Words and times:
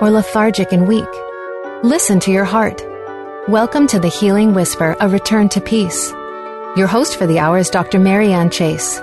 Or 0.00 0.10
lethargic 0.10 0.72
and 0.72 0.88
weak. 0.88 1.08
Listen 1.82 2.20
to 2.20 2.30
your 2.30 2.44
heart. 2.44 2.82
Welcome 3.48 3.86
to 3.88 3.98
the 3.98 4.08
Healing 4.08 4.54
Whisper, 4.54 4.96
a 5.00 5.08
return 5.08 5.48
to 5.50 5.60
peace. 5.60 6.10
Your 6.76 6.86
host 6.86 7.16
for 7.16 7.26
the 7.26 7.38
hour 7.38 7.58
is 7.58 7.70
Dr. 7.70 7.98
Marianne 7.98 8.50
Chase. 8.50 9.00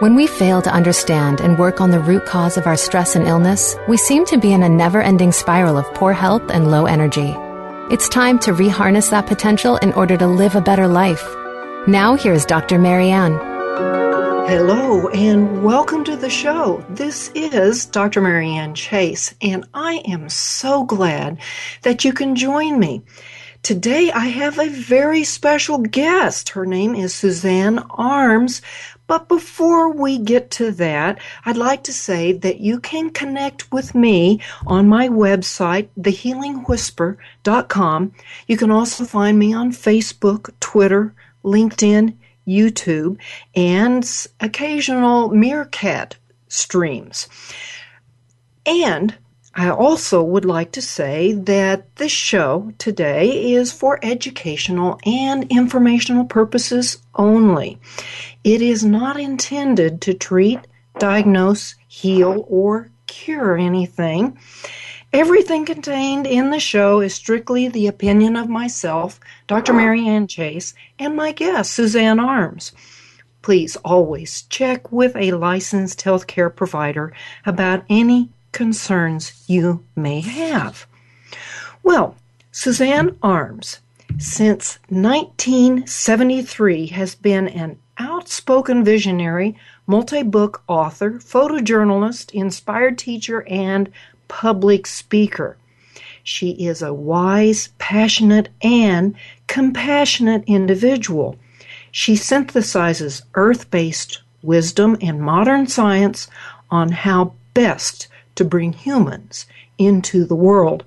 When 0.00 0.14
we 0.14 0.26
fail 0.26 0.62
to 0.62 0.72
understand 0.72 1.40
and 1.40 1.58
work 1.58 1.80
on 1.80 1.90
the 1.90 2.00
root 2.00 2.26
cause 2.26 2.56
of 2.56 2.66
our 2.66 2.76
stress 2.76 3.14
and 3.14 3.26
illness, 3.26 3.76
we 3.88 3.96
seem 3.96 4.24
to 4.26 4.38
be 4.38 4.52
in 4.52 4.62
a 4.62 4.68
never 4.68 5.00
ending 5.00 5.32
spiral 5.32 5.76
of 5.76 5.92
poor 5.94 6.12
health 6.12 6.50
and 6.50 6.70
low 6.70 6.86
energy. 6.86 7.34
It's 7.92 8.08
time 8.08 8.38
to 8.40 8.52
reharness 8.52 9.10
that 9.10 9.26
potential 9.26 9.76
in 9.76 9.92
order 9.92 10.16
to 10.16 10.26
live 10.26 10.56
a 10.56 10.60
better 10.60 10.88
life. 10.88 11.24
Now, 11.86 12.14
here's 12.14 12.44
Dr. 12.44 12.78
Marianne. 12.78 14.03
Hello 14.46 15.08
and 15.08 15.64
welcome 15.64 16.04
to 16.04 16.16
the 16.16 16.28
show. 16.28 16.84
This 16.90 17.30
is 17.34 17.86
Dr. 17.86 18.20
Marianne 18.20 18.74
Chase, 18.74 19.34
and 19.40 19.66
I 19.72 20.02
am 20.06 20.28
so 20.28 20.84
glad 20.84 21.38
that 21.80 22.04
you 22.04 22.12
can 22.12 22.36
join 22.36 22.78
me. 22.78 23.00
Today 23.62 24.12
I 24.12 24.26
have 24.26 24.58
a 24.58 24.68
very 24.68 25.24
special 25.24 25.78
guest. 25.78 26.50
Her 26.50 26.66
name 26.66 26.94
is 26.94 27.14
Suzanne 27.14 27.78
Arms. 27.88 28.60
But 29.06 29.28
before 29.28 29.94
we 29.94 30.18
get 30.18 30.50
to 30.52 30.70
that, 30.72 31.20
I'd 31.46 31.56
like 31.56 31.82
to 31.84 31.94
say 31.94 32.32
that 32.32 32.60
you 32.60 32.80
can 32.80 33.08
connect 33.08 33.72
with 33.72 33.94
me 33.94 34.42
on 34.66 34.90
my 34.90 35.08
website, 35.08 35.88
thehealingwhisper.com. 35.98 38.12
You 38.46 38.56
can 38.58 38.70
also 38.70 39.06
find 39.06 39.38
me 39.38 39.54
on 39.54 39.72
Facebook, 39.72 40.50
Twitter, 40.60 41.14
LinkedIn, 41.42 42.18
YouTube, 42.46 43.18
and 43.54 44.26
occasional 44.40 45.28
Meerkat 45.30 46.16
streams. 46.48 47.28
And 48.66 49.14
I 49.56 49.70
also 49.70 50.22
would 50.22 50.44
like 50.44 50.72
to 50.72 50.82
say 50.82 51.32
that 51.32 51.94
this 51.96 52.10
show 52.10 52.72
today 52.78 53.52
is 53.52 53.70
for 53.70 54.00
educational 54.02 54.98
and 55.06 55.50
informational 55.50 56.24
purposes 56.24 56.98
only. 57.14 57.78
It 58.42 58.60
is 58.62 58.84
not 58.84 59.18
intended 59.18 60.00
to 60.02 60.14
treat, 60.14 60.58
diagnose, 60.98 61.76
heal, 61.86 62.44
or 62.48 62.90
cure 63.06 63.56
anything. 63.56 64.36
Everything 65.14 65.64
contained 65.64 66.26
in 66.26 66.50
the 66.50 66.58
show 66.58 67.00
is 67.00 67.14
strictly 67.14 67.68
the 67.68 67.86
opinion 67.86 68.34
of 68.34 68.48
myself, 68.48 69.20
Dr. 69.46 69.72
Marianne 69.72 70.26
Chase, 70.26 70.74
and 70.98 71.14
my 71.14 71.30
guest, 71.30 71.70
Suzanne 71.70 72.18
Arms. 72.18 72.72
Please 73.40 73.76
always 73.84 74.42
check 74.42 74.90
with 74.90 75.14
a 75.14 75.30
licensed 75.30 76.00
healthcare 76.00 76.52
provider 76.52 77.12
about 77.46 77.84
any 77.88 78.30
concerns 78.50 79.44
you 79.46 79.84
may 79.94 80.20
have. 80.20 80.84
Well, 81.84 82.16
Suzanne 82.50 83.16
Arms, 83.22 83.78
since 84.18 84.80
1973, 84.88 86.86
has 86.88 87.14
been 87.14 87.46
an 87.46 87.78
outspoken 87.98 88.82
visionary, 88.82 89.56
multi 89.86 90.24
book 90.24 90.64
author, 90.66 91.12
photojournalist, 91.12 92.32
inspired 92.32 92.98
teacher, 92.98 93.46
and 93.48 93.92
public 94.34 94.84
speaker. 94.84 95.56
She 96.24 96.50
is 96.66 96.82
a 96.82 96.92
wise, 96.92 97.68
passionate, 97.78 98.48
and 98.62 99.14
compassionate 99.46 100.42
individual. 100.48 101.36
She 101.92 102.14
synthesizes 102.14 103.22
earth 103.34 103.70
based 103.70 104.22
wisdom 104.42 104.96
and 105.00 105.22
modern 105.22 105.68
science 105.68 106.26
on 106.68 106.90
how 106.90 107.34
best 107.54 108.08
to 108.34 108.44
bring 108.44 108.72
humans 108.72 109.46
into 109.78 110.24
the 110.24 110.34
world 110.34 110.82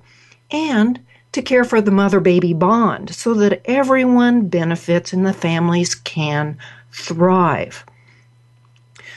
and 0.50 1.00
to 1.32 1.40
care 1.40 1.64
for 1.64 1.80
the 1.80 1.90
mother 1.90 2.20
baby 2.20 2.52
bond 2.52 3.14
so 3.14 3.32
that 3.32 3.62
everyone 3.64 4.48
benefits 4.48 5.14
and 5.14 5.24
the 5.24 5.32
families 5.32 5.94
can 5.94 6.58
thrive. 6.92 7.82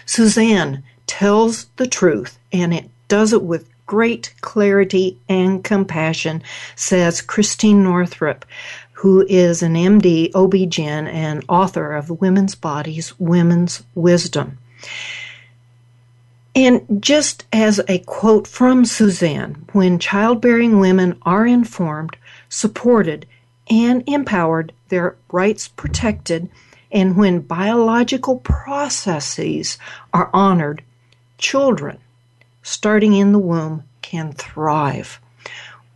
Suzanne 0.05 0.83
tells 1.05 1.65
the 1.75 1.87
truth 1.87 2.39
and 2.53 2.73
it 2.73 2.89
does 3.09 3.33
it 3.33 3.43
with 3.43 3.67
great 3.91 4.33
clarity 4.39 5.17
and 5.27 5.65
compassion, 5.65 6.41
says 6.77 7.21
Christiane 7.21 7.83
Northrup, 7.83 8.45
who 8.93 9.25
is 9.27 9.61
an 9.61 9.73
MD, 9.73 10.31
OB-GYN, 10.33 11.07
and 11.11 11.43
author 11.49 11.91
of 11.91 12.21
Women's 12.21 12.55
Bodies, 12.55 13.13
Women's 13.19 13.83
Wisdom. 13.93 14.57
And 16.55 17.03
just 17.03 17.43
as 17.51 17.81
a 17.89 17.99
quote 17.99 18.47
from 18.47 18.85
Suzanne, 18.85 19.65
when 19.73 19.99
childbearing 19.99 20.79
women 20.79 21.19
are 21.23 21.45
informed, 21.45 22.15
supported, 22.47 23.27
and 23.69 24.05
empowered, 24.07 24.71
their 24.87 25.17
rights 25.33 25.67
protected, 25.67 26.49
and 26.93 27.17
when 27.17 27.41
biological 27.41 28.37
processes 28.37 29.77
are 30.13 30.29
honored, 30.31 30.81
children 31.37 31.97
starting 32.63 33.13
in 33.13 33.31
the 33.31 33.39
womb 33.39 33.83
can 34.01 34.33
thrive. 34.33 35.19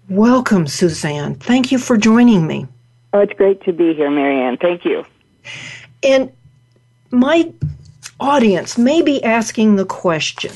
Welcome, 0.10 0.68
Suzanne. 0.68 1.36
Thank 1.36 1.72
you 1.72 1.80
for 1.80 1.98
joining 1.98 2.46
me. 2.46 2.68
Oh, 3.14 3.20
it's 3.20 3.34
great 3.34 3.64
to 3.64 3.74
be 3.74 3.94
here, 3.94 4.12
Marianne. 4.12 4.58
Thank 4.58 4.86
you. 4.86 5.06
And 6.04 6.32
my 7.12 7.52
audience 8.20 8.78
may 8.78 9.02
be 9.02 9.24
asking 9.24 9.76
the 9.76 9.86
question 9.86 10.52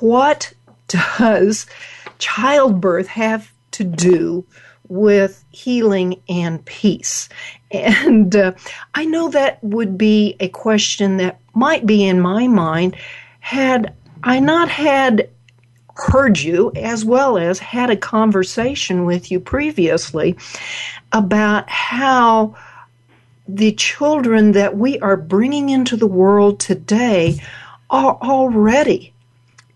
what 0.00 0.52
does 0.88 1.66
childbirth 2.18 3.06
have 3.06 3.52
to 3.72 3.84
do 3.84 4.44
with 4.88 5.44
healing 5.52 6.20
and 6.28 6.64
peace? 6.64 7.28
And 7.70 8.34
uh, 8.34 8.52
I 8.94 9.04
know 9.04 9.30
that 9.30 9.62
would 9.62 9.96
be 9.96 10.36
a 10.40 10.48
question 10.48 11.16
that 11.18 11.40
might 11.54 11.86
be 11.86 12.04
in 12.04 12.20
my 12.20 12.48
mind 12.48 12.96
had 13.40 13.94
I 14.22 14.40
not 14.40 14.68
had 14.68 15.28
heard 15.94 16.38
you 16.38 16.72
as 16.74 17.04
well 17.04 17.36
as 17.36 17.58
had 17.58 17.90
a 17.90 17.96
conversation 17.96 19.04
with 19.04 19.30
you 19.30 19.40
previously 19.40 20.36
about 21.12 21.68
how 21.68 22.56
the 23.46 23.72
children 23.72 24.52
that 24.52 24.76
we 24.76 24.98
are 25.00 25.16
bringing 25.16 25.68
into 25.68 25.96
the 25.96 26.06
world 26.06 26.60
today 26.60 27.40
are 27.90 28.16
already 28.22 29.12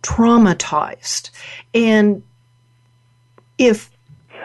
traumatized. 0.02 1.30
And 1.74 2.22
if 3.58 3.90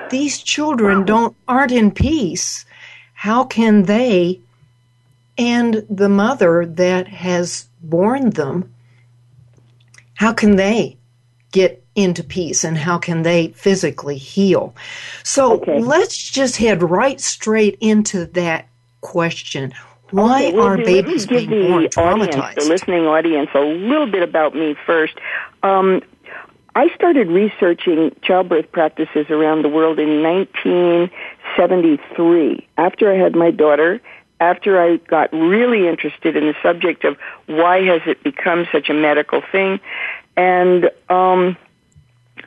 these 0.10 0.42
children 0.42 1.06
don't 1.06 1.36
aren't 1.48 1.72
in 1.72 1.92
peace 1.92 2.66
how 3.14 3.44
can 3.44 3.84
they 3.84 4.42
and 5.38 5.86
the 5.90 6.10
mother 6.10 6.66
that 6.66 7.08
has 7.08 7.68
born 7.82 8.32
them 8.32 8.74
how 10.22 10.32
can 10.32 10.56
they 10.56 10.96
get 11.52 11.84
into 11.96 12.24
peace 12.24 12.64
and 12.64 12.78
how 12.78 13.00
can 13.00 13.24
they 13.24 13.48
physically 13.48 14.20
heal? 14.20 14.76
So 15.24 15.54
okay. 15.54 15.82
let's 15.82 16.30
just 16.30 16.58
head 16.58 16.84
right 16.84 17.20
straight 17.20 17.76
into 17.82 18.28
that 18.28 18.68
question. 19.02 19.74
Why 20.12 20.46
okay, 20.46 20.56
well, 20.56 20.68
are 20.68 20.78
babies 20.78 21.26
being 21.26 21.50
born 21.50 21.86
traumatized? 21.86 22.38
Audience, 22.38 22.64
the 22.64 22.70
listening 22.70 23.08
audience, 23.08 23.50
a 23.56 23.62
little 23.62 24.06
bit 24.06 24.22
about 24.22 24.54
me 24.54 24.76
first. 24.86 25.18
Um, 25.64 26.04
I 26.76 26.94
started 26.94 27.30
researching 27.30 28.16
childbirth 28.22 28.72
practices 28.72 29.32
around 29.32 29.64
the 29.64 29.70
world 29.70 29.98
in 29.98 30.22
1973 30.22 32.68
after 32.78 33.12
I 33.12 33.16
had 33.16 33.36
my 33.36 33.50
daughter 33.50 34.00
after 34.42 34.82
I 34.82 34.98
got 34.98 35.32
really 35.32 35.88
interested 35.88 36.36
in 36.36 36.48
the 36.48 36.56
subject 36.62 37.06
of 37.06 37.16
why 37.46 37.84
has 37.84 38.02
it 38.06 38.24
become 38.24 38.68
such 38.72 38.90
a 38.90 38.94
medical 38.94 39.42
thing, 39.52 39.80
and 40.36 40.90
um, 41.10 41.56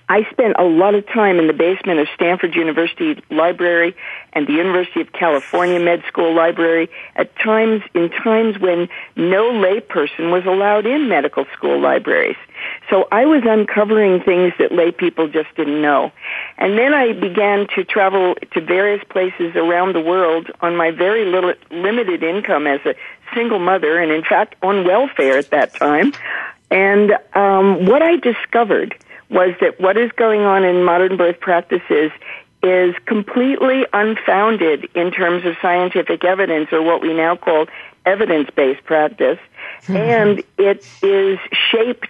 I 0.08 0.28
spent 0.30 0.56
a 0.58 0.64
lot 0.64 0.94
of 0.94 1.06
time 1.06 1.38
in 1.38 1.46
the 1.46 1.52
basement 1.52 2.00
of 2.00 2.08
Stanford 2.14 2.54
University 2.54 3.22
Library 3.30 3.96
and 4.32 4.46
the 4.46 4.52
University 4.52 5.00
of 5.00 5.12
California 5.12 5.80
Med 5.80 6.02
School 6.08 6.34
Library 6.34 6.90
at 7.16 7.34
times 7.38 7.82
in 7.94 8.10
times 8.10 8.58
when 8.58 8.88
no 9.16 9.52
layperson 9.52 10.30
was 10.30 10.44
allowed 10.44 10.84
in 10.84 11.08
medical 11.08 11.46
school 11.54 11.80
libraries. 11.80 12.36
So 12.94 13.08
I 13.10 13.24
was 13.24 13.42
uncovering 13.44 14.22
things 14.22 14.52
that 14.60 14.70
lay 14.70 14.92
people 14.92 15.26
just 15.26 15.52
didn't 15.56 15.82
know. 15.82 16.12
And 16.56 16.78
then 16.78 16.94
I 16.94 17.12
began 17.12 17.66
to 17.74 17.82
travel 17.82 18.36
to 18.52 18.60
various 18.60 19.02
places 19.10 19.56
around 19.56 19.96
the 19.96 20.00
world 20.00 20.48
on 20.60 20.76
my 20.76 20.92
very 20.92 21.24
little, 21.24 21.54
limited 21.72 22.22
income 22.22 22.68
as 22.68 22.78
a 22.86 22.94
single 23.34 23.58
mother 23.58 23.98
and 23.98 24.12
in 24.12 24.22
fact 24.22 24.54
on 24.62 24.84
welfare 24.84 25.38
at 25.38 25.50
that 25.50 25.74
time. 25.74 26.12
And 26.70 27.10
um, 27.34 27.84
what 27.84 28.00
I 28.00 28.14
discovered 28.14 28.94
was 29.28 29.56
that 29.60 29.80
what 29.80 29.96
is 29.96 30.12
going 30.12 30.42
on 30.42 30.62
in 30.62 30.84
modern 30.84 31.16
birth 31.16 31.40
practices 31.40 32.12
is 32.62 32.94
completely 33.06 33.86
unfounded 33.92 34.88
in 34.94 35.10
terms 35.10 35.44
of 35.44 35.56
scientific 35.60 36.22
evidence 36.22 36.68
or 36.70 36.80
what 36.80 37.02
we 37.02 37.12
now 37.12 37.34
call 37.34 37.66
evidence-based 38.06 38.84
practice. 38.84 39.40
Mm-hmm. 39.82 39.96
And 39.96 40.42
it 40.58 40.86
is 41.02 41.40
shaped 41.72 42.08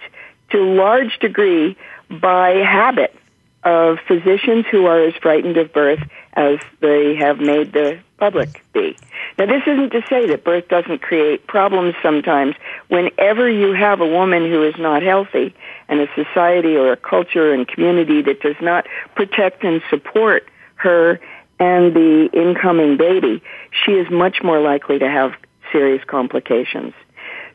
to 0.51 0.61
large 0.61 1.17
degree 1.19 1.75
by 2.09 2.49
habit 2.49 3.15
of 3.63 3.97
physicians 4.07 4.65
who 4.69 4.85
are 4.85 5.01
as 5.01 5.15
frightened 5.15 5.57
of 5.57 5.73
birth 5.73 5.99
as 6.33 6.59
they 6.81 7.15
have 7.15 7.39
made 7.39 7.73
the 7.73 7.99
public 8.17 8.63
be. 8.73 8.95
Now, 9.37 9.47
this 9.47 9.63
isn't 9.65 9.89
to 9.91 10.01
say 10.07 10.27
that 10.27 10.43
birth 10.43 10.67
doesn't 10.67 11.01
create 11.01 11.47
problems 11.47 11.95
sometimes. 12.01 12.55
Whenever 12.87 13.49
you 13.49 13.73
have 13.73 14.01
a 14.01 14.07
woman 14.07 14.49
who 14.49 14.63
is 14.63 14.75
not 14.77 15.01
healthy 15.01 15.53
and 15.89 15.99
a 15.99 16.07
society 16.15 16.75
or 16.75 16.93
a 16.93 16.97
culture 16.97 17.51
and 17.51 17.67
community 17.67 18.21
that 18.21 18.39
does 18.41 18.55
not 18.61 18.85
protect 19.15 19.63
and 19.63 19.81
support 19.89 20.47
her 20.75 21.19
and 21.59 21.93
the 21.93 22.29
incoming 22.33 22.97
baby, 22.97 23.41
she 23.71 23.93
is 23.93 24.09
much 24.11 24.43
more 24.43 24.59
likely 24.59 24.99
to 24.99 25.09
have 25.09 25.33
serious 25.71 26.03
complications. 26.05 26.93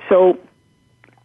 So, 0.08 0.38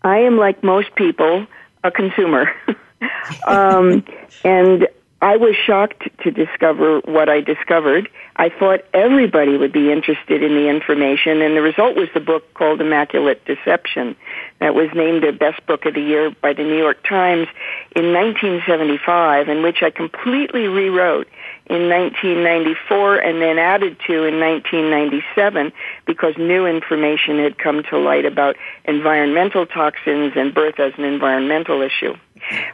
I 0.06 0.19
am 0.19 0.38
like 0.38 0.63
most 0.63 0.94
people, 0.96 1.48
a 1.84 1.90
consumer. 1.90 2.52
um, 3.48 4.06
and 4.44 4.88
I 5.19 5.38
was 5.38 5.56
shocked 5.66 6.07
to 6.24 6.30
discover 6.30 7.00
what 7.00 7.28
I 7.28 7.42
discovered. 7.42 8.07
I 8.36 8.50
thought 8.50 8.81
everybody 8.94 9.57
would 9.57 9.74
be 9.74 9.92
interested 9.92 10.44
in 10.44 10.54
the 10.54 10.69
information, 10.69 11.42
and 11.42 11.57
the 11.57 11.63
result 11.63 11.96
was 11.96 12.07
the 12.13 12.19
book 12.19 12.54
called 12.54 12.81
Immaculate 12.81 13.44
Deception 13.46 14.16
that 14.60 14.75
was 14.75 14.90
named 14.94 15.24
a 15.24 15.34
Best 15.34 15.66
Book 15.66 15.88
of 15.88 15.96
the 15.96 16.02
Year 16.02 16.30
by 16.40 16.54
the 16.54 16.62
New 16.62 16.78
York 16.78 17.02
Times 17.04 17.48
in 17.96 18.13
1975, 18.13 19.50
in 19.50 19.63
which 19.63 19.81
I 19.81 19.90
completely 19.90 20.68
rewrote 20.68 21.28
in 21.67 21.89
1994 21.89 23.17
and 23.17 23.41
then 23.41 23.57
added 23.57 23.97
to 24.06 24.23
in 24.25 24.39
1997 24.39 25.71
because 26.06 26.38
new 26.38 26.65
information 26.65 27.39
had 27.39 27.57
come 27.57 27.81
to 27.89 27.97
light 27.97 28.25
about 28.25 28.56
environmental 28.85 29.65
toxins 29.65 30.33
and 30.35 30.53
birth 30.53 30.79
as 30.79 30.94
an 30.97 31.03
environmental 31.03 31.81
issue. 31.81 32.15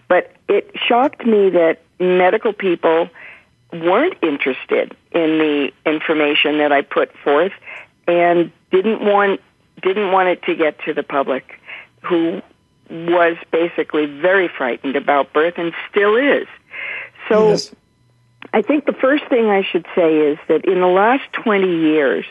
But 0.09 0.35
it 0.49 0.71
shocked 0.75 1.25
me 1.25 1.51
that 1.51 1.81
medical 1.99 2.51
people 2.51 3.09
weren't 3.71 4.17
interested 4.21 4.95
in 5.11 5.37
the 5.39 5.71
information 5.85 6.57
that 6.57 6.73
I 6.73 6.81
put 6.81 7.15
forth 7.23 7.53
and 8.07 8.51
didn't 8.71 9.01
want 9.01 9.39
didn't 9.81 10.11
want 10.11 10.27
it 10.29 10.43
to 10.43 10.55
get 10.55 10.77
to 10.85 10.93
the 10.93 11.03
public 11.03 11.59
who 12.01 12.41
was 12.89 13.37
basically 13.51 14.05
very 14.05 14.49
frightened 14.49 14.95
about 14.95 15.31
birth 15.33 15.53
and 15.57 15.73
still 15.89 16.15
is. 16.17 16.45
So 17.29 17.49
yes. 17.49 17.73
I 18.53 18.61
think 18.61 18.85
the 18.85 18.93
first 18.93 19.23
thing 19.29 19.45
I 19.49 19.63
should 19.63 19.85
say 19.95 20.17
is 20.17 20.37
that 20.47 20.65
in 20.65 20.81
the 20.81 20.87
last 20.87 21.23
20 21.33 21.67
years 21.67 22.25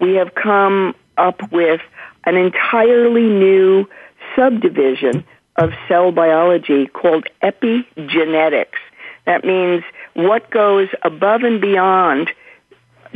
we 0.00 0.14
have 0.14 0.34
come 0.34 0.94
up 1.16 1.52
with 1.52 1.80
an 2.24 2.36
entirely 2.36 3.22
new 3.22 3.88
subdivision 4.36 5.24
of 5.56 5.70
cell 5.88 6.12
biology 6.12 6.86
called 6.86 7.26
epigenetics. 7.42 8.78
That 9.24 9.44
means 9.44 9.84
what 10.14 10.50
goes 10.50 10.88
above 11.02 11.42
and 11.42 11.60
beyond 11.60 12.30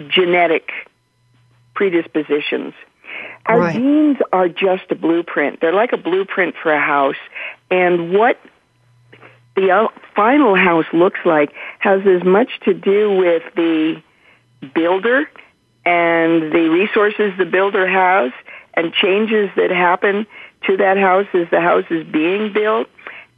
genetic 0.09 0.71
predispositions. 1.75 2.75
Our 3.47 3.61
right. 3.61 3.75
genes 3.75 4.19
are 4.33 4.49
just 4.49 4.91
a 4.91 4.95
blueprint. 4.95 5.61
They're 5.61 5.73
like 5.73 5.93
a 5.93 5.97
blueprint 5.97 6.55
for 6.63 6.73
a 6.73 6.81
house. 6.81 7.17
And 7.71 8.13
what 8.13 8.39
the 9.57 9.89
final 10.15 10.55
house 10.55 10.87
looks 10.93 11.19
like 11.25 11.53
has 11.79 12.03
as 12.07 12.23
much 12.23 12.49
to 12.65 12.75
do 12.75 13.17
with 13.17 13.43
the 13.57 14.01
builder 14.75 15.29
and 15.85 16.53
the 16.53 16.69
resources 16.71 17.33
the 17.39 17.45
builder 17.45 17.89
has 17.89 18.33
and 18.75 18.93
changes 18.93 19.51
that 19.57 19.71
happen 19.71 20.27
to 20.67 20.77
that 20.77 20.99
house 20.99 21.27
as 21.33 21.49
the 21.51 21.61
house 21.61 21.85
is 21.91 22.07
being 22.07 22.53
built 22.53 22.89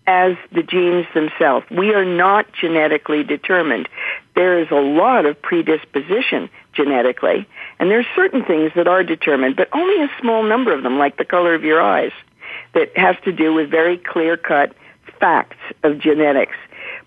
as 0.06 0.36
the 0.52 0.62
genes 0.62 1.06
themselves. 1.14 1.66
We 1.70 1.94
are 1.94 2.04
not 2.04 2.46
genetically 2.52 3.22
determined. 3.22 3.88
There 4.34 4.58
is 4.58 4.68
a 4.70 4.80
lot 4.80 5.26
of 5.26 5.40
predisposition 5.40 6.48
genetically, 6.72 7.46
and 7.78 7.90
there 7.90 8.00
are 8.00 8.06
certain 8.16 8.44
things 8.44 8.72
that 8.74 8.88
are 8.88 9.04
determined, 9.04 9.56
but 9.56 9.68
only 9.74 10.02
a 10.02 10.10
small 10.20 10.42
number 10.42 10.72
of 10.72 10.82
them, 10.82 10.98
like 10.98 11.18
the 11.18 11.26
color 11.26 11.54
of 11.54 11.62
your 11.62 11.82
eyes, 11.82 12.12
that 12.72 12.96
has 12.96 13.16
to 13.24 13.32
do 13.32 13.52
with 13.52 13.70
very 13.70 13.98
clear-cut 13.98 14.74
facts 15.20 15.56
of 15.82 15.98
genetics. 15.98 16.56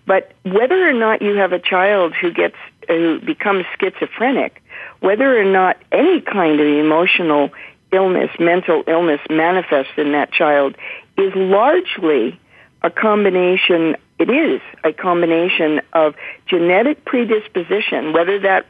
But 0.06 0.32
whether 0.44 0.88
or 0.88 0.92
not 0.92 1.22
you 1.22 1.36
have 1.36 1.52
a 1.52 1.58
child 1.58 2.14
who 2.14 2.32
gets 2.32 2.56
who 2.88 3.20
becomes 3.20 3.64
schizophrenic, 3.80 4.62
whether 5.00 5.38
or 5.38 5.44
not 5.44 5.76
any 5.92 6.20
kind 6.20 6.60
of 6.60 6.66
emotional 6.66 7.50
illness, 7.92 8.30
mental 8.40 8.82
illness 8.86 9.20
manifests 9.30 9.92
in 9.96 10.12
that 10.12 10.32
child 10.32 10.76
is 11.16 11.32
largely 11.34 12.40
a 12.82 12.90
combination, 12.90 13.96
it 14.18 14.30
is 14.30 14.60
a 14.82 14.92
combination 14.92 15.80
of 15.92 16.14
genetic 16.46 17.04
predisposition, 17.04 18.12
whether 18.12 18.40
that 18.40 18.66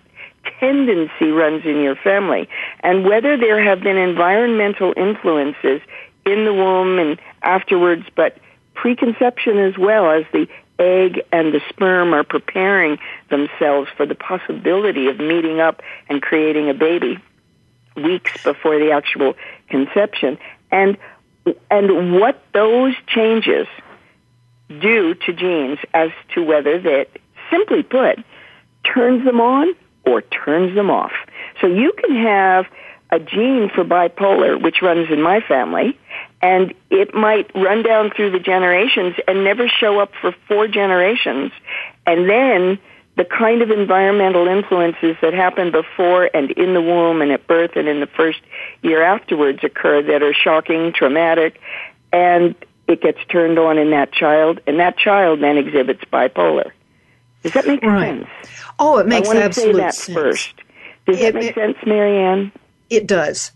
tendency 0.58 1.30
runs 1.30 1.64
in 1.64 1.80
your 1.80 1.96
family, 1.96 2.48
and 2.80 3.04
whether 3.04 3.36
there 3.36 3.62
have 3.62 3.80
been 3.80 3.96
environmental 3.96 4.92
influences 4.96 5.80
in 6.26 6.44
the 6.44 6.52
womb 6.52 6.98
and 6.98 7.20
afterwards, 7.42 8.04
but 8.14 8.36
preconception 8.74 9.58
as 9.58 9.76
well 9.78 10.10
as 10.10 10.24
the 10.32 10.48
egg 10.78 11.22
and 11.30 11.52
the 11.52 11.60
sperm 11.68 12.14
are 12.14 12.24
preparing 12.24 12.98
themselves 13.30 13.88
for 13.96 14.06
the 14.06 14.14
possibility 14.14 15.08
of 15.08 15.18
meeting 15.18 15.60
up 15.60 15.82
and 16.08 16.20
creating 16.20 16.68
a 16.68 16.74
baby 16.74 17.18
weeks 17.96 18.42
before 18.42 18.78
the 18.78 18.90
actual 18.92 19.34
conception. 19.68 20.38
And 20.70 20.96
and 21.70 22.20
what 22.20 22.42
those 22.52 22.94
changes 23.06 23.66
do 24.68 25.14
to 25.14 25.32
genes 25.32 25.78
as 25.92 26.10
to 26.34 26.42
whether 26.42 26.80
that, 26.80 27.08
simply 27.50 27.82
put, 27.82 28.18
turns 28.84 29.24
them 29.24 29.40
on 29.40 29.74
or 30.04 30.22
turns 30.22 30.74
them 30.74 30.88
off. 30.90 31.12
So 31.60 31.66
you 31.66 31.92
can 31.92 32.16
have 32.16 32.66
a 33.10 33.18
gene 33.18 33.70
for 33.74 33.84
bipolar, 33.84 34.60
which 34.62 34.82
runs 34.82 35.10
in 35.10 35.20
my 35.20 35.40
family, 35.40 35.98
and 36.42 36.74
it 36.90 37.14
might 37.14 37.50
run 37.54 37.82
down 37.82 38.10
through 38.10 38.32
the 38.32 38.40
generations 38.40 39.14
and 39.28 39.44
never 39.44 39.68
show 39.68 40.00
up 40.00 40.12
for 40.20 40.34
four 40.48 40.66
generations. 40.66 41.52
And 42.04 42.28
then 42.28 42.78
the 43.16 43.24
kind 43.24 43.62
of 43.62 43.70
environmental 43.70 44.48
influences 44.48 45.16
that 45.22 45.34
happen 45.34 45.70
before 45.70 46.28
and 46.34 46.50
in 46.52 46.74
the 46.74 46.82
womb 46.82 47.22
and 47.22 47.30
at 47.30 47.46
birth 47.46 47.76
and 47.76 47.86
in 47.86 48.00
the 48.00 48.06
first 48.06 48.40
year 48.82 49.02
afterwards 49.02 49.60
occur 49.62 50.02
that 50.02 50.22
are 50.22 50.34
shocking, 50.34 50.92
traumatic, 50.92 51.60
and 52.12 52.54
it 52.88 53.00
gets 53.00 53.18
turned 53.28 53.58
on 53.58 53.78
in 53.78 53.90
that 53.90 54.12
child, 54.12 54.60
and 54.66 54.80
that 54.80 54.98
child 54.98 55.40
then 55.40 55.56
exhibits 55.56 56.02
bipolar. 56.12 56.72
Does 57.42 57.52
that 57.52 57.66
make 57.66 57.82
right. 57.82 58.26
sense? 58.26 58.28
Oh, 58.78 58.98
it 58.98 59.06
makes 59.06 59.28
I 59.28 59.36
absolute 59.36 59.74
say 59.74 59.80
that 59.80 59.94
sense. 59.94 60.14
First, 60.14 60.54
does 61.06 61.20
it, 61.20 61.32
that 61.32 61.34
make 61.34 61.50
it, 61.50 61.54
sense, 61.54 61.76
Marianne? 61.86 62.52
It 62.90 63.06
does. 63.06 63.52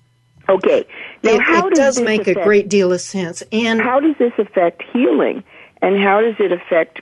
Okay. 0.48 0.86
Now, 1.26 1.34
it, 1.34 1.42
how 1.42 1.66
it 1.66 1.74
does, 1.74 1.96
does 1.96 2.04
make 2.04 2.22
affect, 2.22 2.38
a 2.38 2.44
great 2.44 2.68
deal 2.68 2.92
of 2.92 3.00
sense. 3.00 3.42
And 3.52 3.80
how 3.80 4.00
does 4.00 4.16
this 4.18 4.32
affect 4.38 4.82
healing, 4.92 5.44
and 5.82 5.98
how 5.98 6.20
does 6.20 6.36
it 6.38 6.52
affect 6.52 7.00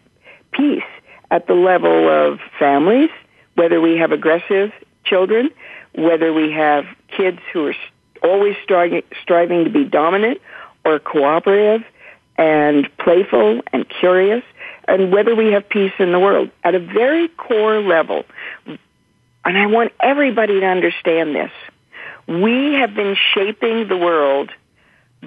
peace 0.53 0.83
at 1.31 1.47
the 1.47 1.55
level 1.55 2.09
of 2.09 2.41
families? 2.59 3.11
Whether 3.55 3.81
we 3.81 3.97
have 3.99 4.13
aggressive 4.13 4.73
children, 5.05 5.51
whether 5.95 6.33
we 6.33 6.51
have 6.53 6.85
kids 7.17 7.39
who 7.53 7.69
are 7.69 7.75
always 8.23 8.57
striving, 8.63 9.03
striving 9.23 9.65
to 9.65 9.71
be 9.71 9.85
dominant 9.85 10.41
or 10.85 10.99
cooperative, 10.99 11.85
and 12.37 12.89
playful 12.99 13.61
and 13.73 13.89
curious, 13.89 14.43
and 14.89 15.13
whether 15.13 15.35
we 15.35 15.53
have 15.53 15.69
peace 15.69 15.93
in 15.99 16.13
the 16.13 16.19
world 16.19 16.51
at 16.65 16.75
a 16.75 16.81
very 16.81 17.29
core 17.29 17.81
level. 17.81 18.25
And 18.67 19.59
I 19.59 19.67
want 19.67 19.93
everybody 20.01 20.61
to 20.61 20.67
understand 20.67 21.35
this. 21.35 21.53
We 22.27 22.75
have 22.75 22.95
been 22.95 23.17
shaping 23.35 23.89
the 23.89 23.97
world 23.97 24.51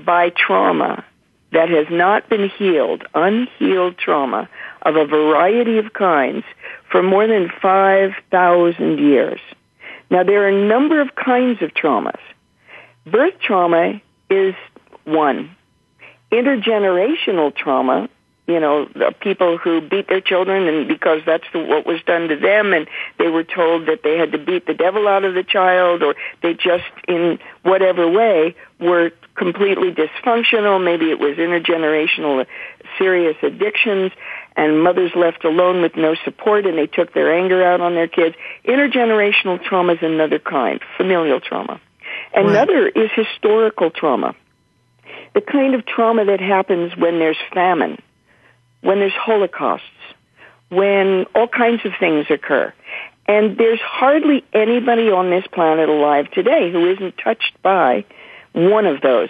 by 0.06 0.30
trauma 0.30 1.06
that 1.52 1.70
has 1.70 1.88
not 1.90 2.30
been 2.30 2.50
healed, 2.50 3.04
unhealed 3.14 3.98
trauma 3.98 4.50
of 4.82 4.96
a 4.96 5.06
variety 5.06 5.78
of 5.78 5.94
kinds 5.94 6.44
for 6.92 7.02
more 7.02 7.28
than 7.28 7.50
5,000 7.62 9.00
years. 9.00 9.40
Now, 10.10 10.24
there 10.24 10.44
are 10.44 10.50
a 10.50 10.68
number 10.68 11.02
of 11.02 11.16
kinds 11.16 11.62
of 11.62 11.74
traumas. 11.74 12.20
Birth 13.06 13.40
trauma 13.40 14.02
is 14.30 14.56
one. 15.04 15.56
Intergenerational 16.32 17.56
trauma, 17.56 18.10
you 18.48 18.62
know, 18.62 18.86
the 18.86 19.14
people 19.20 19.58
who 19.58 19.82
beat 19.82 20.08
their 20.08 20.22
children 20.22 20.68
and 20.68 20.88
because 20.88 21.20
that's 21.26 21.44
the, 21.52 21.60
what 21.60 21.86
was 21.86 22.02
done 22.06 22.30
to 22.30 22.38
them 22.38 22.74
and 22.74 22.88
they 23.20 23.28
were 23.28 23.44
told 23.44 23.88
that 23.88 24.04
they 24.04 24.18
had 24.18 24.32
to 24.32 24.38
beat 24.38 24.66
the 24.66 24.74
devil 24.74 25.08
out 25.08 25.26
of 25.26 25.34
the 25.34 25.44
child 25.44 26.02
or 26.02 26.16
they 26.42 26.54
just 26.54 26.86
in 27.10 27.40
whatever 27.64 28.10
way 28.10 28.56
were 28.80 29.12
completely 29.36 29.92
dysfunctional. 29.92 30.84
Maybe 30.84 31.12
it 31.12 31.20
was 31.20 31.36
intergenerational 31.38 32.42
uh, 32.42 32.46
serious 32.98 33.36
addictions 33.44 34.14
and 34.56 34.82
mothers 34.82 35.12
left 35.14 35.44
alone 35.44 35.82
with 35.82 35.98
no 35.98 36.16
support 36.24 36.66
and 36.66 36.78
they 36.78 36.88
took 36.88 37.14
their 37.14 37.34
anger 37.38 37.62
out 37.64 37.82
on 37.82 37.96
their 37.96 38.08
kids. 38.08 38.36
Intergenerational 38.66 39.62
trauma 39.62 39.94
is 39.94 40.00
another 40.02 40.40
kind, 40.40 40.80
familial 40.96 41.42
trauma. 41.42 41.82
Another 42.34 42.84
right. 42.84 42.96
is 42.96 43.12
historical 43.14 43.90
trauma. 43.92 44.36
The 45.34 45.42
kind 45.42 45.76
of 45.76 45.86
trauma 45.86 46.24
that 46.26 46.40
happens 46.40 46.96
when 46.98 47.20
there's 47.20 47.38
famine, 47.54 48.02
when 48.82 49.00
there's 49.00 49.14
holocausts, 49.14 49.86
when 50.70 51.26
all 51.36 51.48
kinds 51.48 51.86
of 51.86 51.92
things 52.00 52.26
occur. 52.30 52.74
And 53.28 53.58
there's 53.58 53.80
hardly 53.82 54.44
anybody 54.54 55.12
on 55.12 55.30
this 55.30 55.46
planet 55.52 55.90
alive 55.90 56.32
today 56.32 56.72
who 56.72 56.90
isn't 56.92 57.18
touched 57.18 57.62
by 57.62 58.06
one 58.54 58.86
of 58.86 59.02
those. 59.02 59.30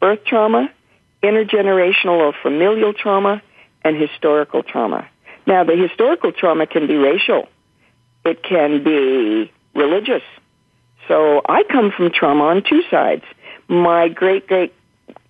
Birth 0.00 0.24
trauma, 0.24 0.70
intergenerational 1.22 2.18
or 2.18 2.34
familial 2.42 2.92
trauma, 2.92 3.42
and 3.82 3.96
historical 3.96 4.62
trauma. 4.62 5.08
Now, 5.46 5.64
the 5.64 5.76
historical 5.76 6.32
trauma 6.32 6.66
can 6.66 6.86
be 6.86 6.96
racial. 6.96 7.48
It 8.24 8.42
can 8.42 8.82
be 8.84 9.50
religious. 9.74 10.22
So 11.08 11.40
I 11.48 11.62
come 11.64 11.92
from 11.96 12.10
trauma 12.12 12.44
on 12.44 12.62
two 12.62 12.82
sides. 12.90 13.24
My 13.68 14.08
great 14.08 14.46
great 14.46 14.74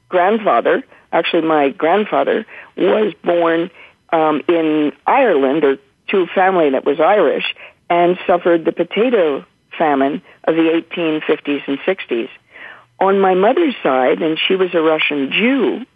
grandfather, 0.09 0.83
actually 1.13 1.43
my 1.43 1.71
grandfather, 1.71 2.47
was 2.77 3.13
born 3.25 3.71
um, 4.13 4.43
in 4.49 4.93
Ireland 5.07 5.65
or 5.65 5.77
to 6.09 6.19
a 6.23 6.27
family 6.27 6.71
that 6.71 6.85
was 6.85 7.01
Irish 7.01 7.55
and 7.89 8.19
suffered 8.27 8.65
the 8.65 8.73
potato 8.73 9.45
famine 9.79 10.23
of 10.45 10.55
the 10.55 10.83
1850s 10.93 11.63
and 11.67 11.79
60s. 11.81 12.29
On 12.99 13.19
my 13.19 13.35
mother's 13.35 13.75
side, 13.83 14.21
and 14.21 14.39
she 14.39 14.57
was 14.57 14.75
a 14.75 14.81
Russian 14.81 15.31
Jew, 15.33 15.87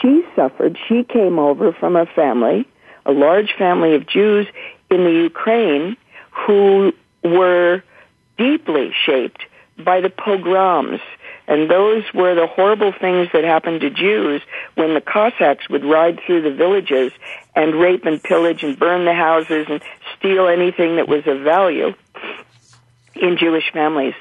she 0.00 0.22
suffered. 0.36 0.76
She 0.88 1.04
came 1.04 1.38
over 1.38 1.72
from 1.72 1.96
a 1.96 2.06
family, 2.06 2.66
a 3.06 3.12
large 3.12 3.54
family 3.56 3.94
of 3.94 4.06
Jews 4.06 4.46
in 4.90 5.04
the 5.04 5.12
Ukraine 5.12 5.96
who 6.30 6.92
were 7.22 7.82
deeply 8.36 8.92
shaped 9.04 9.42
by 9.78 10.00
the 10.00 10.10
pogroms. 10.10 11.00
And 11.48 11.70
those 11.70 12.04
were 12.14 12.34
the 12.34 12.46
horrible 12.46 12.92
things 12.92 13.28
that 13.32 13.42
happened 13.42 13.80
to 13.80 13.90
Jews 13.90 14.42
when 14.74 14.92
the 14.92 15.00
Cossacks 15.00 15.68
would 15.70 15.84
ride 15.84 16.20
through 16.24 16.42
the 16.42 16.52
villages 16.52 17.10
and 17.56 17.74
rape 17.74 18.04
and 18.04 18.22
pillage 18.22 18.62
and 18.62 18.78
burn 18.78 19.06
the 19.06 19.14
houses 19.14 19.66
and 19.68 19.80
steal 20.16 20.46
anything 20.46 20.96
that 20.96 21.08
was 21.08 21.26
of 21.26 21.40
value 21.40 21.94
in 23.16 23.38
Jewish 23.38 23.72
families. 23.72 24.14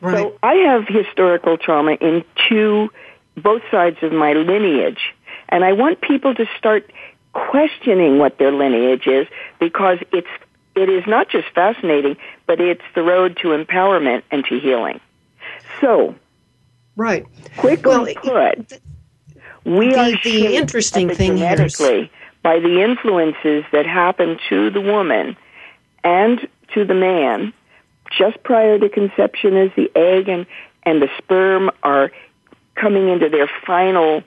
Right. 0.00 0.16
So 0.16 0.38
I 0.42 0.54
have 0.54 0.86
historical 0.86 1.58
trauma 1.58 1.92
in 1.92 2.24
two 2.48 2.90
both 3.36 3.62
sides 3.70 3.98
of 4.02 4.12
my 4.12 4.32
lineage. 4.32 5.12
And 5.48 5.64
I 5.64 5.72
want 5.72 6.00
people 6.00 6.34
to 6.34 6.46
start 6.56 6.90
questioning 7.32 8.18
what 8.18 8.38
their 8.38 8.52
lineage 8.52 9.06
is 9.06 9.26
because 9.58 9.98
it's 10.12 10.28
it 10.76 10.88
is 10.88 11.04
not 11.06 11.28
just 11.28 11.48
fascinating, 11.52 12.16
but 12.46 12.60
it's 12.60 12.84
the 12.94 13.02
road 13.02 13.36
to 13.42 13.48
empowerment 13.48 14.22
and 14.30 14.44
to 14.44 14.60
healing. 14.60 15.00
So, 15.80 16.14
right. 17.00 17.26
Quickly 17.56 18.16
well, 18.24 18.54
put, 18.56 18.80
we 19.64 19.90
the, 19.90 19.98
are 19.98 20.10
the 20.22 20.54
interesting 20.54 21.08
thing 21.08 21.36
genetically 21.36 22.10
by 22.42 22.58
the 22.60 22.82
influences 22.82 23.64
that 23.72 23.86
happen 23.86 24.38
to 24.48 24.70
the 24.70 24.80
woman 24.80 25.36
and 26.04 26.48
to 26.74 26.84
the 26.84 26.94
man 26.94 27.52
just 28.16 28.42
prior 28.42 28.78
to 28.78 28.88
conception 28.88 29.56
as 29.56 29.70
the 29.76 29.90
egg 29.94 30.28
and, 30.28 30.46
and 30.82 31.00
the 31.00 31.08
sperm 31.18 31.70
are 31.82 32.10
coming 32.74 33.08
into 33.08 33.28
their 33.28 33.48
final 33.66 34.22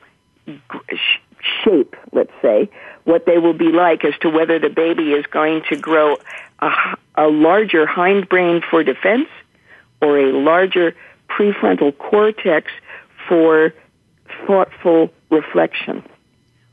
shape, 1.63 1.95
let's 2.11 2.31
say, 2.41 2.69
what 3.03 3.25
they 3.25 3.37
will 3.37 3.53
be 3.53 3.71
like 3.71 4.05
as 4.05 4.13
to 4.21 4.29
whether 4.29 4.59
the 4.59 4.69
baby 4.69 5.13
is 5.13 5.25
going 5.27 5.63
to 5.69 5.75
grow 5.75 6.17
a, 6.59 6.71
a 7.15 7.27
larger 7.27 7.85
hindbrain 7.85 8.63
for 8.69 8.83
defense 8.83 9.27
or 10.01 10.19
a 10.19 10.31
larger 10.31 10.95
prefrontal 11.37 11.97
cortex 11.97 12.71
for 13.27 13.73
thoughtful 14.45 15.09
reflection. 15.29 16.03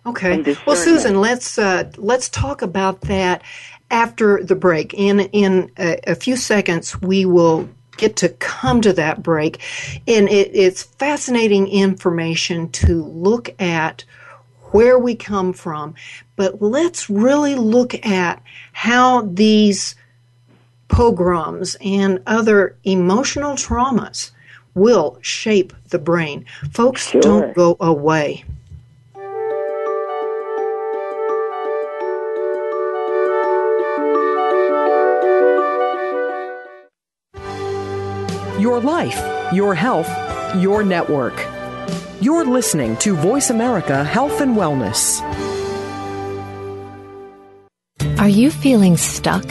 Okay. 0.07 0.43
Well, 0.67 0.77
Susan, 0.77 1.21
let's 1.21 1.59
uh, 1.59 1.91
let's 1.97 2.29
talk 2.29 2.63
about 2.63 3.03
that 3.03 3.43
after 3.91 4.43
the 4.43 4.55
break. 4.55 4.95
In 4.95 5.21
in 5.21 5.71
a, 5.79 5.99
a 6.07 6.15
few 6.15 6.37
seconds, 6.37 7.01
we 7.03 7.27
will 7.27 7.69
get 7.97 8.17
to 8.17 8.31
come 8.31 8.81
to 8.81 8.93
that 8.95 9.23
break. 9.23 9.61
And 10.09 10.29
it, 10.29 10.51
it's 10.55 10.83
fascinating 10.83 11.69
information 11.69 12.71
to 12.73 13.05
look 13.05 13.55
at 13.61 14.05
where 14.73 14.99
we 14.99 15.15
come 15.15 15.53
from. 15.53 15.95
But 16.37 16.63
let's 16.63 17.11
really 17.11 17.55
look 17.57 17.95
at 18.07 18.43
how 18.73 19.23
these 19.23 19.95
pogroms 20.89 21.77
and 21.81 22.21
other 22.27 22.77
emotional 22.85 23.53
traumas 23.53 24.31
will 24.75 25.19
shape 25.21 25.73
the 25.89 25.99
brain. 25.99 26.45
Folks, 26.73 27.09
sure. 27.11 27.21
don't 27.21 27.55
go 27.55 27.77
away. 27.81 28.45
Your 38.61 38.81
life, 38.81 39.53
your 39.53 39.75
health, 39.75 40.09
your 40.57 40.83
network. 40.83 41.35
You're 42.21 42.45
listening 42.45 42.97
to 42.99 43.17
Voice 43.17 43.49
America 43.49 44.05
Health 44.05 44.43
and 44.43 44.55
Wellness. 44.55 45.21
Are 48.19 48.29
you 48.29 48.51
feeling 48.51 48.99
stuck? 48.99 49.51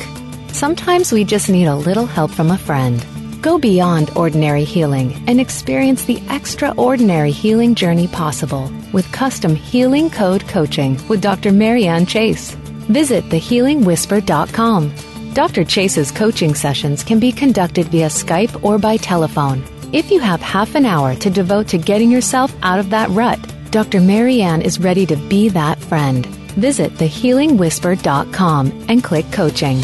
Sometimes 0.49 1.11
we 1.11 1.23
just 1.23 1.49
need 1.49 1.65
a 1.65 1.75
little 1.75 2.05
help 2.05 2.29
from 2.29 2.51
a 2.51 2.57
friend. 2.57 3.03
Go 3.41 3.57
beyond 3.57 4.11
ordinary 4.15 4.63
healing 4.63 5.23
and 5.27 5.39
experience 5.39 6.05
the 6.05 6.21
extraordinary 6.29 7.31
healing 7.31 7.75
journey 7.75 8.07
possible 8.07 8.71
with 8.91 9.11
custom 9.11 9.55
healing 9.55 10.09
code 10.09 10.47
coaching 10.47 10.99
with 11.07 11.21
Dr. 11.21 11.51
Marianne 11.51 12.05
Chase. 12.05 12.51
Visit 12.89 13.23
thehealingwhisper.com 13.25 14.93
Dr. 15.33 15.63
Chase's 15.63 16.11
coaching 16.11 16.55
sessions 16.55 17.03
can 17.03 17.19
be 17.19 17.31
conducted 17.31 17.87
via 17.87 18.07
Skype 18.07 18.63
or 18.63 18.77
by 18.77 18.97
telephone. 18.97 19.63
If 19.93 20.11
you 20.11 20.19
have 20.19 20.41
half 20.41 20.75
an 20.75 20.85
hour 20.85 21.15
to 21.15 21.29
devote 21.29 21.67
to 21.69 21.77
getting 21.77 22.11
yourself 22.11 22.53
out 22.61 22.79
of 22.79 22.89
that 22.89 23.09
rut, 23.11 23.39
Dr. 23.71 24.01
Marianne 24.01 24.61
is 24.61 24.79
ready 24.79 25.05
to 25.05 25.15
be 25.15 25.49
that 25.49 25.79
friend. 25.79 26.25
Visit 26.57 26.93
thehealingwhisper.com 26.95 28.85
and 28.89 29.03
click 29.03 29.31
coaching. 29.31 29.79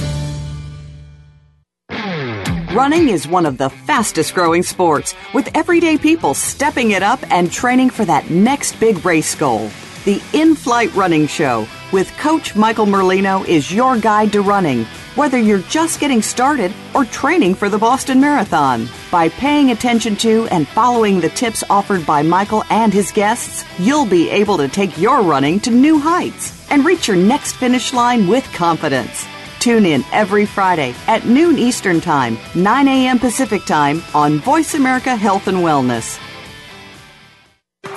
Running 2.76 3.08
is 3.08 3.26
one 3.26 3.46
of 3.46 3.58
the 3.58 3.70
fastest 3.70 4.36
growing 4.36 4.62
sports, 4.62 5.16
with 5.34 5.50
everyday 5.56 5.98
people 5.98 6.34
stepping 6.34 6.92
it 6.92 7.02
up 7.02 7.22
and 7.32 7.50
training 7.50 7.90
for 7.90 8.04
that 8.04 8.30
next 8.30 8.78
big 8.82 9.06
race 9.06 9.34
goal. 9.34 9.70
The 10.04 10.22
In 10.34 10.56
Flight 10.56 10.94
Running 10.94 11.26
Show 11.26 11.70
with 11.94 12.12
Coach 12.18 12.54
Michael 12.54 12.86
Merlino 12.86 13.48
is 13.48 13.72
your 13.72 13.98
guide 13.98 14.34
to 14.34 14.42
running 14.42 14.86
whether 15.16 15.38
you're 15.38 15.60
just 15.60 16.02
getting 16.02 16.22
started 16.22 16.74
or 16.94 17.06
training 17.06 17.56
for 17.56 17.70
the 17.70 17.78
Boston 17.78 18.20
Marathon. 18.20 18.90
By 19.10 19.30
paying 19.30 19.72
attention 19.72 20.18
to 20.18 20.46
and 20.52 20.68
following 20.68 21.22
the 21.22 21.30
tips 21.30 21.64
offered 21.70 22.06
by 22.06 22.24
Michael 22.24 22.66
and 22.70 22.94
his 22.94 23.14
guests, 23.14 23.64
you'll 23.80 24.06
be 24.06 24.30
able 24.30 24.58
to 24.58 24.68
take 24.68 24.98
your 24.98 25.22
running 25.22 25.62
to 25.62 25.72
new 25.72 25.98
heights 25.98 26.70
and 26.70 26.84
reach 26.84 27.08
your 27.08 27.16
next 27.16 27.54
finish 27.54 27.94
line 27.94 28.28
with 28.28 28.44
confidence. 28.52 29.26
Tune 29.66 29.88
in 29.88 30.06
every 30.12 30.46
Friday 30.46 30.94
at 31.08 31.26
noon 31.26 31.58
Eastern 31.58 32.00
Time, 32.00 32.38
9 32.54 32.88
a.m. 32.88 33.18
Pacific 33.18 33.66
Time 33.66 34.04
on 34.14 34.38
Voice 34.38 34.76
America 34.76 35.16
Health 35.16 35.48
and 35.48 35.58
Wellness. 35.58 36.20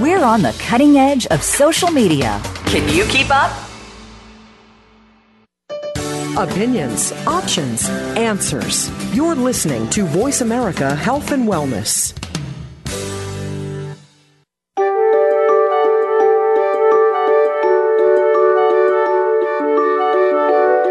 We're 0.00 0.22
on 0.22 0.42
the 0.42 0.54
cutting 0.60 0.96
edge 0.96 1.26
of 1.26 1.42
social 1.42 1.90
media. 1.90 2.40
Can 2.66 2.88
you 2.94 3.04
keep 3.06 3.28
up? 3.30 3.50
Opinions, 6.38 7.10
options, 7.26 7.88
answers. 8.16 8.88
You're 9.12 9.34
listening 9.34 9.90
to 9.90 10.04
Voice 10.04 10.40
America 10.40 10.94
Health 10.94 11.32
and 11.32 11.48
Wellness. 11.48 12.14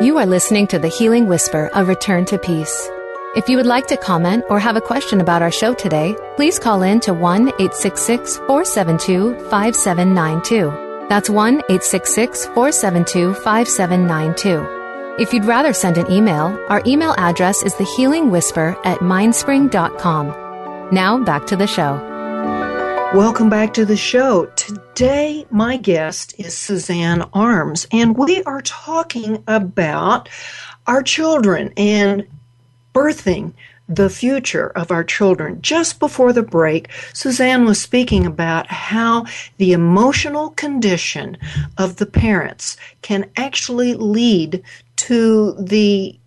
You 0.02 0.18
are 0.18 0.26
listening 0.26 0.68
to 0.68 0.80
The 0.80 0.90
Healing 0.90 1.28
Whisper, 1.28 1.72
a 1.74 1.86
return 1.86 2.26
to 2.26 2.38
peace. 2.38 2.90
If 3.36 3.50
you 3.50 3.58
would 3.58 3.66
like 3.66 3.88
to 3.88 3.98
comment 3.98 4.46
or 4.50 4.58
have 4.58 4.78
a 4.78 4.82
question 4.82 5.20
about 5.20 5.42
our 5.42 5.52
show 5.52 5.74
today, 5.74 6.16
please 6.38 6.58
call 6.58 6.82
in 6.82 7.02
to 7.02 7.14
1 7.14 7.50
866 7.50 8.38
472 8.38 9.36
5792. 9.50 11.08
That's 11.10 11.30
1 11.30 11.56
866 11.56 12.46
472 12.46 13.34
5792. 13.34 15.22
If 15.22 15.34
you'd 15.34 15.46
rather 15.46 15.74
send 15.74 15.98
an 15.98 16.10
email, 16.10 16.58
our 16.70 16.82
email 16.86 17.14
address 17.18 17.64
is 17.64 17.74
thehealingwhisper 17.76 18.80
at 18.86 19.00
mindspring.com. 19.00 20.94
Now 20.94 21.20
back 21.24 21.46
to 21.48 21.58
the 21.58 21.68
show. 21.68 21.96
Welcome 23.14 23.50
back 23.50 23.74
to 23.74 23.86
the 23.86 23.98
show. 23.98 24.46
Today, 24.56 25.46
my 25.52 25.76
guest 25.76 26.34
is 26.40 26.58
Suzanne 26.58 27.24
Arms, 27.34 27.88
and 27.92 28.18
we 28.18 28.42
are 28.44 28.62
talking 28.62 29.44
about 29.48 30.30
our 30.88 31.04
children 31.04 31.74
and 31.76 32.26
birthing 32.98 33.54
the 33.88 34.10
future 34.10 34.68
of 34.70 34.92
our 34.92 35.04
children. 35.04 35.62
Just 35.62 36.00
before 36.00 36.34
the 36.34 36.44
break, 36.44 36.90
Suzanne 37.14 37.66
was 37.66 37.80
speaking 37.80 38.26
about 38.26 38.68
how 38.68 39.26
the 39.58 39.72
emotional 39.72 40.50
condition 40.50 41.38
of 41.78 41.98
the 41.98 42.06
parents 42.06 42.76
can 43.02 43.30
actually 43.38 43.94
lead 43.94 44.64
to 44.98 45.54
the 45.54 46.18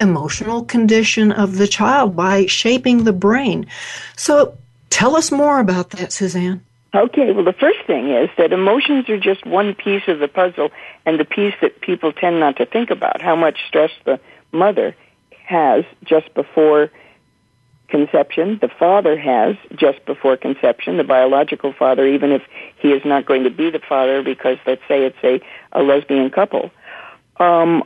emotional 0.00 0.64
condition 0.64 1.30
of 1.30 1.58
the 1.58 1.68
child 1.68 2.16
by 2.16 2.46
shaping 2.46 3.04
the 3.04 3.12
brain. 3.12 3.66
So 4.16 4.56
tell 4.90 5.14
us 5.14 5.30
more 5.30 5.60
about 5.60 5.90
that, 5.90 6.10
Suzanne. 6.10 6.64
Okay, 6.94 7.32
well, 7.32 7.44
the 7.44 7.52
first 7.52 7.80
thing 7.86 8.10
is 8.10 8.30
that 8.38 8.52
emotions 8.52 9.08
are 9.08 9.18
just 9.18 9.44
one 9.46 9.74
piece 9.74 10.06
of 10.08 10.20
the 10.20 10.28
puzzle 10.28 10.70
and 11.04 11.20
the 11.20 11.24
piece 11.24 11.54
that 11.60 11.80
people 11.80 12.12
tend 12.12 12.40
not 12.40 12.56
to 12.56 12.66
think 12.66 12.90
about 12.90 13.20
how 13.20 13.36
much 13.36 13.58
stress 13.68 13.90
the 14.04 14.18
mother 14.52 14.96
has 15.44 15.84
just 16.04 16.32
before 16.34 16.90
conception, 17.88 18.58
the 18.60 18.70
father 18.78 19.16
has 19.16 19.56
just 19.76 20.04
before 20.06 20.36
conception, 20.36 20.96
the 20.96 21.04
biological 21.04 21.72
father, 21.72 22.06
even 22.06 22.32
if 22.32 22.42
he 22.78 22.88
is 22.88 23.02
not 23.04 23.26
going 23.26 23.44
to 23.44 23.50
be 23.50 23.70
the 23.70 23.80
father 23.88 24.22
because, 24.22 24.56
let's 24.66 24.82
say, 24.88 25.04
it's 25.04 25.16
a, 25.22 25.40
a 25.78 25.82
lesbian 25.82 26.30
couple. 26.30 26.70
Um, 27.36 27.84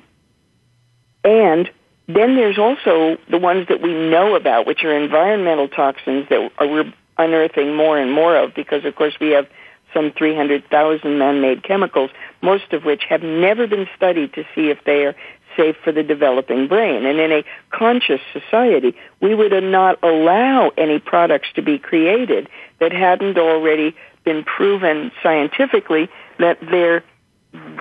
and 1.24 1.68
then 2.06 2.36
there's 2.36 2.58
also 2.58 3.18
the 3.30 3.38
ones 3.38 3.66
that 3.68 3.82
we 3.82 3.92
know 3.92 4.34
about, 4.34 4.66
which 4.66 4.82
are 4.84 4.96
environmental 4.96 5.68
toxins 5.68 6.26
that 6.30 6.50
we're 6.60 6.92
unearthing 7.18 7.74
more 7.76 7.98
and 7.98 8.12
more 8.12 8.36
of 8.36 8.54
because, 8.54 8.84
of 8.84 8.94
course, 8.94 9.14
we 9.20 9.30
have 9.30 9.46
some 9.92 10.12
300,000 10.16 11.18
man-made 11.18 11.62
chemicals, 11.62 12.10
most 12.40 12.72
of 12.72 12.84
which 12.84 13.04
have 13.08 13.22
never 13.22 13.66
been 13.66 13.86
studied 13.96 14.32
to 14.34 14.44
see 14.54 14.70
if 14.70 14.78
they 14.84 15.04
are 15.04 15.14
safe 15.58 15.76
for 15.82 15.92
the 15.92 16.02
developing 16.02 16.68
brain. 16.68 17.04
And 17.04 17.18
in 17.18 17.32
a 17.32 17.44
conscious 17.70 18.20
society, 18.32 18.96
we 19.20 19.34
would 19.34 19.52
not 19.62 19.98
allow 20.02 20.70
any 20.78 20.98
products 20.98 21.48
to 21.56 21.62
be 21.62 21.78
created 21.78 22.48
that 22.80 22.92
hadn't 22.92 23.36
already 23.36 23.94
been 24.24 24.44
proven 24.44 25.10
scientifically 25.22 26.08
that 26.38 26.58
they're 26.70 27.02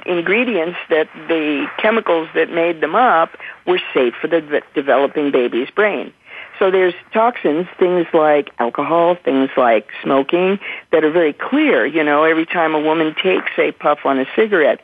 ingredients 0.05 0.77
that 0.89 1.09
the 1.27 1.67
chemicals 1.77 2.29
that 2.33 2.49
made 2.49 2.81
them 2.81 2.95
up 2.95 3.37
were 3.65 3.79
safe 3.93 4.13
for 4.21 4.27
the 4.27 4.61
developing 4.73 5.31
baby's 5.31 5.69
brain. 5.69 6.13
So 6.57 6.71
there's 6.71 6.93
toxins, 7.13 7.67
things 7.77 8.07
like 8.13 8.49
alcohol, 8.59 9.15
things 9.23 9.49
like 9.57 9.89
smoking, 10.01 10.59
that 10.91 11.03
are 11.03 11.11
very 11.11 11.33
clear. 11.33 11.85
You 11.85 12.03
know, 12.03 12.23
every 12.23 12.45
time 12.45 12.73
a 12.73 12.79
woman 12.79 13.13
takes 13.21 13.51
a 13.57 13.71
puff 13.73 13.99
on 14.05 14.19
a 14.19 14.25
cigarette, 14.35 14.79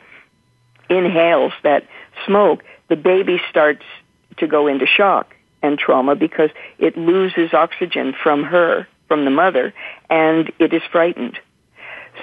inhales 0.88 1.52
that 1.62 1.84
smoke, 2.26 2.62
the 2.88 2.96
baby 2.96 3.40
starts 3.50 3.84
to 4.38 4.46
go 4.46 4.66
into 4.66 4.86
shock 4.86 5.34
and 5.62 5.78
trauma 5.78 6.14
because 6.14 6.50
it 6.78 6.96
loses 6.96 7.54
oxygen 7.54 8.14
from 8.22 8.42
her, 8.42 8.86
from 9.08 9.24
the 9.24 9.30
mother, 9.30 9.72
and 10.10 10.52
it 10.58 10.72
is 10.72 10.82
frightened. 10.92 11.38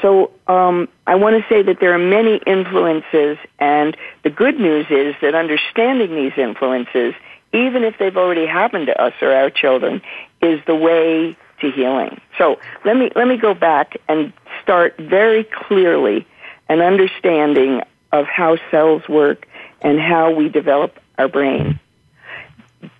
So 0.02 0.32
um, 0.47 0.88
I 1.06 1.15
want 1.15 1.41
to 1.41 1.50
say 1.50 1.62
that 1.63 1.80
there 1.80 1.93
are 1.93 2.00
many 2.00 2.38
influences, 2.45 3.38
and 3.60 3.97
the 4.24 4.30
good 4.30 4.60
news 4.60 4.86
is 4.89 5.15
that 5.21 5.36
understanding 5.36 6.15
these 6.15 6.34
influences, 6.38 7.13
even 7.54 7.84
if 7.84 7.97
they've 8.00 8.15
already 8.15 8.45
happened 8.45 8.88
to 8.88 9.02
us 9.02 9.13
or 9.21 9.34
our 9.34 9.50
children, 9.50 10.02
is 10.41 10.62
the 10.65 10.76
way 10.76 11.36
to 11.60 11.71
healing. 11.71 12.19
So 12.38 12.60
let 12.86 12.95
me 12.97 13.12
let 13.15 13.28
me 13.28 13.38
go 13.38 13.54
back 13.54 13.97
and 14.08 14.34
start 14.63 14.95
very 14.97 15.43
clearly 15.43 16.26
an 16.69 16.82
understanding 16.82 17.82
of 18.12 18.26
how 18.26 18.58
cells 18.71 19.08
work 19.08 19.47
and 19.82 20.00
how 20.00 20.32
we 20.32 20.50
develop 20.50 21.00
our 21.17 21.28
brain. 21.28 21.80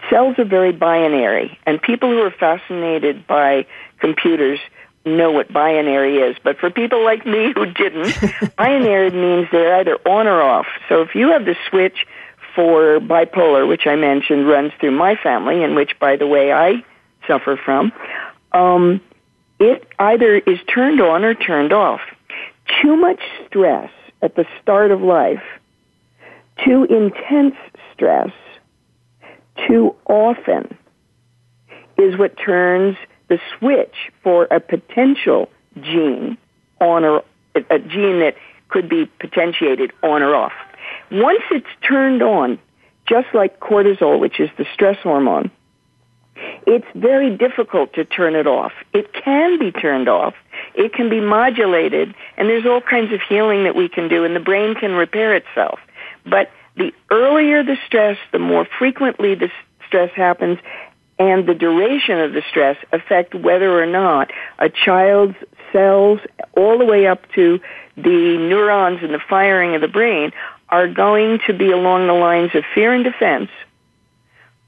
Cells 0.10 0.38
are 0.38 0.46
very 0.46 0.72
binary, 0.72 1.58
and 1.66 1.82
people 1.82 2.10
who 2.10 2.20
are 2.20 2.32
fascinated 2.32 3.26
by 3.26 3.66
computers 4.00 4.60
know 5.06 5.32
what 5.32 5.52
binary 5.52 6.18
is. 6.18 6.36
But 6.44 6.60
for 6.60 6.70
people 6.70 7.04
like 7.04 7.26
me 7.26 7.52
who 7.54 7.66
didn't, 7.66 8.16
binary 8.58 9.12
means 9.12 9.48
they're 9.52 9.76
either 9.78 9.96
on 10.06 10.28
or 10.28 10.42
off. 10.42 10.68
So 10.90 11.02
if 11.02 11.16
you 11.16 11.32
have 11.32 11.46
the 11.46 11.56
switch 11.70 12.06
for 12.56 13.00
bipolar, 13.00 13.68
which 13.68 13.88
I 13.88 13.96
mentioned 13.96 14.48
runs 14.48 14.74
through 14.80 14.92
my 14.92 15.16
family, 15.16 15.64
and 15.64 15.76
which, 15.76 15.98
by 16.00 16.18
the 16.18 16.28
way, 16.28 16.52
I 16.52 16.84
suffer 17.28 17.58
from, 17.64 17.92
um, 18.52 19.02
it 19.60 19.88
either 19.98 20.38
is 20.38 20.60
turned 20.74 21.02
on 21.02 21.24
or 21.24 21.34
turned 21.34 21.74
off. 21.74 22.02
Too 22.82 22.96
much 22.96 23.22
stress 23.48 23.92
at 24.22 24.36
the 24.36 24.46
start 24.62 24.92
of 24.92 25.02
life, 25.02 25.44
too 26.66 26.86
intense 26.86 27.56
stress, 27.94 28.32
too 29.68 29.96
often 30.08 30.78
is 31.98 32.18
what 32.18 32.38
turns 32.38 32.98
the 33.28 33.40
switch 33.58 34.12
for 34.24 34.48
a 34.52 34.60
potential 34.60 35.50
gene 35.82 36.38
on 36.80 37.04
or 37.04 37.24
a 37.56 37.80
gene 37.80 38.20
that 38.20 38.36
could 38.70 38.90
be 38.90 39.06
potentiated 39.20 39.92
on 40.04 40.24
or 40.24 40.36
off. 40.36 40.54
Once 41.12 41.44
it's 41.52 41.68
turned 41.88 42.22
on, 42.22 42.60
just 43.08 43.28
like 43.34 43.60
cortisol, 43.60 44.20
which 44.20 44.40
is 44.40 44.50
the 44.58 44.66
stress 44.74 44.98
hormone, 45.04 45.52
it's 46.66 46.88
very 46.96 47.36
difficult 47.36 47.94
to 47.94 48.06
turn 48.06 48.36
it 48.36 48.48
off. 48.48 48.72
It 48.94 49.14
can 49.14 49.60
be 49.60 49.72
turned 49.72 50.08
off. 50.08 50.34
It 50.74 50.94
can 50.94 51.10
be 51.10 51.20
modulated, 51.20 52.16
and 52.38 52.50
there's 52.50 52.66
all 52.66 52.82
kinds 52.82 53.14
of 53.14 53.20
healing 53.28 53.66
that 53.66 53.76
we 53.76 53.90
can 53.90 54.08
do, 54.08 54.24
and 54.24 54.36
the 54.36 54.40
brain 54.40 54.76
can 54.76 54.94
repair 54.94 55.36
itself. 55.36 55.80
But 56.26 56.52
the 56.76 56.94
earlier 57.10 57.64
the 57.64 57.78
stress, 57.86 58.18
the 58.32 58.40
more 58.40 58.68
frequently 58.80 59.36
the 59.36 59.50
stress 59.88 60.12
happens, 60.16 60.60
and 61.20 61.48
the 61.48 61.54
duration 61.54 62.20
of 62.20 62.34
the 62.34 62.42
stress 62.50 62.78
affect 62.92 63.36
whether 63.36 63.82
or 63.82 63.86
not 63.86 64.32
a 64.60 64.70
child's 64.70 65.36
cells, 65.72 66.20
all 66.56 66.78
the 66.78 66.86
way 66.86 67.08
up 67.08 67.32
to 67.34 67.60
the 67.96 68.38
neurons 68.38 69.00
and 69.02 69.14
the 69.14 69.22
firing 69.30 69.76
of 69.76 69.82
the 69.82 69.88
brain, 69.88 70.32
are 70.70 70.88
going 70.88 71.40
to 71.48 71.54
be 71.54 71.72
along 71.72 72.08
the 72.08 72.14
lines 72.14 72.52
of 72.56 72.64
fear 72.74 72.94
and 72.94 73.04
defense 73.04 73.50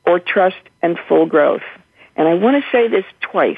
or 0.05 0.19
trust 0.19 0.57
and 0.81 0.97
full 1.07 1.25
growth. 1.25 1.63
And 2.15 2.27
I 2.27 2.33
want 2.35 2.61
to 2.61 2.69
say 2.71 2.87
this 2.87 3.05
twice. 3.21 3.57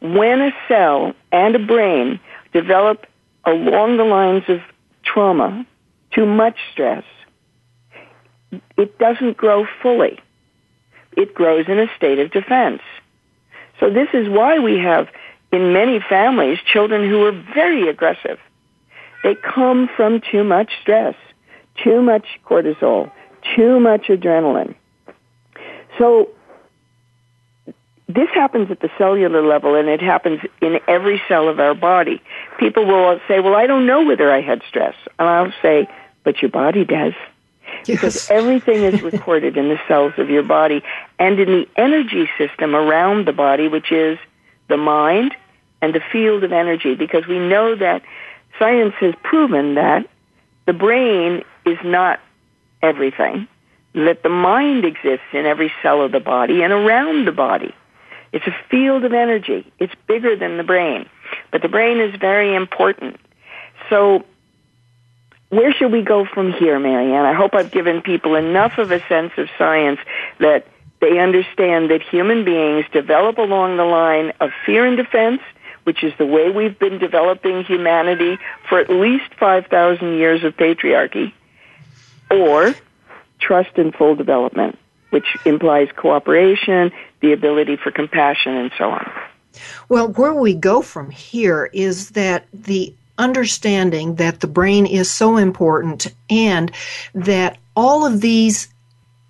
When 0.00 0.40
a 0.40 0.50
cell 0.66 1.14
and 1.30 1.54
a 1.54 1.58
brain 1.58 2.20
develop 2.52 3.06
along 3.44 3.96
the 3.96 4.04
lines 4.04 4.44
of 4.48 4.60
trauma, 5.04 5.66
too 6.10 6.26
much 6.26 6.56
stress, 6.72 7.04
it 8.76 8.98
doesn't 8.98 9.36
grow 9.36 9.66
fully 9.82 10.20
it 11.16 11.34
grows 11.34 11.66
in 11.68 11.78
a 11.78 11.86
state 11.96 12.18
of 12.18 12.30
defense. 12.30 12.82
So 13.80 13.90
this 13.90 14.08
is 14.12 14.28
why 14.28 14.58
we 14.58 14.78
have 14.78 15.08
in 15.52 15.72
many 15.72 16.00
families 16.00 16.58
children 16.72 17.08
who 17.08 17.24
are 17.26 17.32
very 17.54 17.88
aggressive. 17.88 18.38
They 19.22 19.34
come 19.34 19.88
from 19.96 20.20
too 20.30 20.44
much 20.44 20.70
stress, 20.82 21.14
too 21.82 22.02
much 22.02 22.26
cortisol, 22.44 23.10
too 23.56 23.80
much 23.80 24.06
adrenaline. 24.08 24.74
So 25.98 26.30
this 28.08 28.28
happens 28.34 28.70
at 28.70 28.80
the 28.80 28.90
cellular 28.98 29.42
level 29.42 29.74
and 29.76 29.88
it 29.88 30.00
happens 30.00 30.40
in 30.60 30.78
every 30.86 31.22
cell 31.28 31.48
of 31.48 31.58
our 31.58 31.74
body. 31.74 32.22
People 32.58 32.84
will 32.86 33.18
say, 33.28 33.40
well, 33.40 33.54
I 33.54 33.66
don't 33.66 33.86
know 33.86 34.04
whether 34.04 34.30
I 34.30 34.40
had 34.40 34.62
stress. 34.68 34.94
And 35.18 35.28
I'll 35.28 35.54
say, 35.62 35.88
but 36.22 36.42
your 36.42 36.50
body 36.50 36.84
does. 36.84 37.14
Yes. 37.86 38.00
Because 38.00 38.30
everything 38.30 38.82
is 38.82 39.02
recorded 39.12 39.56
in 39.56 39.68
the 39.68 39.80
cells 39.86 40.14
of 40.18 40.30
your 40.30 40.42
body 40.42 40.82
and 41.18 41.38
in 41.38 41.48
the 41.48 41.68
energy 41.76 42.28
system 42.38 42.74
around 42.74 43.26
the 43.26 43.32
body, 43.32 43.68
which 43.68 43.92
is 43.92 44.18
the 44.68 44.76
mind 44.76 45.34
and 45.82 45.94
the 45.94 46.00
field 46.12 46.44
of 46.44 46.52
energy. 46.52 46.94
Because 46.94 47.26
we 47.26 47.38
know 47.38 47.74
that 47.76 48.02
science 48.58 48.94
has 49.00 49.14
proven 49.22 49.74
that 49.74 50.08
the 50.66 50.72
brain 50.72 51.44
is 51.66 51.78
not 51.84 52.20
everything, 52.82 53.48
that 53.94 54.22
the 54.22 54.28
mind 54.28 54.84
exists 54.84 55.26
in 55.32 55.46
every 55.46 55.72
cell 55.82 56.02
of 56.02 56.12
the 56.12 56.20
body 56.20 56.62
and 56.62 56.72
around 56.72 57.26
the 57.26 57.32
body. 57.32 57.74
It's 58.32 58.46
a 58.48 58.56
field 58.68 59.04
of 59.04 59.12
energy. 59.12 59.72
It's 59.78 59.94
bigger 60.08 60.34
than 60.34 60.56
the 60.56 60.64
brain. 60.64 61.08
But 61.52 61.62
the 61.62 61.68
brain 61.68 62.00
is 62.00 62.14
very 62.16 62.54
important. 62.54 63.20
So 63.88 64.24
where 65.50 65.72
should 65.72 65.92
we 65.92 66.02
go 66.02 66.24
from 66.24 66.52
here, 66.52 66.78
Marianne? 66.78 67.24
I 67.24 67.32
hope 67.32 67.54
I've 67.54 67.70
given 67.70 68.02
people 68.02 68.34
enough 68.34 68.78
of 68.78 68.90
a 68.90 69.06
sense 69.08 69.32
of 69.36 69.48
science 69.56 70.00
that 70.38 70.66
they 71.00 71.18
understand 71.18 71.90
that 71.90 72.02
human 72.02 72.44
beings 72.44 72.86
develop 72.92 73.38
along 73.38 73.76
the 73.76 73.84
line 73.84 74.32
of 74.40 74.50
fear 74.64 74.86
and 74.86 74.96
defense, 74.96 75.40
which 75.84 76.02
is 76.02 76.12
the 76.18 76.26
way 76.26 76.50
we've 76.50 76.78
been 76.78 76.98
developing 76.98 77.62
humanity 77.64 78.38
for 78.68 78.78
at 78.80 78.88
least 78.88 79.34
5,000 79.38 80.14
years 80.14 80.42
of 80.44 80.56
patriarchy, 80.56 81.32
or 82.30 82.74
trust 83.38 83.76
and 83.76 83.94
full 83.94 84.14
development, 84.14 84.78
which 85.10 85.36
implies 85.44 85.88
cooperation, 85.94 86.90
the 87.20 87.32
ability 87.32 87.76
for 87.76 87.90
compassion, 87.90 88.54
and 88.54 88.72
so 88.78 88.90
on. 88.90 89.12
Well, 89.88 90.08
where 90.08 90.34
we 90.34 90.54
go 90.54 90.80
from 90.80 91.10
here 91.10 91.70
is 91.72 92.10
that 92.10 92.46
the 92.52 92.94
understanding 93.18 94.16
that 94.16 94.40
the 94.40 94.46
brain 94.46 94.86
is 94.86 95.10
so 95.10 95.36
important 95.36 96.12
and 96.28 96.70
that 97.14 97.58
all 97.76 98.04
of 98.06 98.20
these 98.20 98.68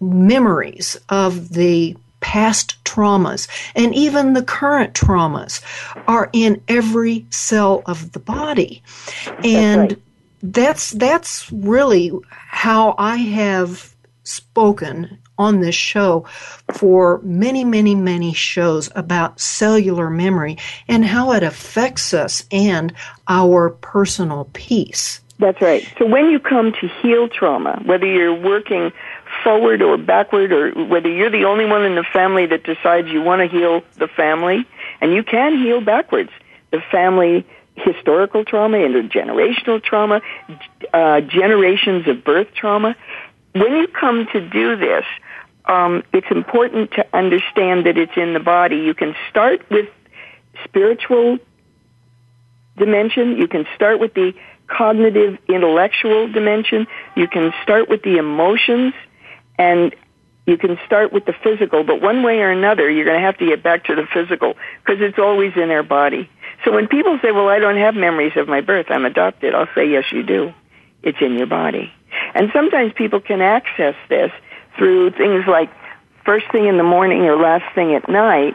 memories 0.01 0.99
of 1.09 1.51
the 1.51 1.97
past 2.21 2.83
traumas 2.85 3.49
and 3.75 3.95
even 3.95 4.33
the 4.33 4.43
current 4.43 4.95
traumas 4.95 5.61
are 6.09 6.31
in 6.33 6.61
every 6.69 7.27
cell 7.31 7.83
of 7.87 8.13
the 8.13 8.19
body. 8.19 8.83
And 9.45 9.91
that's, 9.91 9.93
right. 9.93 10.03
that's, 10.43 10.91
that's 10.93 11.53
really 11.53 12.11
how 12.29 12.95
I 12.97 13.17
have 13.17 13.94
spoken 14.25 15.19
on 15.39 15.61
this 15.61 15.75
show 15.75 16.25
for 16.73 17.21
many, 17.23 17.65
many, 17.65 17.95
many 17.95 18.33
shows 18.33 18.91
about 18.95 19.41
cellular 19.41 20.11
memory 20.11 20.57
and 20.89 21.05
how 21.05 21.33
it 21.33 21.43
affects 21.43 22.15
us 22.15 22.45
and 22.51 22.93
our 23.29 23.71
personal 23.71 24.49
peace. 24.53 25.21
That's 25.39 25.61
right. 25.61 25.87
So 25.99 26.07
when 26.07 26.31
you 26.31 26.39
come 26.39 26.73
to 26.81 26.89
heal 27.03 27.29
trauma, 27.29 27.83
whether 27.85 28.07
you're 28.07 28.35
working 28.35 28.93
forward 29.43 29.83
or 29.83 29.97
backward 29.99 30.53
or 30.53 30.71
whether 30.85 31.09
you're 31.09 31.31
the 31.31 31.45
only 31.45 31.67
one 31.67 31.85
in 31.85 31.97
the 31.97 32.05
family 32.05 32.47
that 32.47 32.63
decides 32.63 33.09
you 33.09 33.21
want 33.21 33.41
to 33.41 33.49
heal 33.49 33.83
the 33.97 34.07
family, 34.07 34.65
and 35.01 35.13
you 35.13 35.25
can 35.25 35.59
heal 35.59 35.81
backwards, 35.81 36.31
the 36.71 36.81
family 36.93 37.45
historical 37.77 38.45
trauma, 38.45 38.77
intergenerational 38.79 39.83
trauma, 39.83 40.23
uh, 40.93 41.21
generations 41.21 42.07
of 42.07 42.23
birth 42.23 42.49
trauma. 42.55 42.97
When 43.55 43.77
you 43.77 43.87
come 43.89 44.27
to 44.33 44.49
do 44.49 44.77
this, 44.77 45.05
um, 45.67 46.03
it's 46.13 46.27
important 46.31 46.91
to 46.93 47.07
understand 47.17 47.87
that 47.87 47.97
it's 47.97 48.17
in 48.17 48.35
the 48.35 48.41
body. 48.41 48.79
You 48.79 48.95
can 48.95 49.15
start 49.31 49.69
with 49.71 49.89
spiritual 50.65 51.39
dimension. 52.77 53.37
You 53.37 53.49
can 53.49 53.65
start 53.75 54.01
with 54.01 54.15
the 54.15 54.35
cognitive 54.67 55.39
intellectual 55.49 56.31
dimension. 56.31 56.87
You 57.17 57.29
can 57.29 57.53
start 57.63 57.89
with 57.89 58.03
the 58.03 58.19
emotions 58.19 58.93
and 59.59 59.95
you 60.47 60.59
can 60.59 60.79
start 60.85 61.13
with 61.13 61.25
the 61.25 61.33
physical, 61.43 61.85
but 61.85 62.03
one 62.03 62.23
way 62.23 62.41
or 62.41 62.51
another, 62.51 62.91
you're 62.91 63.07
going 63.07 63.19
to 63.19 63.25
have 63.25 63.39
to 63.39 63.47
get 63.47 63.63
back 63.63 63.85
to 63.85 63.95
the 63.95 64.07
physical 64.13 64.55
because 64.85 65.01
it's 65.01 65.19
always 65.19 65.53
in 65.57 65.71
our 65.71 65.83
body. 65.83 66.29
So 66.65 66.73
when 66.73 66.87
people 66.87 67.19
say, 67.23 67.33
well, 67.33 67.49
I 67.49 67.59
don't 67.59 67.79
have 67.79 67.95
memories 67.95 68.33
of 68.37 68.47
my 68.47 68.61
birth, 68.61 68.87
I'm 68.91 69.07
adopted, 69.07 69.55
I'll 69.55 69.69
say, 69.75 69.89
yes, 69.89 70.05
you 70.13 70.23
do. 70.23 70.53
It's 71.03 71.19
in 71.21 71.39
your 71.39 71.47
body. 71.47 71.93
And 72.35 72.51
sometimes 72.53 72.93
people 72.93 73.21
can 73.21 73.41
access 73.41 73.95
this 74.09 74.33
through 74.77 75.11
things 75.11 75.47
like 75.47 75.71
first 76.25 76.47
thing 76.51 76.67
in 76.67 76.77
the 76.77 76.85
morning 76.85 77.23
or 77.23 77.37
last 77.37 77.73
thing 77.75 77.95
at 77.95 78.09
night, 78.09 78.55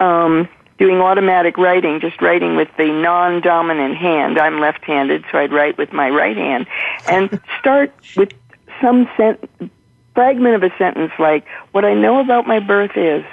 um, 0.00 0.48
doing 0.78 1.00
automatic 1.00 1.56
writing, 1.56 2.00
just 2.00 2.20
writing 2.20 2.56
with 2.56 2.68
the 2.76 2.86
non-dominant 2.86 3.96
hand. 3.96 4.38
I'm 4.38 4.60
left-handed, 4.60 5.24
so 5.32 5.38
I'd 5.38 5.52
write 5.52 5.78
with 5.78 5.92
my 5.92 6.10
right 6.10 6.36
hand, 6.36 6.66
and 7.08 7.40
start 7.58 7.92
with 8.16 8.32
some 8.80 9.08
sent- 9.16 9.48
fragment 10.14 10.54
of 10.54 10.62
a 10.62 10.76
sentence 10.76 11.12
like, 11.18 11.46
"What 11.72 11.84
I 11.84 11.94
know 11.94 12.20
about 12.20 12.46
my 12.46 12.60
birth 12.60 12.96
is," 12.96 13.24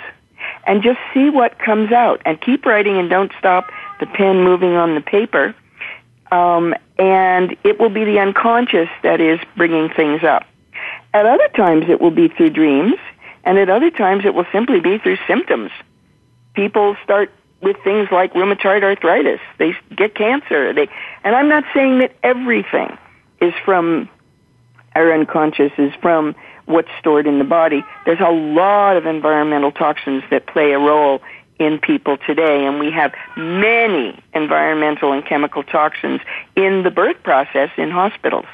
and 0.65 0.81
just 0.81 0.99
see 1.13 1.29
what 1.29 1.59
comes 1.59 1.91
out, 1.91 2.21
and 2.25 2.39
keep 2.39 2.65
writing, 2.65 2.97
and 2.97 3.09
don't 3.09 3.31
stop 3.37 3.69
the 3.99 4.05
pen 4.05 4.43
moving 4.43 4.75
on 4.75 4.95
the 4.95 5.01
paper. 5.01 5.53
Um, 6.33 6.73
and 6.97 7.55
it 7.63 7.79
will 7.79 7.89
be 7.89 8.05
the 8.05 8.17
unconscious 8.17 8.89
that 9.03 9.21
is 9.21 9.39
bringing 9.55 9.89
things 9.89 10.23
up. 10.23 10.45
At 11.13 11.27
other 11.27 11.47
times, 11.49 11.85
it 11.89 12.01
will 12.01 12.11
be 12.11 12.27
through 12.27 12.49
dreams, 12.49 12.95
and 13.43 13.59
at 13.59 13.69
other 13.69 13.91
times, 13.91 14.25
it 14.25 14.33
will 14.33 14.47
simply 14.51 14.79
be 14.79 14.97
through 14.97 15.17
symptoms. 15.27 15.69
People 16.55 16.95
start 17.03 17.31
with 17.61 17.77
things 17.83 18.07
like 18.11 18.33
rheumatoid 18.33 18.83
arthritis. 18.83 19.39
They 19.59 19.75
get 19.95 20.15
cancer. 20.15 20.73
They, 20.73 20.89
and 21.23 21.35
I'm 21.35 21.49
not 21.49 21.65
saying 21.71 21.99
that 21.99 22.15
everything 22.23 22.97
is 23.39 23.53
from 23.63 24.09
our 24.95 25.13
unconscious, 25.13 25.71
is 25.77 25.93
from 26.01 26.35
what's 26.65 26.89
stored 26.99 27.27
in 27.27 27.37
the 27.37 27.45
body. 27.45 27.83
There's 28.05 28.19
a 28.19 28.31
lot 28.31 28.97
of 28.97 29.05
environmental 29.05 29.71
toxins 29.71 30.23
that 30.31 30.47
play 30.47 30.71
a 30.71 30.79
role 30.79 31.21
in 31.59 31.79
people 31.79 32.17
today, 32.17 32.65
and 32.65 32.79
we 32.79 32.91
have 32.91 33.13
many 33.37 34.19
environmental 34.33 35.11
and 35.11 35.25
chemical 35.25 35.63
toxins 35.63 36.21
in 36.55 36.83
the 36.83 36.91
birth 36.91 37.21
process 37.23 37.69
in 37.77 37.91
hospitals. 37.91 38.45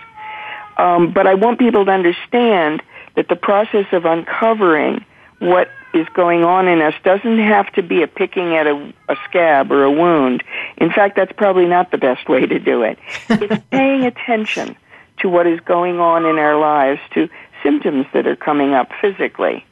Um, 0.77 1.11
but 1.11 1.27
I 1.27 1.33
want 1.33 1.59
people 1.59 1.85
to 1.85 1.91
understand 1.91 2.81
that 3.15 3.27
the 3.27 3.35
process 3.35 3.85
of 3.91 4.05
uncovering 4.05 5.03
what 5.39 5.69
is 5.93 6.07
going 6.13 6.43
on 6.43 6.67
in 6.67 6.81
us 6.81 6.93
doesn't 7.03 7.39
have 7.39 7.71
to 7.73 7.81
be 7.81 8.03
a 8.03 8.07
picking 8.07 8.55
at 8.55 8.67
a, 8.67 8.93
a 9.07 9.15
scab 9.27 9.71
or 9.71 9.83
a 9.83 9.91
wound. 9.91 10.43
In 10.77 10.91
fact, 10.91 11.15
that's 11.15 11.31
probably 11.31 11.65
not 11.65 11.91
the 11.91 11.97
best 11.97 12.29
way 12.29 12.45
to 12.45 12.59
do 12.59 12.83
it. 12.83 12.99
It's 13.29 13.63
paying 13.71 14.05
attention 14.05 14.75
to 15.19 15.29
what 15.29 15.47
is 15.47 15.59
going 15.61 15.99
on 15.99 16.25
in 16.25 16.37
our 16.37 16.59
lives, 16.59 17.01
to 17.13 17.29
symptoms 17.63 18.05
that 18.13 18.27
are 18.27 18.35
coming 18.35 18.73
up 18.73 18.89
physically, 19.01 19.65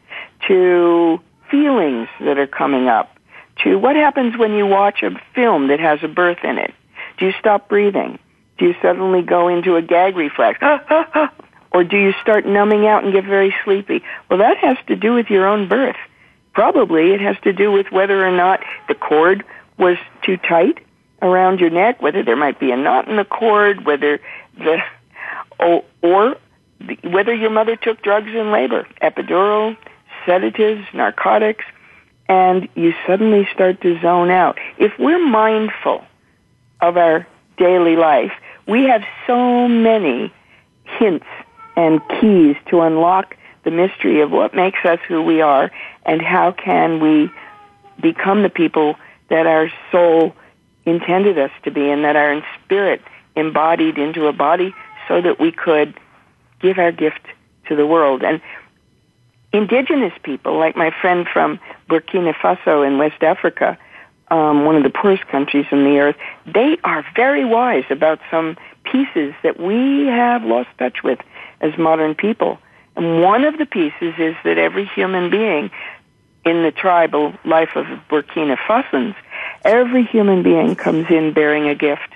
to 0.47 1.19
feelings 1.49 2.09
that 2.19 2.37
are 2.37 2.47
coming 2.47 2.87
up, 2.87 3.16
to 3.63 3.77
what 3.77 3.95
happens 3.95 4.37
when 4.37 4.53
you 4.53 4.65
watch 4.65 5.03
a 5.03 5.11
film 5.33 5.67
that 5.67 5.79
has 5.79 5.99
a 6.03 6.07
birth 6.07 6.39
in 6.43 6.57
it. 6.57 6.73
Do 7.17 7.25
you 7.25 7.33
stop 7.39 7.69
breathing? 7.69 8.19
Do 8.57 8.65
you 8.65 8.75
suddenly 8.81 9.21
go 9.21 9.47
into 9.47 9.75
a 9.75 9.81
gag 9.81 10.15
reflex? 10.15 10.59
or 11.71 11.83
do 11.83 11.97
you 11.97 12.13
start 12.21 12.45
numbing 12.45 12.87
out 12.87 13.03
and 13.03 13.13
get 13.13 13.25
very 13.25 13.53
sleepy? 13.63 14.03
Well, 14.29 14.39
that 14.39 14.57
has 14.57 14.77
to 14.87 14.95
do 14.95 15.13
with 15.13 15.29
your 15.29 15.47
own 15.47 15.67
birth. 15.67 15.97
Probably 16.53 17.11
it 17.11 17.21
has 17.21 17.35
to 17.43 17.53
do 17.53 17.71
with 17.71 17.91
whether 17.91 18.25
or 18.25 18.31
not 18.31 18.61
the 18.87 18.95
cord 18.95 19.43
was 19.77 19.97
too 20.23 20.37
tight 20.37 20.79
around 21.21 21.59
your 21.59 21.69
neck, 21.69 22.01
whether 22.01 22.23
there 22.23 22.35
might 22.35 22.59
be 22.59 22.71
a 22.71 22.77
knot 22.77 23.07
in 23.07 23.15
the 23.15 23.25
cord, 23.25 23.85
whether 23.85 24.19
the 24.57 24.79
or, 25.59 25.83
or 26.01 26.35
whether 27.03 27.33
your 27.33 27.49
mother 27.49 27.75
took 27.75 28.01
drugs 28.01 28.27
in 28.27 28.51
labor, 28.51 28.87
epidural, 29.01 29.75
sedatives, 30.25 30.85
narcotics, 30.93 31.65
and 32.29 32.67
you 32.75 32.93
suddenly 33.05 33.47
start 33.53 33.81
to 33.81 33.99
zone 34.01 34.29
out. 34.29 34.57
If 34.77 34.93
we're 34.99 35.25
mindful 35.25 36.03
of 36.81 36.97
our 36.97 37.27
daily 37.57 37.95
life, 37.95 38.31
we 38.67 38.83
have 38.83 39.03
so 39.25 39.67
many 39.67 40.33
hints 40.83 41.25
and 41.75 42.01
keys 42.19 42.55
to 42.69 42.81
unlock 42.81 43.35
the 43.63 43.71
mystery 43.71 44.21
of 44.21 44.31
what 44.31 44.53
makes 44.53 44.83
us 44.85 44.99
who 45.07 45.21
we 45.21 45.41
are 45.41 45.71
and 46.05 46.21
how 46.21 46.51
can 46.51 46.99
we 46.99 47.29
become 48.01 48.43
the 48.43 48.49
people 48.49 48.95
that 49.29 49.45
our 49.45 49.71
soul 49.91 50.35
intended 50.85 51.37
us 51.37 51.51
to 51.63 51.71
be 51.71 51.89
and 51.89 52.03
that 52.03 52.15
our 52.15 52.43
spirit 52.63 53.01
embodied 53.35 53.97
into 53.97 54.27
a 54.27 54.33
body 54.33 54.73
so 55.07 55.21
that 55.21 55.39
we 55.39 55.51
could 55.51 55.93
give 56.59 56.77
our 56.77 56.91
gift 56.91 57.21
to 57.67 57.75
the 57.75 57.85
world. 57.85 58.23
And 58.23 58.41
indigenous 59.53 60.13
people, 60.23 60.57
like 60.57 60.75
my 60.75 60.91
friend 61.01 61.27
from 61.31 61.59
Burkina 61.89 62.33
Faso 62.33 62.85
in 62.85 62.97
West 62.97 63.23
Africa, 63.23 63.77
um, 64.29 64.65
one 64.65 64.75
of 64.75 64.83
the 64.83 64.89
poorest 64.89 65.25
countries 65.27 65.65
in 65.71 65.83
the 65.83 65.99
earth, 65.99 66.15
they 66.45 66.77
are 66.83 67.05
very 67.15 67.45
wise 67.45 67.85
about 67.89 68.19
some 68.29 68.57
pieces 68.83 69.33
that 69.43 69.59
we 69.59 70.07
have 70.07 70.43
lost 70.43 70.69
touch 70.77 71.03
with 71.03 71.19
as 71.61 71.77
modern 71.77 72.13
people. 72.13 72.59
And 72.95 73.21
one 73.21 73.43
of 73.45 73.57
the 73.57 73.65
pieces 73.65 74.15
is 74.17 74.35
that 74.43 74.57
every 74.57 74.85
human 74.85 75.29
being 75.29 75.71
in 76.45 76.63
the 76.63 76.71
tribal 76.71 77.33
life 77.45 77.75
of 77.75 77.85
Burkina 78.09 78.57
Fasans, 78.57 79.15
every 79.63 80.03
human 80.03 80.43
being 80.43 80.75
comes 80.75 81.05
in 81.09 81.33
bearing 81.33 81.67
a 81.67 81.75
gift. 81.75 82.09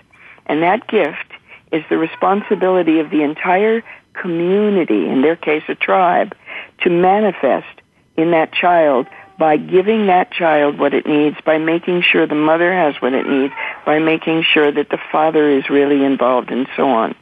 And 0.45 0.63
that 0.63 0.87
gift 0.87 1.31
is 1.71 1.83
the 1.89 1.97
responsibility 1.97 2.99
of 2.99 3.09
the 3.09 3.23
entire 3.23 3.83
community, 4.13 5.07
in 5.07 5.21
their 5.21 5.35
case 5.35 5.63
a 5.69 5.75
tribe, 5.75 6.35
to 6.81 6.89
manifest 6.89 7.81
in 8.17 8.31
that 8.31 8.51
child 8.51 9.07
by 9.37 9.57
giving 9.57 10.05
that 10.05 10.31
child 10.31 10.77
what 10.77 10.93
it 10.93 11.07
needs, 11.07 11.35
by 11.43 11.57
making 11.57 12.03
sure 12.03 12.27
the 12.27 12.35
mother 12.35 12.71
has 12.71 12.95
what 13.01 13.13
it 13.13 13.25
needs, 13.25 13.53
by 13.85 13.97
making 13.97 14.43
sure 14.43 14.71
that 14.71 14.89
the 14.89 14.99
father 15.11 15.49
is 15.49 15.69
really 15.69 16.03
involved 16.03 16.51
and 16.51 16.67
so 16.75 16.89
on. 16.89 17.15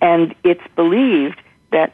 And 0.00 0.34
it's 0.44 0.62
believed 0.76 1.40
that 1.72 1.92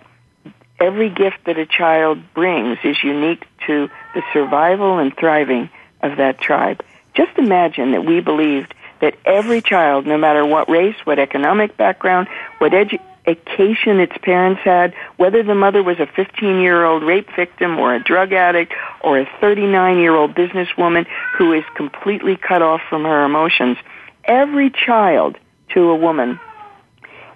every 0.79 1.09
gift 1.09 1.39
that 1.47 1.59
a 1.59 1.67
child 1.67 2.19
brings 2.35 2.79
is 2.85 3.03
unique 3.03 3.47
to 3.67 3.89
the 4.15 4.23
survival 4.33 4.99
and 4.99 5.17
thriving 5.17 5.71
of 6.03 6.19
that 6.19 6.41
tribe. 6.41 6.83
Just 7.15 7.37
imagine 7.39 7.93
that 7.93 8.05
we 8.05 8.21
believed 8.21 8.75
that 9.01 9.17
every 9.25 9.63
child, 9.63 10.07
no 10.07 10.19
matter 10.19 10.45
what 10.45 10.69
race, 10.69 10.97
what 11.05 11.19
economic 11.19 11.77
background, 11.77 12.29
what 12.59 12.73
edu- 12.73 13.01
education 13.31 14.01
its 14.01 14.17
parents 14.23 14.61
had, 14.63 14.95
whether 15.17 15.43
the 15.43 15.55
mother 15.55 15.83
was 15.83 15.99
a 15.99 16.07
15 16.07 16.61
year 16.61 16.85
old 16.85 17.03
rape 17.03 17.29
victim 17.35 17.79
or 17.79 17.95
a 17.95 18.03
drug 18.03 18.33
addict 18.33 18.73
or 19.03 19.19
a 19.19 19.29
39 19.41 19.99
year 19.99 20.15
old 20.15 20.35
businesswoman 20.35 21.07
who 21.37 21.53
is 21.53 21.65
completely 21.75 22.37
cut 22.37 22.63
off 22.63 22.81
from 22.89 23.05
her 23.05 23.25
emotions. 23.25 23.77
Every 24.25 24.71
child 24.71 25.39
to 25.71 25.91
a 25.91 25.97
woman 25.97 26.39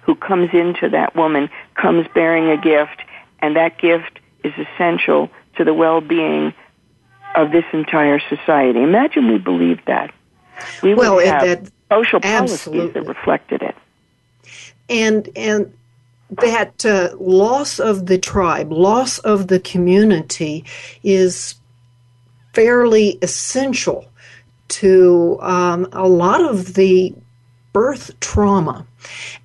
who 0.03 0.15
comes 0.15 0.49
into 0.53 0.89
that 0.89 1.15
woman 1.15 1.49
comes 1.75 2.07
bearing 2.13 2.49
a 2.49 2.57
gift, 2.61 3.01
and 3.39 3.55
that 3.55 3.79
gift 3.79 4.19
is 4.43 4.53
essential 4.57 5.29
to 5.57 5.63
the 5.63 5.73
well 5.73 6.01
being 6.01 6.53
of 7.35 7.51
this 7.51 7.65
entire 7.73 8.19
society. 8.29 8.81
Imagine 8.81 9.27
we 9.31 9.37
believed 9.37 9.81
that. 9.87 10.13
We 10.83 10.93
well, 10.93 11.15
would 11.15 11.27
have 11.27 11.41
that, 11.41 11.71
social 11.91 12.19
absolutely. 12.23 12.79
policies 12.79 12.93
that 12.93 13.07
reflected 13.07 13.61
it 13.61 13.75
and 14.89 15.29
and 15.35 15.73
that 16.29 16.85
uh, 16.85 17.09
loss 17.19 17.79
of 17.79 18.07
the 18.07 18.17
tribe, 18.17 18.71
loss 18.71 19.19
of 19.19 19.47
the 19.47 19.59
community, 19.59 20.65
is 21.03 21.55
fairly 22.53 23.19
essential 23.21 24.05
to 24.67 25.37
um, 25.41 25.87
a 25.91 26.07
lot 26.07 26.43
of 26.43 26.73
the 26.73 27.13
birth 27.73 28.17
trauma, 28.19 28.85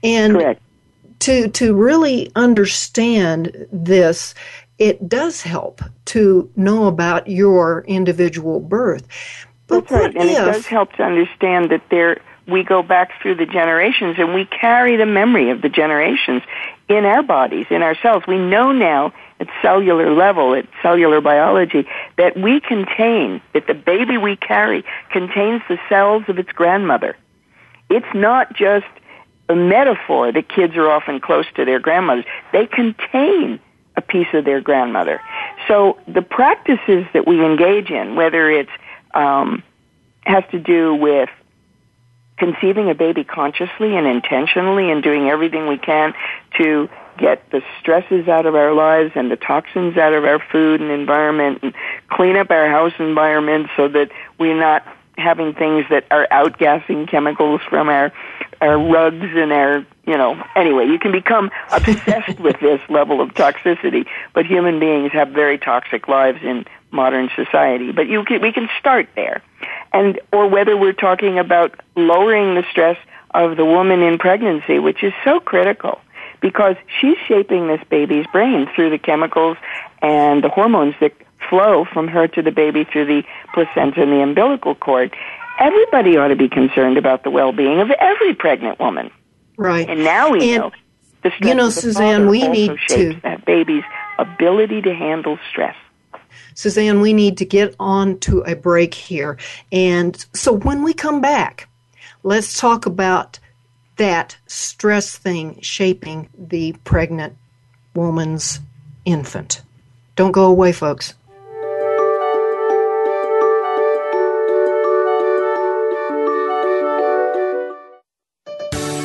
and 0.02 0.34
Correct. 0.34 0.62
to 1.20 1.48
to 1.48 1.74
really 1.74 2.30
understand 2.34 3.66
this. 3.72 4.34
It 4.78 5.08
does 5.08 5.42
help 5.42 5.82
to 6.06 6.50
know 6.56 6.86
about 6.86 7.28
your 7.28 7.84
individual 7.86 8.60
birth. 8.60 9.06
But 9.66 9.88
That's 9.88 9.92
right, 9.92 10.16
and 10.16 10.30
if, 10.30 10.38
it 10.38 10.44
does 10.52 10.66
help 10.66 10.92
to 10.94 11.02
understand 11.02 11.70
that 11.70 11.82
there 11.90 12.22
we 12.50 12.62
go 12.62 12.82
back 12.82 13.20
through 13.20 13.36
the 13.36 13.46
generations 13.46 14.16
and 14.18 14.34
we 14.34 14.44
carry 14.44 14.96
the 14.96 15.06
memory 15.06 15.50
of 15.50 15.62
the 15.62 15.68
generations 15.68 16.42
in 16.88 17.04
our 17.04 17.22
bodies, 17.22 17.66
in 17.70 17.82
ourselves. 17.82 18.26
We 18.26 18.38
know 18.38 18.72
now 18.72 19.12
at 19.38 19.48
cellular 19.62 20.10
level, 20.12 20.54
at 20.54 20.66
cellular 20.82 21.20
biology, 21.20 21.86
that 22.16 22.36
we 22.36 22.60
contain, 22.60 23.40
that 23.54 23.66
the 23.66 23.74
baby 23.74 24.18
we 24.18 24.36
carry 24.36 24.84
contains 25.10 25.62
the 25.68 25.78
cells 25.88 26.24
of 26.28 26.38
its 26.38 26.52
grandmother. 26.52 27.16
It's 27.88 28.14
not 28.14 28.54
just 28.54 28.86
a 29.48 29.54
metaphor 29.54 30.30
that 30.32 30.48
kids 30.48 30.76
are 30.76 30.88
often 30.90 31.20
close 31.20 31.46
to 31.56 31.64
their 31.64 31.80
grandmothers. 31.80 32.24
They 32.52 32.66
contain 32.66 33.58
a 33.96 34.00
piece 34.00 34.28
of 34.32 34.44
their 34.44 34.60
grandmother. 34.60 35.20
So 35.66 35.98
the 36.06 36.22
practices 36.22 37.06
that 37.12 37.26
we 37.26 37.44
engage 37.44 37.90
in, 37.90 38.14
whether 38.14 38.50
it's 38.50 38.70
um, 39.14 39.62
has 40.22 40.44
to 40.52 40.60
do 40.60 40.94
with 40.94 41.28
conceiving 42.40 42.88
a 42.88 42.94
baby 42.94 43.22
consciously 43.22 43.94
and 43.96 44.06
intentionally 44.06 44.90
and 44.90 45.02
doing 45.02 45.28
everything 45.28 45.68
we 45.68 45.76
can 45.76 46.14
to 46.56 46.88
get 47.18 47.48
the 47.50 47.60
stresses 47.78 48.26
out 48.28 48.46
of 48.46 48.54
our 48.54 48.72
lives 48.72 49.12
and 49.14 49.30
the 49.30 49.36
toxins 49.36 49.98
out 49.98 50.14
of 50.14 50.24
our 50.24 50.42
food 50.50 50.80
and 50.80 50.90
environment 50.90 51.58
and 51.62 51.74
clean 52.08 52.36
up 52.36 52.50
our 52.50 52.68
house 52.68 52.94
environment 52.98 53.68
so 53.76 53.88
that 53.88 54.10
we're 54.38 54.58
not 54.58 54.82
having 55.18 55.52
things 55.52 55.84
that 55.90 56.06
are 56.10 56.26
outgassing 56.32 57.06
chemicals 57.08 57.60
from 57.68 57.90
our 57.90 58.10
our 58.62 58.78
rugs 58.78 59.26
and 59.34 59.52
our 59.52 59.84
you 60.06 60.16
know 60.16 60.42
anyway 60.56 60.86
you 60.86 60.98
can 60.98 61.12
become 61.12 61.50
obsessed 61.72 62.40
with 62.40 62.58
this 62.60 62.80
level 62.88 63.20
of 63.20 63.28
toxicity 63.34 64.06
but 64.32 64.46
human 64.46 64.80
beings 64.80 65.12
have 65.12 65.28
very 65.28 65.58
toxic 65.58 66.08
lives 66.08 66.38
in 66.42 66.64
modern 66.92 67.30
society. 67.36 67.92
But 67.92 68.08
you 68.08 68.24
can, 68.24 68.40
we 68.40 68.52
can 68.52 68.68
start 68.78 69.08
there 69.14 69.42
and 69.92 70.20
or 70.32 70.46
whether 70.48 70.76
we're 70.76 70.92
talking 70.92 71.38
about 71.38 71.78
lowering 71.96 72.54
the 72.54 72.64
stress 72.70 72.96
of 73.32 73.56
the 73.56 73.64
woman 73.64 74.00
in 74.02 74.18
pregnancy 74.18 74.78
which 74.78 75.02
is 75.02 75.12
so 75.24 75.40
critical 75.40 76.00
because 76.40 76.76
she's 77.00 77.16
shaping 77.28 77.66
this 77.68 77.80
baby's 77.90 78.26
brain 78.32 78.68
through 78.74 78.90
the 78.90 78.98
chemicals 78.98 79.56
and 80.02 80.42
the 80.42 80.48
hormones 80.48 80.94
that 81.00 81.12
flow 81.48 81.84
from 81.84 82.08
her 82.08 82.26
to 82.28 82.42
the 82.42 82.50
baby 82.50 82.84
through 82.84 83.04
the 83.06 83.22
placenta 83.54 84.02
and 84.02 84.12
the 84.12 84.22
umbilical 84.22 84.74
cord. 84.74 85.14
Everybody 85.58 86.16
ought 86.16 86.28
to 86.28 86.36
be 86.36 86.48
concerned 86.48 86.96
about 86.96 87.22
the 87.24 87.30
well-being 87.30 87.80
of 87.80 87.90
every 87.90 88.34
pregnant 88.34 88.78
woman. 88.80 89.10
right? 89.58 89.88
And 89.88 90.02
now 90.04 90.30
we 90.30 90.54
And, 90.54 90.62
know 90.62 90.70
the 91.22 91.30
stress 91.32 91.48
you 91.48 91.54
know, 91.54 91.68
Suzanne, 91.68 92.28
we 92.28 92.48
need 92.48 92.68
shapes 92.88 92.94
to- 93.14 93.20
that 93.22 93.44
baby's 93.44 93.84
ability 94.18 94.80
to 94.82 94.94
handle 94.94 95.38
stress. 95.50 95.76
Suzanne, 96.60 97.00
we 97.00 97.14
need 97.14 97.38
to 97.38 97.46
get 97.46 97.74
on 97.80 98.18
to 98.18 98.40
a 98.40 98.54
break 98.54 98.92
here. 98.92 99.38
And 99.72 100.14
so 100.34 100.52
when 100.52 100.82
we 100.82 100.92
come 100.92 101.22
back, 101.22 101.70
let's 102.22 102.60
talk 102.60 102.84
about 102.84 103.38
that 103.96 104.36
stress 104.46 105.16
thing 105.16 105.58
shaping 105.62 106.28
the 106.36 106.74
pregnant 106.84 107.34
woman's 107.94 108.60
infant. 109.06 109.62
Don't 110.16 110.32
go 110.32 110.44
away, 110.44 110.72
folks. 110.72 111.14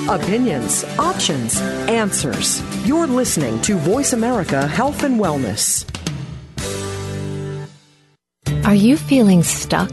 Opinions, 0.09 0.83
options, 0.99 1.61
answers. 1.87 2.61
You're 2.85 3.07
listening 3.07 3.61
to 3.61 3.77
Voice 3.77 4.11
America 4.11 4.67
Health 4.67 5.03
and 5.03 5.21
Wellness. 5.21 5.94
Are 8.75 8.87
you 8.89 8.97
feeling 8.97 9.41
stuck? 9.41 9.89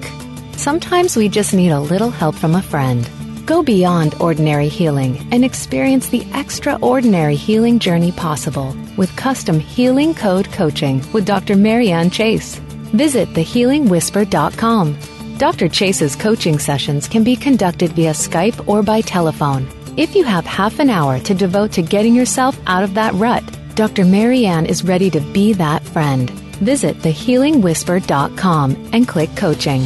Sometimes 0.56 1.16
we 1.16 1.28
just 1.28 1.54
need 1.54 1.70
a 1.70 1.78
little 1.78 2.10
help 2.10 2.34
from 2.34 2.56
a 2.56 2.62
friend. 2.62 3.08
Go 3.46 3.62
beyond 3.62 4.16
ordinary 4.18 4.66
healing 4.66 5.24
and 5.30 5.44
experience 5.44 6.08
the 6.08 6.26
extraordinary 6.34 7.36
healing 7.36 7.78
journey 7.78 8.10
possible 8.10 8.76
with 8.96 9.14
custom 9.14 9.60
healing 9.60 10.16
code 10.16 10.50
coaching 10.50 11.00
with 11.12 11.24
Dr. 11.24 11.54
Marianne 11.54 12.10
Chase. 12.10 12.56
Visit 12.92 13.28
thehealingwhisper.com. 13.28 14.98
Dr. 15.38 15.68
Chase's 15.68 16.16
coaching 16.16 16.58
sessions 16.58 17.06
can 17.06 17.22
be 17.22 17.36
conducted 17.36 17.92
via 17.92 18.10
Skype 18.10 18.66
or 18.66 18.82
by 18.82 19.00
telephone. 19.00 19.68
If 19.96 20.16
you 20.16 20.24
have 20.24 20.44
half 20.44 20.80
an 20.80 20.90
hour 20.90 21.20
to 21.20 21.34
devote 21.34 21.70
to 21.74 21.82
getting 21.82 22.16
yourself 22.16 22.58
out 22.66 22.82
of 22.82 22.94
that 22.94 23.14
rut, 23.14 23.44
Dr. 23.76 24.04
Marianne 24.04 24.66
is 24.66 24.82
ready 24.82 25.08
to 25.10 25.20
be 25.20 25.52
that 25.52 25.84
friend. 25.84 26.41
Visit 26.62 26.98
thehealingwhisper.com 26.98 28.90
and 28.92 29.06
click 29.06 29.34
coaching. 29.36 29.84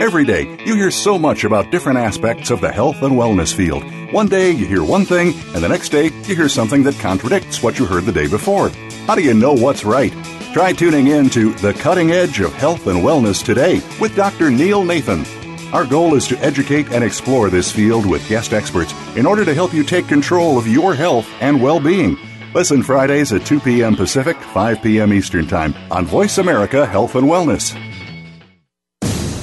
Every 0.00 0.24
day, 0.24 0.56
you 0.64 0.74
hear 0.76 0.90
so 0.90 1.18
much 1.18 1.44
about 1.44 1.70
different 1.70 1.98
aspects 1.98 2.50
of 2.50 2.60
the 2.60 2.72
health 2.72 3.02
and 3.02 3.14
wellness 3.14 3.52
field. 3.52 3.82
One 4.12 4.28
day, 4.28 4.52
you 4.52 4.64
hear 4.64 4.82
one 4.82 5.04
thing, 5.04 5.34
and 5.54 5.62
the 5.62 5.68
next 5.68 5.90
day, 5.90 6.04
you 6.04 6.36
hear 6.36 6.48
something 6.48 6.82
that 6.84 6.98
contradicts 6.98 7.62
what 7.62 7.78
you 7.78 7.84
heard 7.84 8.04
the 8.04 8.12
day 8.12 8.26
before. 8.28 8.70
How 9.06 9.16
do 9.16 9.22
you 9.22 9.34
know 9.34 9.52
what's 9.52 9.84
right? 9.84 10.12
Try 10.54 10.72
tuning 10.72 11.08
in 11.08 11.28
to 11.30 11.52
The 11.54 11.74
Cutting 11.74 12.12
Edge 12.12 12.40
of 12.40 12.54
Health 12.54 12.86
and 12.86 13.00
Wellness 13.00 13.44
today 13.44 13.82
with 14.00 14.16
Dr. 14.16 14.50
Neil 14.50 14.82
Nathan. 14.82 15.24
Our 15.74 15.84
goal 15.84 16.14
is 16.14 16.26
to 16.28 16.38
educate 16.38 16.90
and 16.92 17.04
explore 17.04 17.50
this 17.50 17.70
field 17.70 18.06
with 18.06 18.26
guest 18.28 18.54
experts 18.54 18.94
in 19.14 19.26
order 19.26 19.44
to 19.44 19.52
help 19.52 19.74
you 19.74 19.84
take 19.84 20.08
control 20.08 20.56
of 20.56 20.66
your 20.66 20.94
health 20.94 21.28
and 21.40 21.60
well 21.60 21.80
being. 21.80 22.16
Listen 22.58 22.82
Fridays 22.82 23.32
at 23.32 23.46
2 23.46 23.60
p.m. 23.60 23.94
Pacific, 23.94 24.36
5 24.36 24.82
p.m. 24.82 25.12
Eastern 25.12 25.46
Time 25.46 25.72
on 25.92 26.04
Voice 26.04 26.38
America 26.38 26.84
Health 26.84 27.14
and 27.14 27.28
Wellness. 27.28 27.70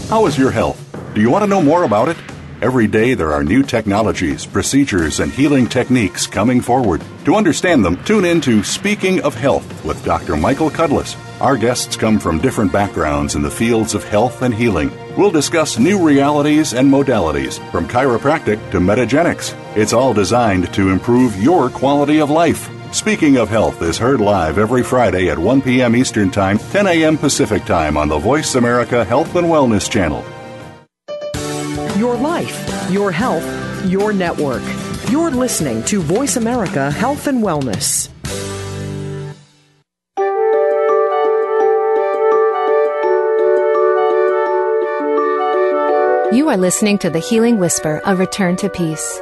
How 0.09 0.25
is 0.25 0.37
your 0.37 0.51
health? 0.51 0.77
Do 1.13 1.21
you 1.21 1.29
want 1.29 1.43
to 1.43 1.47
know 1.47 1.61
more 1.61 1.83
about 1.83 2.09
it? 2.09 2.17
Every 2.61 2.87
day 2.87 3.13
there 3.13 3.31
are 3.31 3.41
new 3.41 3.63
technologies, 3.63 4.45
procedures, 4.45 5.21
and 5.21 5.31
healing 5.31 5.65
techniques 5.65 6.27
coming 6.27 6.59
forward. 6.59 7.01
To 7.23 7.35
understand 7.35 7.85
them, 7.85 8.03
tune 8.03 8.25
in 8.25 8.41
to 8.41 8.65
Speaking 8.65 9.21
of 9.21 9.33
Health 9.33 9.85
with 9.85 10.03
Dr. 10.03 10.35
Michael 10.35 10.69
Cudlis. 10.69 11.15
Our 11.39 11.55
guests 11.55 11.95
come 11.95 12.19
from 12.19 12.39
different 12.41 12.73
backgrounds 12.73 13.35
in 13.35 13.41
the 13.41 13.49
fields 13.49 13.95
of 13.95 14.03
health 14.03 14.41
and 14.41 14.53
healing. 14.53 14.91
We'll 15.17 15.31
discuss 15.31 15.79
new 15.79 16.05
realities 16.05 16.73
and 16.73 16.91
modalities, 16.91 17.59
from 17.71 17.87
chiropractic 17.87 18.59
to 18.71 18.79
metagenics. 18.79 19.55
It's 19.77 19.93
all 19.93 20.13
designed 20.13 20.73
to 20.73 20.89
improve 20.89 21.41
your 21.41 21.69
quality 21.69 22.19
of 22.19 22.29
life. 22.29 22.69
Speaking 22.91 23.37
of 23.37 23.49
Health 23.49 23.81
is 23.81 23.97
heard 23.97 24.21
live 24.21 24.57
every 24.57 24.81
Friday 24.81 25.29
at 25.29 25.37
1 25.37 25.61
p.m. 25.61 25.95
Eastern 25.95 26.31
Time, 26.31 26.57
10 26.57 26.87
a.m. 26.87 27.17
Pacific 27.17 27.65
Time 27.65 27.97
on 27.97 28.07
the 28.07 28.17
Voice 28.17 28.55
America 28.55 29.03
Health 29.03 29.35
and 29.35 29.47
Wellness 29.47 29.89
Channel. 29.89 30.23
Your 31.99 32.15
life, 32.15 32.89
your 32.89 33.11
health, 33.11 33.45
your 33.85 34.13
network. 34.13 34.63
You're 35.09 35.31
listening 35.31 35.83
to 35.85 36.01
Voice 36.01 36.37
America 36.37 36.89
Health 36.89 37.27
and 37.27 37.43
Wellness. 37.43 38.09
You 46.33 46.49
are 46.49 46.57
listening 46.57 46.97
to 46.99 47.09
The 47.09 47.19
Healing 47.19 47.59
Whisper, 47.59 48.01
a 48.05 48.15
return 48.15 48.55
to 48.57 48.69
peace. 48.69 49.21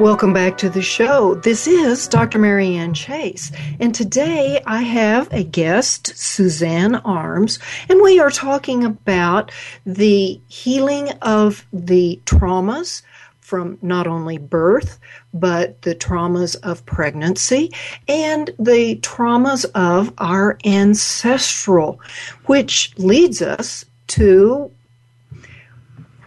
Welcome 0.00 0.32
back 0.32 0.56
to 0.58 0.70
the 0.70 0.80
show. 0.80 1.34
This 1.34 1.66
is 1.66 2.06
Dr. 2.06 2.38
Marianne 2.38 2.94
Chase, 2.94 3.50
and 3.80 3.92
today 3.92 4.62
I 4.64 4.82
have 4.82 5.28
a 5.32 5.42
guest, 5.42 6.16
Suzanne 6.16 6.94
Arms, 6.94 7.58
and 7.88 8.00
we 8.00 8.20
are 8.20 8.30
talking 8.30 8.84
about 8.84 9.50
the 9.84 10.40
healing 10.46 11.10
of 11.22 11.66
the 11.72 12.20
traumas 12.26 13.02
from 13.40 13.76
not 13.82 14.06
only 14.06 14.38
birth, 14.38 15.00
but 15.34 15.82
the 15.82 15.96
traumas 15.96 16.54
of 16.62 16.86
pregnancy 16.86 17.72
and 18.06 18.50
the 18.56 19.00
traumas 19.00 19.66
of 19.74 20.12
our 20.18 20.58
ancestral, 20.64 22.00
which 22.46 22.96
leads 22.98 23.42
us 23.42 23.84
to 24.06 24.70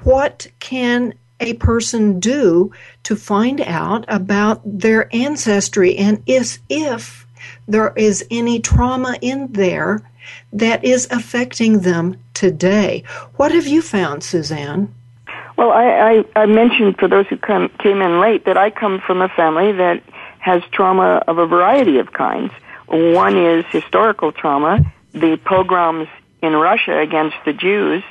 what 0.04 0.48
can 0.60 1.14
a 1.42 1.54
person 1.56 2.20
do 2.20 2.72
to 3.04 3.16
find 3.16 3.60
out 3.62 4.06
about 4.08 4.62
their 4.64 5.14
ancestry 5.14 5.98
and 5.98 6.22
is 6.26 6.60
if 6.70 7.26
there 7.68 7.94
is 7.96 8.26
any 8.30 8.60
trauma 8.60 9.18
in 9.22 9.52
there 9.52 10.02
that 10.54 10.84
is 10.84 11.08
affecting 11.12 11.80
them 11.80 12.18
today. 12.34 13.04
What 13.36 13.52
have 13.52 13.68
you 13.68 13.82
found, 13.82 14.24
Suzanne? 14.24 14.94
Well, 15.58 15.72
I, 15.72 16.24
I, 16.36 16.42
I 16.42 16.46
mentioned 16.46 16.98
for 16.98 17.08
those 17.08 17.28
who 17.28 17.38
come, 17.38 17.70
came 17.80 18.02
in 18.02 18.20
late 18.20 18.46
that 18.46 18.58
I 18.58 18.70
come 18.70 19.00
from 19.00 19.22
a 19.22 19.30
family 19.30 19.72
that 19.74 20.02
has 20.40 20.64
trauma 20.72 21.24
of 21.28 21.38
a 21.38 21.46
variety 21.46 22.00
of 22.00 22.14
kinds. 22.14 22.52
One 22.88 23.38
is 23.38 23.66
historical 23.72 24.32
trauma, 24.32 24.80
the 25.14 25.38
pogroms 25.46 26.08
in 26.42 26.54
Russia 26.54 27.00
against 27.00 27.38
the 27.46 27.54
Jews, 27.54 28.04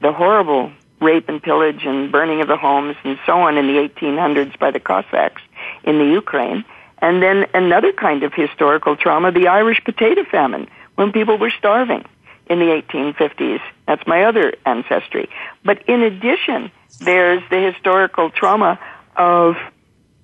the 0.00 0.12
horrible 0.12 0.72
rape 1.00 1.28
and 1.28 1.42
pillage 1.42 1.84
and 1.84 2.12
burning 2.12 2.40
of 2.40 2.48
the 2.48 2.56
homes 2.56 2.96
and 3.04 3.18
so 3.26 3.40
on 3.40 3.56
in 3.56 3.66
the 3.66 3.88
1800s 3.88 4.58
by 4.58 4.70
the 4.70 4.80
Cossacks 4.80 5.42
in 5.84 5.98
the 5.98 6.04
Ukraine. 6.04 6.64
And 6.98 7.22
then 7.22 7.46
another 7.54 7.92
kind 7.92 8.22
of 8.22 8.34
historical 8.34 8.96
trauma, 8.96 9.32
the 9.32 9.48
Irish 9.48 9.82
potato 9.84 10.24
famine, 10.30 10.68
when 10.96 11.12
people 11.12 11.38
were 11.38 11.50
starving 11.50 12.04
in 12.48 12.58
the 12.58 12.66
1850s. 12.66 13.60
That's 13.86 14.06
my 14.06 14.24
other 14.24 14.54
ancestry. 14.66 15.30
But 15.64 15.88
in 15.88 16.02
addition, 16.02 16.70
there's 16.98 17.42
the 17.48 17.72
historical 17.72 18.30
trauma 18.30 18.78
of 19.16 19.56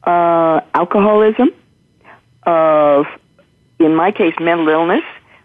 uh, 0.05 0.61
alcoholism, 0.75 1.51
of, 2.43 3.07
in 3.79 3.95
my 3.95 4.13
case, 4.13 4.35
mental 4.41 4.69
illness, 4.69 5.05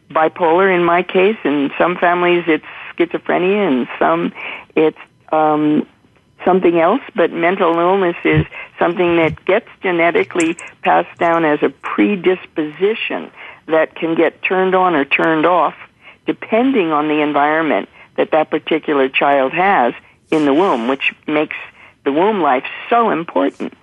bipolar 0.10 0.74
in 0.74 0.84
my 0.84 1.04
case. 1.04 1.38
In 1.46 1.72
some 1.78 1.98
families, 1.98 2.44
it's 2.48 2.66
schizophrenia, 2.98 3.68
and 3.68 3.88
some 3.98 4.34
it's 4.76 4.98
um, 5.32 5.88
something 6.46 6.80
else. 6.80 7.02
But 7.16 7.32
mental 7.32 7.78
illness 7.80 8.16
is 8.24 8.46
something 8.80 9.18
that 9.18 9.44
gets 9.46 9.68
genetically 9.82 10.58
passed 10.82 11.18
down 11.20 11.46
as 11.46 11.60
a 11.62 11.70
predisposition 11.70 13.32
that 13.68 13.96
can 13.96 14.16
get 14.16 14.42
turned 14.42 14.76
on 14.76 14.96
or 14.96 15.06
turned 15.06 15.46
off 15.46 15.76
depending 16.26 16.92
on 16.92 17.08
the 17.08 17.22
environment 17.22 17.90
that 18.16 18.32
that 18.32 18.50
particular 18.50 19.10
child 19.10 19.52
has 19.54 19.94
in 20.30 20.46
the 20.46 20.54
womb, 20.54 20.88
which 20.88 21.14
makes 21.28 21.56
the 22.04 22.12
womb 22.12 22.42
life 22.42 22.66
so 22.90 23.10
important. 23.10 23.74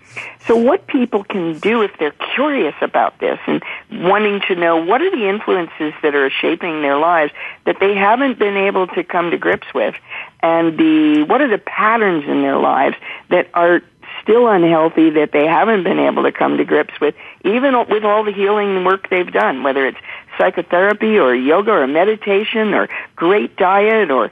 So 0.46 0.56
what 0.56 0.86
people 0.86 1.24
can 1.24 1.58
do 1.58 1.82
if 1.82 1.90
they're 1.98 2.14
curious 2.34 2.74
about 2.80 3.18
this 3.18 3.38
and 3.46 3.62
wanting 3.92 4.40
to 4.48 4.54
know 4.54 4.82
what 4.82 5.02
are 5.02 5.10
the 5.10 5.28
influences 5.28 5.92
that 6.02 6.14
are 6.14 6.30
shaping 6.30 6.82
their 6.82 6.96
lives 6.96 7.32
that 7.66 7.76
they 7.80 7.94
haven't 7.94 8.38
been 8.38 8.56
able 8.56 8.86
to 8.88 9.04
come 9.04 9.30
to 9.30 9.38
grips 9.38 9.66
with 9.74 9.94
and 10.40 10.78
the 10.78 11.24
what 11.24 11.40
are 11.40 11.48
the 11.48 11.58
patterns 11.58 12.24
in 12.24 12.42
their 12.42 12.58
lives 12.58 12.96
that 13.28 13.48
are 13.52 13.82
still 14.22 14.48
unhealthy 14.48 15.10
that 15.10 15.32
they 15.32 15.46
haven't 15.46 15.84
been 15.84 15.98
able 15.98 16.22
to 16.22 16.32
come 16.32 16.56
to 16.56 16.64
grips 16.64 16.98
with 17.00 17.14
even 17.44 17.74
with 17.88 18.04
all 18.04 18.24
the 18.24 18.32
healing 18.32 18.84
work 18.84 19.10
they've 19.10 19.32
done 19.32 19.62
whether 19.62 19.86
it's 19.86 19.98
psychotherapy 20.38 21.18
or 21.18 21.34
yoga 21.34 21.72
or 21.72 21.86
meditation 21.86 22.72
or 22.72 22.88
great 23.16 23.56
diet 23.56 24.10
or 24.10 24.30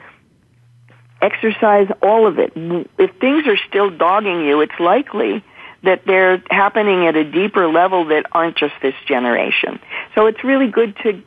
exercise, 1.20 1.88
all 2.02 2.26
of 2.26 2.38
it. 2.38 2.52
If 2.98 3.16
things 3.20 3.46
are 3.46 3.56
still 3.56 3.90
dogging 3.90 4.44
you, 4.44 4.60
it's 4.60 4.78
likely 4.78 5.42
that 5.86 6.02
they're 6.06 6.42
happening 6.50 7.06
at 7.06 7.16
a 7.16 7.24
deeper 7.24 7.68
level 7.68 8.06
that 8.06 8.26
aren't 8.32 8.56
just 8.56 8.74
this 8.82 8.94
generation. 9.06 9.80
So 10.14 10.26
it's 10.26 10.44
really 10.44 10.68
good 10.68 10.96
to 11.02 11.22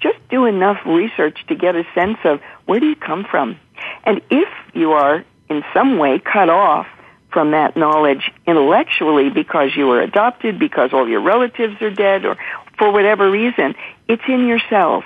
just 0.00 0.18
do 0.30 0.46
enough 0.46 0.78
research 0.86 1.38
to 1.48 1.54
get 1.54 1.76
a 1.76 1.84
sense 1.94 2.18
of 2.24 2.40
where 2.66 2.80
do 2.80 2.86
you 2.86 2.96
come 2.96 3.24
from? 3.30 3.58
And 4.04 4.20
if 4.30 4.48
you 4.74 4.92
are 4.92 5.24
in 5.48 5.62
some 5.74 5.98
way 5.98 6.18
cut 6.18 6.48
off 6.48 6.86
from 7.32 7.52
that 7.52 7.76
knowledge 7.76 8.30
intellectually 8.46 9.30
because 9.30 9.70
you 9.76 9.86
were 9.86 10.00
adopted, 10.00 10.58
because 10.58 10.92
all 10.92 11.08
your 11.08 11.20
relatives 11.20 11.80
are 11.80 11.90
dead, 11.90 12.24
or 12.24 12.36
for 12.78 12.92
whatever 12.92 13.30
reason, 13.30 13.74
it's 14.08 14.22
in 14.26 14.46
yourself. 14.46 15.04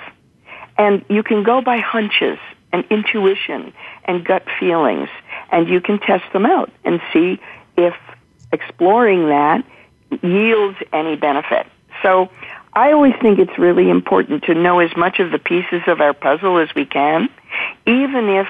And 0.77 1.05
you 1.09 1.23
can 1.23 1.43
go 1.43 1.61
by 1.61 1.77
hunches 1.77 2.39
and 2.73 2.83
intuition 2.89 3.73
and 4.05 4.25
gut 4.25 4.45
feelings, 4.59 5.09
and 5.51 5.69
you 5.69 5.81
can 5.81 5.99
test 5.99 6.25
them 6.33 6.45
out 6.45 6.71
and 6.83 6.99
see 7.13 7.39
if 7.77 7.93
exploring 8.55 9.27
that 9.27 9.63
yields 10.23 10.77
any 10.93 11.15
benefit. 11.15 11.67
So 12.01 12.29
I 12.73 12.91
always 12.91 13.13
think 13.21 13.39
it's 13.39 13.57
really 13.57 13.89
important 13.89 14.43
to 14.45 14.53
know 14.53 14.79
as 14.79 14.95
much 14.95 15.19
of 15.19 15.31
the 15.31 15.39
pieces 15.39 15.81
of 15.87 16.01
our 16.01 16.13
puzzle 16.13 16.57
as 16.57 16.73
we 16.75 16.85
can, 16.85 17.29
even 17.85 18.29
if 18.29 18.47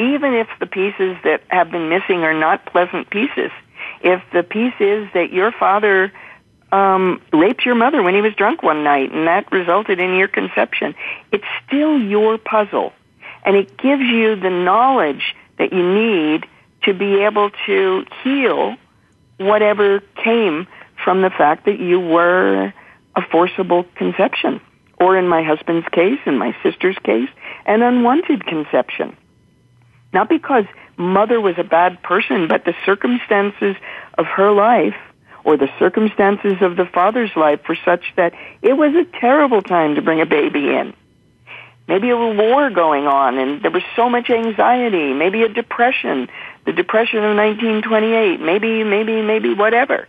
even 0.00 0.34
if 0.34 0.46
the 0.60 0.66
pieces 0.66 1.16
that 1.24 1.42
have 1.48 1.72
been 1.72 1.88
missing 1.88 2.22
are 2.22 2.34
not 2.34 2.64
pleasant 2.66 3.10
pieces. 3.10 3.50
If 4.00 4.22
the 4.32 4.44
piece 4.44 4.74
is 4.78 5.08
that 5.12 5.32
your 5.32 5.50
father 5.50 6.12
um, 6.70 7.20
raped 7.32 7.66
your 7.66 7.74
mother 7.74 8.00
when 8.02 8.14
he 8.14 8.20
was 8.20 8.32
drunk 8.34 8.62
one 8.62 8.84
night 8.84 9.10
and 9.10 9.26
that 9.26 9.50
resulted 9.50 9.98
in 9.98 10.14
your 10.14 10.28
conception, 10.28 10.94
it's 11.32 11.44
still 11.66 11.98
your 11.98 12.38
puzzle 12.38 12.92
and 13.44 13.56
it 13.56 13.76
gives 13.76 14.02
you 14.02 14.36
the 14.36 14.50
knowledge 14.50 15.34
that 15.58 15.72
you 15.72 15.82
need 15.82 16.46
to 16.82 16.94
be 16.94 17.24
able 17.24 17.50
to 17.66 18.04
heal 18.22 18.76
whatever 19.38 20.00
came 20.22 20.66
from 21.02 21.22
the 21.22 21.30
fact 21.30 21.66
that 21.66 21.78
you 21.78 22.00
were 22.00 22.72
a 23.16 23.22
forcible 23.30 23.84
conception, 23.96 24.60
or 25.00 25.16
in 25.16 25.28
my 25.28 25.42
husband's 25.42 25.86
case, 25.88 26.18
in 26.26 26.38
my 26.38 26.54
sister's 26.62 26.96
case, 27.04 27.28
an 27.66 27.82
unwanted 27.82 28.44
conception. 28.46 29.16
Not 30.12 30.28
because 30.28 30.64
mother 30.96 31.40
was 31.40 31.54
a 31.58 31.64
bad 31.64 32.02
person, 32.02 32.48
but 32.48 32.64
the 32.64 32.74
circumstances 32.84 33.76
of 34.16 34.26
her 34.26 34.50
life 34.50 34.96
or 35.44 35.56
the 35.56 35.68
circumstances 35.78 36.54
of 36.60 36.76
the 36.76 36.84
father's 36.84 37.30
life 37.36 37.60
were 37.68 37.78
such 37.84 38.02
that 38.16 38.34
it 38.62 38.72
was 38.74 38.94
a 38.94 39.04
terrible 39.20 39.62
time 39.62 39.94
to 39.94 40.02
bring 40.02 40.20
a 40.20 40.26
baby 40.26 40.68
in 40.68 40.94
maybe 41.88 42.10
a 42.10 42.16
war 42.16 42.70
going 42.70 43.06
on 43.06 43.38
and 43.38 43.62
there 43.62 43.70
was 43.70 43.82
so 43.96 44.08
much 44.08 44.28
anxiety, 44.30 45.14
maybe 45.14 45.42
a 45.42 45.48
depression, 45.48 46.28
the 46.68 46.74
depression 46.74 47.24
of 47.24 47.34
1928, 47.34 48.40
maybe, 48.42 48.84
maybe, 48.84 49.22
maybe 49.22 49.54
whatever. 49.54 50.06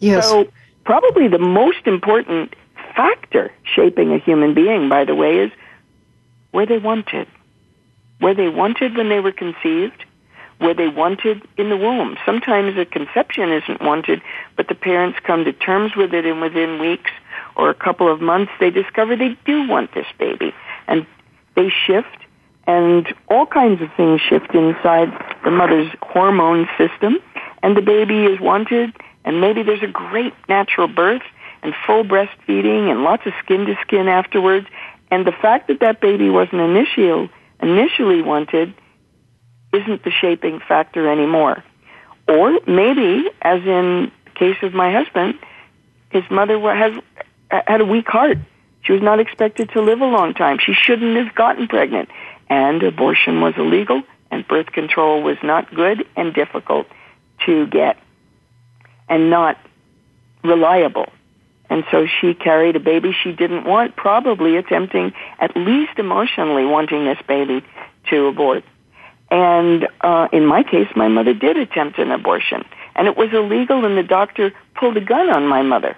Yes. 0.00 0.28
So 0.28 0.48
probably 0.84 1.28
the 1.28 1.38
most 1.38 1.86
important 1.86 2.56
factor 2.96 3.52
shaping 3.62 4.12
a 4.12 4.18
human 4.18 4.52
being, 4.52 4.88
by 4.88 5.04
the 5.04 5.14
way, 5.14 5.38
is 5.38 5.52
where 6.50 6.66
they 6.66 6.78
wanted. 6.78 7.28
Where 8.18 8.34
they 8.34 8.48
wanted 8.48 8.96
when 8.96 9.10
they 9.10 9.20
were 9.20 9.30
conceived? 9.30 10.04
where 10.58 10.74
they 10.74 10.86
wanted 10.86 11.42
in 11.56 11.70
the 11.70 11.76
womb? 11.76 12.16
Sometimes 12.24 12.78
a 12.78 12.84
conception 12.84 13.50
isn't 13.50 13.82
wanted, 13.82 14.22
but 14.56 14.68
the 14.68 14.76
parents 14.76 15.18
come 15.24 15.44
to 15.44 15.52
terms 15.52 15.96
with 15.96 16.14
it 16.14 16.24
and 16.24 16.40
within 16.40 16.78
weeks 16.78 17.10
or 17.56 17.68
a 17.68 17.74
couple 17.74 18.08
of 18.08 18.20
months 18.20 18.52
they 18.60 18.70
discover 18.70 19.16
they 19.16 19.36
do 19.44 19.66
want 19.66 19.92
this 19.92 20.06
baby. 20.20 20.54
And 20.86 21.04
they 21.56 21.68
shift 21.68 22.21
and 22.66 23.06
all 23.28 23.46
kinds 23.46 23.82
of 23.82 23.88
things 23.96 24.20
shift 24.20 24.54
inside 24.54 25.08
the 25.44 25.50
mother's 25.50 25.90
hormone 26.02 26.68
system 26.78 27.18
and 27.62 27.76
the 27.76 27.82
baby 27.82 28.24
is 28.24 28.40
wanted 28.40 28.94
and 29.24 29.40
maybe 29.40 29.62
there's 29.62 29.82
a 29.82 29.88
great 29.88 30.34
natural 30.48 30.88
birth 30.88 31.22
and 31.62 31.74
full 31.86 32.04
breastfeeding 32.04 32.90
and 32.90 33.02
lots 33.02 33.24
of 33.26 33.32
skin 33.42 33.66
to 33.66 33.74
skin 33.82 34.08
afterwards 34.08 34.66
and 35.12 35.26
the 35.26 35.32
fact 35.32 35.68
that 35.68 35.80
that 35.80 36.00
baby 36.00 36.30
wasn't 36.30 36.62
initial, 36.62 37.28
initially 37.60 38.22
wanted 38.22 38.72
isn't 39.72 40.04
the 40.04 40.10
shaping 40.10 40.58
factor 40.66 41.06
anymore. 41.06 41.62
Or 42.28 42.58
maybe, 42.66 43.28
as 43.42 43.60
in 43.60 44.10
the 44.24 44.30
case 44.34 44.56
of 44.62 44.72
my 44.72 44.90
husband, 44.90 45.34
his 46.10 46.22
mother 46.30 46.58
has 46.74 46.94
had 47.50 47.82
a 47.82 47.84
weak 47.84 48.08
heart. 48.08 48.38
She 48.82 48.92
was 48.92 49.02
not 49.02 49.20
expected 49.20 49.70
to 49.70 49.82
live 49.82 50.00
a 50.00 50.06
long 50.06 50.32
time. 50.32 50.58
She 50.64 50.72
shouldn't 50.72 51.16
have 51.16 51.34
gotten 51.34 51.68
pregnant. 51.68 52.08
And 52.52 52.82
abortion 52.82 53.40
was 53.40 53.54
illegal, 53.56 54.02
and 54.30 54.46
birth 54.46 54.66
control 54.66 55.22
was 55.22 55.38
not 55.42 55.74
good 55.74 56.06
and 56.14 56.34
difficult 56.34 56.86
to 57.46 57.66
get, 57.66 57.96
and 59.08 59.30
not 59.30 59.56
reliable. 60.44 61.06
And 61.70 61.82
so 61.90 62.06
she 62.20 62.34
carried 62.34 62.76
a 62.76 62.78
baby 62.78 63.16
she 63.24 63.32
didn't 63.32 63.64
want, 63.64 63.96
probably 63.96 64.58
attempting, 64.58 65.14
at 65.38 65.56
least 65.56 65.98
emotionally, 65.98 66.66
wanting 66.66 67.06
this 67.06 67.16
baby 67.26 67.64
to 68.10 68.26
abort. 68.26 68.64
And 69.30 69.88
uh, 70.02 70.28
in 70.30 70.44
my 70.44 70.62
case, 70.62 70.88
my 70.94 71.08
mother 71.08 71.32
did 71.32 71.56
attempt 71.56 71.98
an 71.98 72.10
abortion. 72.10 72.66
And 72.94 73.06
it 73.06 73.16
was 73.16 73.32
illegal, 73.32 73.86
and 73.86 73.96
the 73.96 74.02
doctor 74.02 74.52
pulled 74.74 74.98
a 74.98 75.00
gun 75.00 75.30
on 75.30 75.46
my 75.46 75.62
mother 75.62 75.96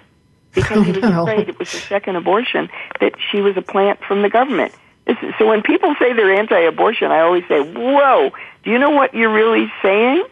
because 0.53 0.85
he 0.85 0.93
was 0.93 1.03
afraid 1.03 1.49
it 1.49 1.59
was 1.59 1.73
a 1.73 1.79
second 1.79 2.15
abortion, 2.15 2.69
that 3.01 3.11
she 3.29 3.41
was 3.41 3.57
a 3.57 3.61
plant 3.61 3.99
from 4.07 4.21
the 4.21 4.29
government. 4.29 4.73
So 5.37 5.45
when 5.45 5.61
people 5.61 5.93
say 5.99 6.13
they're 6.13 6.33
anti-abortion, 6.33 7.11
I 7.11 7.19
always 7.19 7.43
say, 7.47 7.61
whoa, 7.61 8.31
do 8.63 8.71
you 8.71 8.79
know 8.79 8.89
what 8.89 9.13
you're 9.13 9.33
really 9.33 9.71
saying? 9.81 10.23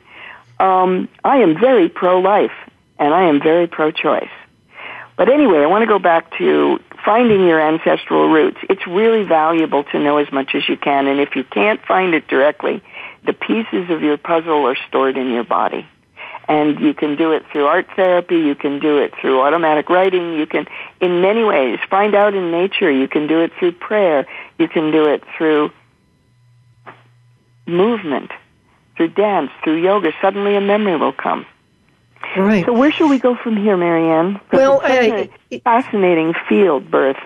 Um, 0.59 1.09
I 1.23 1.37
am 1.37 1.59
very 1.59 1.89
pro-life, 1.89 2.51
and 2.97 3.13
I 3.13 3.23
am 3.23 3.41
very 3.41 3.67
pro-choice. 3.67 4.31
But 5.15 5.29
anyway, 5.29 5.59
I 5.59 5.67
want 5.67 5.83
to 5.83 5.87
go 5.87 5.99
back 5.99 6.35
to 6.39 6.79
finding 7.05 7.45
your 7.45 7.61
ancestral 7.61 8.29
roots. 8.29 8.57
It's 8.69 8.85
really 8.87 9.23
valuable 9.23 9.83
to 9.85 9.99
know 9.99 10.17
as 10.17 10.31
much 10.31 10.55
as 10.55 10.67
you 10.67 10.77
can, 10.77 11.07
and 11.07 11.19
if 11.19 11.35
you 11.35 11.43
can't 11.43 11.83
find 11.85 12.15
it 12.15 12.27
directly, 12.27 12.81
the 13.25 13.33
pieces 13.33 13.89
of 13.89 14.01
your 14.01 14.17
puzzle 14.17 14.65
are 14.65 14.77
stored 14.87 15.17
in 15.17 15.29
your 15.29 15.43
body. 15.43 15.87
And 16.47 16.79
you 16.79 16.93
can 16.93 17.15
do 17.15 17.31
it 17.31 17.43
through 17.51 17.65
art 17.65 17.87
therapy, 17.95 18.35
you 18.35 18.53
can 18.53 18.79
do 18.79 18.97
it 18.97 19.13
through 19.19 19.41
automatic 19.41 19.89
writing, 19.89 20.33
you 20.33 20.45
can, 20.45 20.67
in 20.99 21.21
many 21.21 21.43
ways, 21.43 21.79
find 21.89 22.15
out 22.15 22.33
in 22.33 22.51
nature, 22.51 22.91
you 22.91 23.07
can 23.07 23.27
do 23.27 23.39
it 23.39 23.51
through 23.57 23.71
prayer, 23.71 24.27
you 24.59 24.67
can 24.67 24.91
do 24.91 25.05
it 25.05 25.23
through 25.37 25.71
movement, 27.65 28.31
through 28.97 29.09
dance, 29.09 29.51
through 29.63 29.81
yoga. 29.81 30.11
Suddenly 30.21 30.55
a 30.55 30.61
memory 30.61 30.97
will 30.97 31.13
come. 31.13 31.45
Right. 32.35 32.65
So 32.65 32.73
where 32.73 32.91
should 32.91 33.09
we 33.09 33.19
go 33.19 33.35
from 33.35 33.57
here, 33.57 33.77
Marianne? 33.77 34.39
Well, 34.51 34.81
it's 34.83 35.33
uh, 35.51 35.57
fascinating 35.63 36.33
field, 36.49 36.89
birth. 36.89 37.17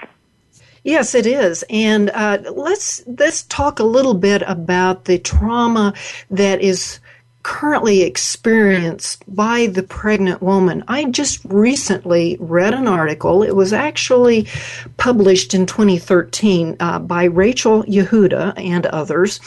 Yes, 0.84 1.16
it 1.16 1.26
is, 1.26 1.66
and 1.70 2.10
uh, 2.12 2.40
let's 2.56 3.04
let's 3.08 3.44
talk 3.44 3.80
a 3.80 3.84
little 3.84 4.14
bit 4.14 4.42
about 4.48 5.06
the 5.06 5.20
trauma 5.20 5.94
that 6.32 6.62
is 6.62 7.00
currently 7.44 8.02
experienced 8.02 9.24
by 9.34 9.68
the 9.68 9.84
pregnant 9.84 10.42
woman. 10.42 10.84
I 10.88 11.06
just 11.06 11.40
recently 11.46 12.36
read 12.40 12.74
an 12.74 12.88
article. 12.88 13.42
It 13.42 13.56
was 13.56 13.72
actually 13.72 14.48
published 14.98 15.54
in 15.54 15.66
2013 15.66 16.76
uh, 16.80 17.00
by 17.00 17.24
Rachel 17.24 17.84
Yehuda 17.84 18.54
and 18.58 18.86
others. 18.88 19.40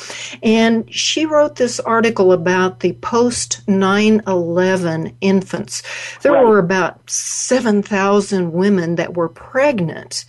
And 0.42 0.92
she 0.92 1.26
wrote 1.26 1.56
this 1.56 1.78
article 1.80 2.32
about 2.32 2.80
the 2.80 2.94
post 2.94 3.60
9 3.68 4.22
11 4.26 5.16
infants. 5.20 5.82
There 6.22 6.32
right. 6.32 6.44
were 6.44 6.58
about 6.58 7.10
7,000 7.10 8.52
women 8.52 8.94
that 8.96 9.14
were 9.14 9.28
pregnant 9.28 10.24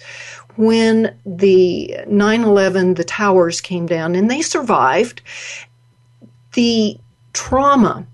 when 0.58 1.18
the 1.26 1.98
9 2.08 2.44
11, 2.44 2.96
the 2.96 3.04
towers 3.04 3.62
came 3.62 3.86
down, 3.86 4.16
and 4.16 4.30
they 4.30 4.42
survived. 4.42 5.22
The 6.54 7.00
trauma 7.34 8.06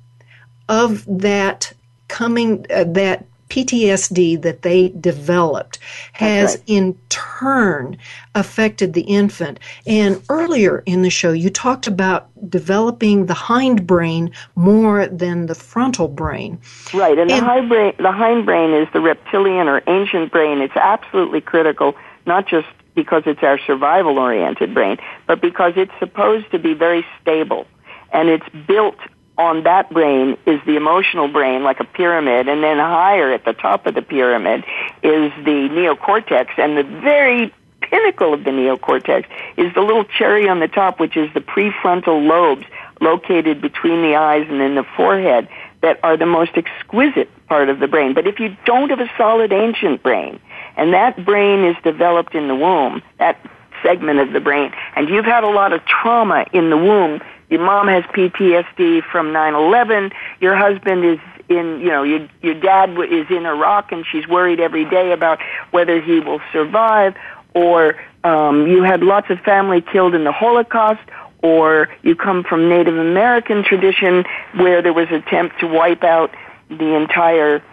of 0.70 1.06
that 1.08 1.74
coming, 2.08 2.66
uh, 2.70 2.84
that 2.86 3.26
PTSD 3.50 4.42
that 4.42 4.62
they 4.62 4.90
developed 4.90 5.80
has 6.14 6.56
right. 6.56 6.64
in 6.68 6.98
turn 7.10 7.98
affected 8.36 8.94
the 8.94 9.02
infant. 9.02 9.60
And 9.86 10.22
earlier 10.30 10.84
in 10.86 11.02
the 11.02 11.10
show, 11.10 11.32
you 11.32 11.50
talked 11.50 11.88
about 11.88 12.30
developing 12.50 13.28
the 13.28 13.34
hindbrain 13.34 14.34
more 14.56 15.08
than 15.08 15.46
the 15.46 15.56
frontal 15.56 16.08
brain. 16.08 16.60
Right, 16.94 17.18
and, 17.18 17.32
and 17.32 17.46
the, 17.46 17.50
hindbrain, 17.50 17.98
the 17.98 18.04
hindbrain 18.04 18.82
is 18.82 18.92
the 18.94 19.02
reptilian 19.02 19.68
or 19.68 19.82
ancient 19.88 20.32
brain. 20.32 20.60
It's 20.60 20.76
absolutely 20.76 21.42
critical, 21.42 21.96
not 22.26 22.48
just 22.48 22.68
because 22.96 23.24
it's 23.26 23.44
our 23.44 23.60
survival 23.60 24.18
oriented 24.18 24.74
brain, 24.74 24.98
but 25.28 25.40
because 25.40 25.74
it's 25.78 25.92
supposed 26.00 26.50
to 26.52 26.60
be 26.60 26.74
very 26.74 27.06
stable 27.22 27.68
and 28.12 28.30
it's 28.30 28.48
built 28.68 28.98
on 29.38 29.64
that 29.64 29.90
brain 29.92 30.38
is 30.46 30.60
the 30.66 30.76
emotional 30.76 31.28
brain, 31.28 31.64
like 31.64 31.80
a 31.80 31.84
pyramid, 31.84 32.48
and 32.48 32.64
then 32.64 32.78
higher 32.78 33.32
at 33.32 33.46
the 33.46 33.54
top 33.54 33.86
of 33.86 33.94
the 33.94 34.02
pyramid 34.02 34.64
is 35.04 35.32
the 35.46 35.70
neocortex, 35.72 36.48
and 36.58 36.78
the 36.78 36.84
very 37.02 37.54
pinnacle 37.82 38.34
of 38.34 38.44
the 38.44 38.50
neocortex 38.50 39.26
is 39.56 39.74
the 39.76 39.82
little 39.82 40.04
cherry 40.04 40.50
on 40.50 40.60
the 40.60 40.68
top, 40.68 41.00
which 41.00 41.16
is 41.16 41.32
the 41.34 41.40
prefrontal 41.40 42.28
lobes 42.28 42.66
located 43.00 43.62
between 43.62 44.02
the 44.02 44.16
eyes 44.16 44.46
and 44.50 44.60
in 44.62 44.76
the 44.76 44.86
forehead 44.96 45.48
that 45.82 46.00
are 46.04 46.18
the 46.18 46.26
most 46.26 46.52
exquisite 46.56 47.30
part 47.48 47.70
of 47.70 47.80
the 47.80 47.88
brain. 47.88 48.16
But 48.16 48.26
if 48.26 48.40
you 48.40 48.58
don't 48.66 48.90
have 48.90 49.00
a 49.00 49.10
solid 49.18 49.54
ancient 49.54 50.02
brain, 50.02 50.40
and 50.76 50.94
that 50.94 51.24
brain 51.24 51.64
is 51.64 51.76
developed 51.84 52.34
in 52.34 52.48
the 52.48 52.56
womb, 52.56 53.04
that 53.20 53.40
segment 53.84 54.20
of 54.20 54.34
the 54.34 54.40
brain, 54.40 54.74
and 54.96 55.08
you've 55.08 55.26
had 55.26 55.44
a 55.44 55.50
lot 55.50 55.74
of 55.74 55.86
trauma 55.86 56.46
in 56.52 56.72
the 56.72 56.78
womb 56.78 57.22
your 57.50 57.62
mom 57.62 57.88
has 57.88 58.04
PTSD 58.06 59.04
from 59.04 59.32
9/11. 59.32 60.12
Your 60.40 60.56
husband 60.56 61.06
is 61.06 61.20
in, 61.50 61.80
you 61.80 61.90
know, 61.90 62.04
your 62.04 62.28
your 62.42 62.56
dad 62.56 62.98
is 63.10 63.28
in 63.30 63.46
Iraq 63.46 63.92
and 63.92 64.06
she's 64.06 64.28
worried 64.28 64.60
every 64.60 64.86
day 64.86 65.12
about 65.12 65.40
whether 65.72 66.02
he 66.02 66.20
will 66.20 66.42
survive. 66.52 67.16
Or 67.54 67.96
um, 68.24 68.68
you 68.68 68.84
had 68.84 69.02
lots 69.02 69.30
of 69.30 69.40
family 69.40 69.82
killed 69.82 70.14
in 70.14 70.24
the 70.24 70.32
Holocaust. 70.32 71.02
Or 71.42 71.88
you 72.02 72.16
come 72.16 72.44
from 72.44 72.68
Native 72.68 72.98
American 72.98 73.64
tradition 73.64 74.26
where 74.56 74.82
there 74.82 74.94
was 74.94 75.08
attempt 75.12 75.60
to 75.60 75.68
wipe 75.68 76.04
out 76.04 76.34
the 76.70 76.96
entire 76.96 77.64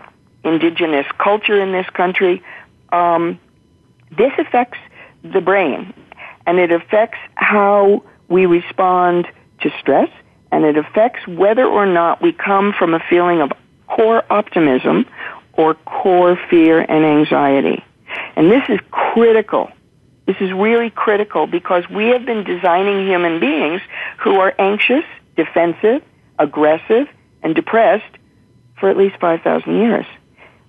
indigenous 0.45 1.07
culture 1.19 1.59
in 1.61 1.73
this 1.73 1.89
country. 1.91 2.43
Um, 2.93 3.41
this 4.17 4.33
affects 4.39 4.79
the 5.25 5.41
brain, 5.41 5.93
and 6.47 6.59
it 6.59 6.71
affects 6.71 7.19
how 7.35 8.05
we 8.29 8.47
respond 8.47 9.27
to 9.61 9.71
stress, 9.81 10.11
and 10.51 10.65
it 10.65 10.77
affects 10.77 11.27
whether 11.27 11.65
or 11.65 11.87
not 11.87 12.23
we 12.23 12.33
come 12.33 12.73
from 12.73 12.95
a 12.95 13.01
feeling 13.11 13.41
of 13.41 13.51
core 13.89 14.23
optimism 14.31 15.07
or 15.53 15.75
core 15.75 16.39
fear 16.51 16.81
and 16.81 17.05
anxiety. 17.05 17.85
And 18.37 18.51
this 18.51 18.63
is 18.69 18.79
critical. 18.91 19.71
This 20.27 20.37
is 20.41 20.53
really 20.53 20.91
critical 20.91 21.47
because 21.47 21.89
we 21.89 22.09
have 22.09 22.25
been 22.25 22.45
designing 22.45 23.07
human 23.07 23.41
beings 23.41 23.83
who 24.19 24.37
are 24.41 24.55
anxious, 24.59 25.05
defensive, 25.37 26.03
aggressive, 26.39 27.09
and 27.43 27.55
depressed 27.55 28.19
for 28.79 28.89
at 28.89 28.97
least 28.97 29.17
5,000 29.21 29.77
years. 29.77 30.07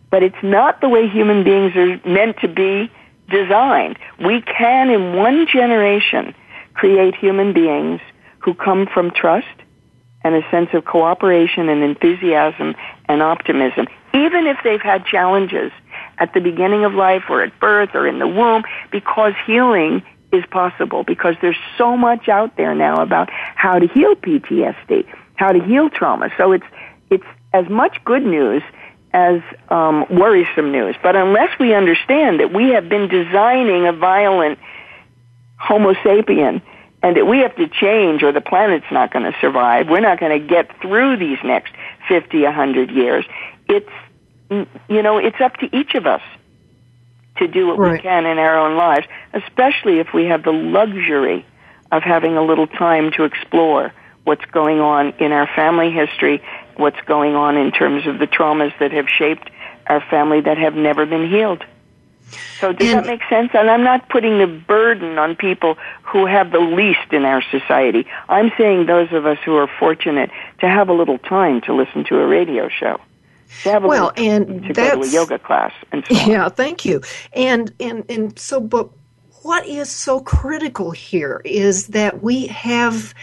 But 0.10 0.24
it's 0.24 0.44
not 0.44 0.82
the 0.82 0.90
way 0.90 1.08
human 1.08 1.44
beings 1.44 1.76
are 1.76 2.00
meant 2.08 2.38
to 2.40 2.48
be 2.48 2.92
designed. 3.30 3.98
We 4.20 4.42
can, 4.42 4.90
in 4.90 5.16
one 5.16 5.48
generation, 5.48 6.36
create 6.74 7.16
human 7.16 7.54
beings 7.54 8.02
who 8.46 8.54
come 8.54 8.86
from 8.86 9.10
trust 9.10 9.48
and 10.24 10.36
a 10.36 10.50
sense 10.52 10.70
of 10.74 10.86
cooperation 10.86 11.68
and 11.68 11.84
enthusiasm 11.84 12.76
and 13.06 13.22
optimism, 13.22 13.88
even 14.14 14.46
if 14.46 14.58
they've 14.64 14.82
had 14.82 15.04
challenges 15.06 15.72
at 16.20 16.34
the 16.34 16.40
beginning 16.40 16.86
of 16.86 16.94
life 16.94 17.24
or 17.28 17.44
at 17.44 17.60
birth 17.60 17.90
or 17.96 18.08
in 18.08 18.20
the 18.20 18.28
womb, 18.28 18.64
because 18.92 19.34
healing 19.46 20.04
is 20.32 20.44
possible, 20.52 21.04
because 21.04 21.36
there's 21.42 21.58
so 21.78 21.98
much 21.98 22.30
out 22.30 22.56
there 22.56 22.76
now 22.76 23.02
about 23.02 23.30
how 23.32 23.80
to 23.80 23.88
heal 23.88 24.16
PTSD, 24.16 25.06
how 25.36 25.52
to 25.52 25.64
heal 25.64 25.90
trauma. 25.90 26.30
So 26.38 26.52
it's, 26.52 26.66
it's 27.10 27.26
as 27.52 27.68
much 27.68 27.98
good 28.06 28.24
news 28.24 28.62
as 29.12 29.42
um, 29.70 30.06
worrisome 30.10 30.72
news. 30.72 30.96
But 31.02 31.16
unless 31.16 31.58
we 31.60 31.74
understand 31.74 32.40
that 32.42 32.54
we 32.54 32.70
have 32.72 32.90
been 32.90 33.08
designing 33.08 33.88
a 33.88 33.94
violent 33.94 34.60
Homo 35.58 35.94
sapien 35.94 36.62
and 37.06 37.16
that 37.18 37.28
we 37.28 37.38
have 37.42 37.56
to 37.56 37.68
change 37.68 38.24
or 38.24 38.32
the 38.32 38.42
planet's 38.42 38.92
not 38.92 39.14
going 39.14 39.32
to 39.32 39.38
survive. 39.40 39.88
We're 39.88 40.00
not 40.00 40.20
going 40.20 40.42
to 40.42 40.48
get 40.48 40.82
through 40.82 41.18
these 41.18 41.38
next 41.44 41.72
50, 42.08 42.42
100 42.42 42.90
years. 42.90 43.24
It's, 43.70 43.90
you 44.50 45.04
know, 45.04 45.20
it's 45.20 45.40
up 45.40 45.56
to 45.58 45.70
each 45.72 45.94
of 45.94 46.08
us 46.08 46.24
to 47.38 47.48
do 47.48 47.68
what 47.68 47.78
Right. 47.78 47.92
we 47.92 48.00
can 48.00 48.26
in 48.26 48.40
our 48.40 48.58
own 48.58 48.76
lives, 48.76 49.06
especially 49.36 50.00
if 50.00 50.16
we 50.16 50.26
have 50.26 50.42
the 50.42 50.52
luxury 50.52 51.46
of 51.92 52.02
having 52.02 52.38
a 52.38 52.42
little 52.42 52.66
time 52.66 53.12
to 53.12 53.24
explore 53.24 53.94
what's 54.24 54.46
going 54.46 54.80
on 54.80 55.14
in 55.20 55.32
our 55.32 55.48
family 55.56 55.92
history, 55.92 56.42
what's 56.76 57.00
going 57.02 57.36
on 57.36 57.56
in 57.56 57.72
terms 57.72 58.08
of 58.08 58.18
the 58.18 58.26
traumas 58.26 58.74
that 58.80 58.92
have 58.92 59.06
shaped 59.08 59.52
our 59.86 60.02
family 60.10 60.42
that 60.42 60.58
have 60.58 60.74
never 60.74 61.06
been 61.06 61.30
healed. 61.30 61.64
So 62.60 62.74
does 62.74 62.88
And- 62.90 63.00
that 63.00 63.06
make 63.06 63.22
sense? 63.30 63.52
And 63.54 63.70
I'm 63.70 63.84
not 63.84 64.10
putting 64.10 64.40
the 64.40 64.48
burden 64.48 65.18
on 65.18 65.36
people 65.36 65.78
who 66.04 66.26
have 66.26 66.52
the 66.52 66.60
least 66.60 67.12
in 67.12 67.24
our 67.26 67.42
society. 67.52 68.08
I'm 68.30 68.52
saying 68.58 68.86
those 68.88 69.12
of 69.12 69.26
us 69.26 69.38
who 69.46 69.56
are 69.58 69.68
fortunate 69.68 70.30
to 70.60 70.68
have 70.70 70.90
a 70.90 70.94
little 70.94 71.18
time 71.20 71.62
to 71.62 71.74
listen 71.74 72.04
to 72.06 72.20
a 72.20 72.26
radio 72.28 72.68
show, 72.70 73.00
to 73.64 73.72
have 73.72 73.84
a 73.84 73.88
Well, 73.88 74.12
little 74.18 74.32
and 74.32 74.64
to 74.66 74.74
go 74.74 74.96
to 74.96 75.02
a 75.02 75.08
yoga 75.08 75.40
class, 75.40 75.72
and 75.92 76.06
so 76.08 76.16
on. 76.16 76.30
Yeah, 76.30 76.50
thank 76.50 76.86
you. 76.86 77.02
And 77.34 77.72
and 77.80 78.04
and 78.10 78.38
so, 78.40 78.60
but 78.60 78.90
what 79.44 79.66
is 79.68 79.90
so 79.90 80.20
critical 80.20 80.92
here 80.92 81.42
is 81.46 81.88
that 81.88 82.24
we 82.24 82.48
have 82.48 83.14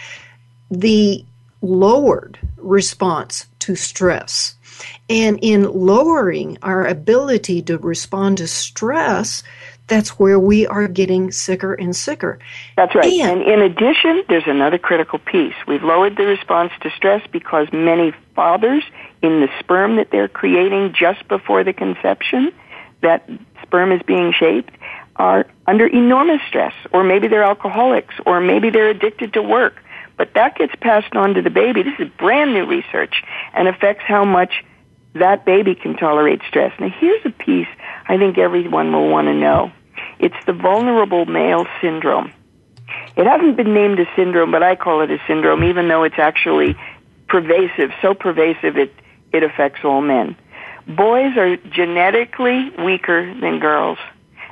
the 0.71 1.25
lowered 1.61 2.39
response 2.57 3.47
to 3.59 3.75
stress. 3.75 4.55
And 5.09 5.39
in 5.41 5.63
lowering 5.63 6.57
our 6.61 6.85
ability 6.85 7.61
to 7.63 7.77
respond 7.77 8.37
to 8.37 8.47
stress, 8.47 9.43
that's 9.87 10.17
where 10.17 10.39
we 10.39 10.65
are 10.67 10.87
getting 10.87 11.31
sicker 11.31 11.73
and 11.73 11.95
sicker. 11.95 12.39
That's 12.77 12.95
right. 12.95 13.11
And- 13.11 13.41
And 13.41 13.51
in 13.51 13.61
addition, 13.61 14.23
there's 14.29 14.47
another 14.47 14.77
critical 14.77 15.19
piece. 15.19 15.55
We've 15.67 15.83
lowered 15.83 16.15
the 16.15 16.25
response 16.25 16.71
to 16.81 16.89
stress 16.91 17.21
because 17.31 17.67
many 17.73 18.13
fathers, 18.35 18.83
in 19.21 19.41
the 19.41 19.49
sperm 19.59 19.97
that 19.97 20.09
they're 20.11 20.27
creating 20.29 20.93
just 20.93 21.27
before 21.27 21.63
the 21.63 21.73
conception, 21.73 22.51
that 23.01 23.29
sperm 23.61 23.91
is 23.91 24.01
being 24.03 24.31
shaped, 24.31 24.73
are 25.17 25.45
under 25.67 25.85
enormous 25.87 26.41
stress. 26.47 26.73
Or 26.91 27.03
maybe 27.03 27.27
they're 27.27 27.43
alcoholics, 27.43 28.15
or 28.25 28.39
maybe 28.39 28.69
they're 28.69 28.89
addicted 28.89 29.33
to 29.33 29.41
work. 29.41 29.82
But 30.17 30.33
that 30.35 30.57
gets 30.57 30.73
passed 30.79 31.15
on 31.15 31.33
to 31.35 31.41
the 31.41 31.49
baby. 31.49 31.83
This 31.83 31.99
is 31.99 32.09
brand 32.17 32.53
new 32.53 32.65
research 32.65 33.23
and 33.53 33.67
affects 33.67 34.03
how 34.05 34.23
much 34.23 34.63
that 35.15 35.45
baby 35.45 35.75
can 35.75 35.95
tolerate 35.95 36.41
stress. 36.47 36.71
Now, 36.79 36.89
here's 36.89 37.25
a 37.25 37.29
piece 37.29 37.67
I 38.07 38.17
think 38.17 38.37
everyone 38.37 38.91
will 38.91 39.09
want 39.09 39.27
to 39.27 39.33
know. 39.33 39.71
It's 40.19 40.35
the 40.45 40.53
vulnerable 40.53 41.25
male 41.25 41.65
syndrome. 41.81 42.31
It 43.15 43.25
hasn't 43.25 43.57
been 43.57 43.73
named 43.73 43.99
a 43.99 44.05
syndrome, 44.15 44.51
but 44.51 44.63
I 44.63 44.75
call 44.75 45.01
it 45.01 45.11
a 45.11 45.19
syndrome, 45.27 45.63
even 45.63 45.87
though 45.87 46.03
it's 46.03 46.17
actually 46.17 46.75
pervasive, 47.27 47.91
so 48.01 48.13
pervasive 48.13 48.77
it, 48.77 48.93
it 49.31 49.43
affects 49.43 49.83
all 49.83 50.01
men. 50.01 50.35
Boys 50.87 51.37
are 51.37 51.57
genetically 51.57 52.71
weaker 52.83 53.33
than 53.39 53.59
girls, 53.59 53.97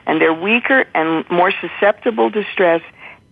and 0.06 0.22
they're 0.22 0.34
weaker 0.34 0.86
and 0.96 1.30
more 1.30 1.52
susceptible 1.60 2.32
to 2.32 2.44
stress 2.54 2.82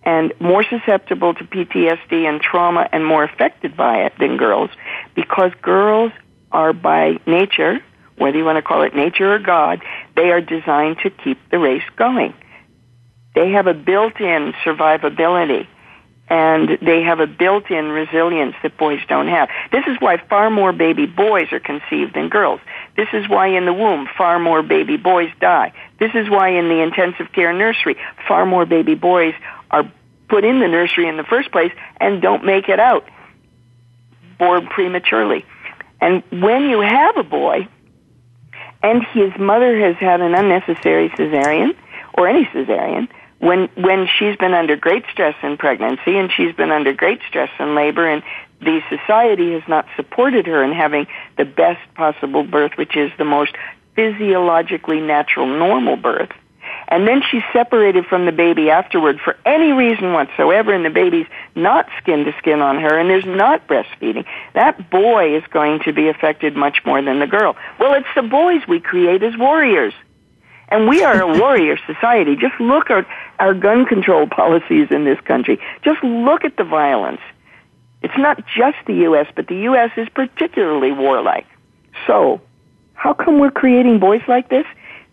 and 0.03 0.33
more 0.39 0.63
susceptible 0.63 1.33
to 1.33 1.43
PTSD 1.43 2.27
and 2.27 2.41
trauma 2.41 2.87
and 2.91 3.05
more 3.05 3.23
affected 3.23 3.75
by 3.75 4.03
it 4.05 4.13
than 4.19 4.37
girls 4.37 4.69
because 5.15 5.51
girls 5.61 6.11
are 6.51 6.73
by 6.73 7.19
nature, 7.25 7.79
whether 8.17 8.37
you 8.37 8.45
want 8.45 8.57
to 8.57 8.61
call 8.61 8.81
it 8.83 8.95
nature 8.95 9.33
or 9.33 9.39
God, 9.39 9.83
they 10.15 10.31
are 10.31 10.41
designed 10.41 10.99
to 10.99 11.09
keep 11.09 11.37
the 11.49 11.59
race 11.59 11.83
going. 11.95 12.33
They 13.35 13.51
have 13.51 13.67
a 13.67 13.73
built-in 13.73 14.53
survivability 14.65 15.67
and 16.29 16.77
they 16.81 17.01
have 17.01 17.19
a 17.19 17.27
built-in 17.27 17.89
resilience 17.89 18.55
that 18.61 18.77
boys 18.77 18.99
don't 19.07 19.27
have. 19.27 19.49
This 19.71 19.85
is 19.87 19.97
why 19.99 20.17
far 20.29 20.49
more 20.49 20.71
baby 20.71 21.07
boys 21.07 21.51
are 21.51 21.59
conceived 21.59 22.13
than 22.13 22.29
girls. 22.29 22.59
This 22.95 23.07
is 23.13 23.27
why 23.27 23.47
in 23.47 23.65
the 23.65 23.73
womb 23.73 24.07
far 24.17 24.37
more 24.37 24.61
baby 24.61 24.97
boys 24.97 25.31
die. 25.39 25.73
This 25.99 26.11
is 26.13 26.29
why 26.29 26.49
in 26.49 26.69
the 26.69 26.81
intensive 26.81 27.31
care 27.31 27.51
nursery 27.51 27.97
far 28.27 28.45
more 28.45 28.65
baby 28.65 28.95
boys 28.95 29.33
are 29.71 29.91
put 30.27 30.43
in 30.43 30.59
the 30.59 30.67
nursery 30.67 31.07
in 31.07 31.17
the 31.17 31.23
first 31.23 31.51
place 31.51 31.71
and 31.99 32.21
don't 32.21 32.45
make 32.45 32.69
it 32.69 32.79
out, 32.79 33.07
born 34.37 34.67
prematurely. 34.67 35.45
And 36.01 36.23
when 36.31 36.69
you 36.69 36.79
have 36.81 37.17
a 37.17 37.23
boy, 37.23 37.67
and 38.81 39.03
his 39.07 39.31
mother 39.37 39.77
has 39.79 39.97
had 39.97 40.21
an 40.21 40.33
unnecessary 40.33 41.09
cesarean 41.09 41.75
or 42.13 42.27
any 42.27 42.45
cesarean, 42.45 43.09
when 43.39 43.69
when 43.75 44.07
she's 44.17 44.35
been 44.35 44.53
under 44.53 44.75
great 44.75 45.03
stress 45.11 45.35
in 45.43 45.57
pregnancy 45.57 46.17
and 46.17 46.31
she's 46.31 46.53
been 46.55 46.71
under 46.71 46.93
great 46.93 47.19
stress 47.27 47.49
in 47.59 47.75
labor 47.75 48.07
and 48.07 48.21
the 48.61 48.81
society 48.89 49.53
has 49.53 49.63
not 49.67 49.85
supported 49.95 50.45
her 50.45 50.63
in 50.63 50.73
having 50.73 51.07
the 51.37 51.45
best 51.45 51.79
possible 51.95 52.43
birth, 52.43 52.73
which 52.75 52.97
is 52.97 53.11
the 53.17 53.23
most 53.25 53.55
physiologically 53.95 54.99
natural 54.99 55.47
normal 55.47 55.95
birth. 55.95 56.31
And 56.99 57.07
then 57.07 57.21
she's 57.31 57.43
separated 57.53 58.07
from 58.07 58.25
the 58.25 58.33
baby 58.33 58.69
afterward 58.69 59.21
for 59.21 59.37
any 59.45 59.71
reason 59.71 60.11
whatsoever, 60.11 60.73
and 60.73 60.83
the 60.83 60.89
baby's 60.89 61.27
not 61.55 61.87
skin 61.97 62.25
to 62.25 62.33
skin 62.39 62.59
on 62.59 62.77
her, 62.77 62.99
and 62.99 63.09
there's 63.09 63.25
not 63.25 63.65
breastfeeding. 63.69 64.25
That 64.53 64.89
boy 64.89 65.37
is 65.37 65.43
going 65.49 65.79
to 65.85 65.93
be 65.93 66.09
affected 66.09 66.57
much 66.57 66.83
more 66.85 67.01
than 67.01 67.19
the 67.19 67.25
girl. 67.25 67.55
Well, 67.79 67.93
it's 67.93 68.13
the 68.17 68.21
boys 68.21 68.67
we 68.67 68.81
create 68.81 69.23
as 69.23 69.37
warriors. 69.37 69.93
And 70.67 70.89
we 70.89 71.01
are 71.05 71.21
a 71.21 71.27
warrior 71.39 71.77
society. 71.87 72.35
Just 72.35 72.59
look 72.59 72.89
at 72.89 73.07
our 73.39 73.53
gun 73.53 73.85
control 73.85 74.27
policies 74.27 74.89
in 74.91 75.05
this 75.05 75.21
country. 75.21 75.57
Just 75.81 76.03
look 76.03 76.43
at 76.43 76.57
the 76.57 76.65
violence. 76.65 77.21
It's 78.01 78.17
not 78.17 78.45
just 78.45 78.75
the 78.87 78.95
U.S., 79.07 79.27
but 79.33 79.47
the 79.47 79.55
U.S. 79.71 79.91
is 79.95 80.09
particularly 80.09 80.91
warlike. 80.91 81.47
So, 82.05 82.41
how 82.93 83.13
come 83.13 83.39
we're 83.39 83.51
creating 83.51 83.99
boys 83.99 84.23
like 84.27 84.49
this? 84.49 84.65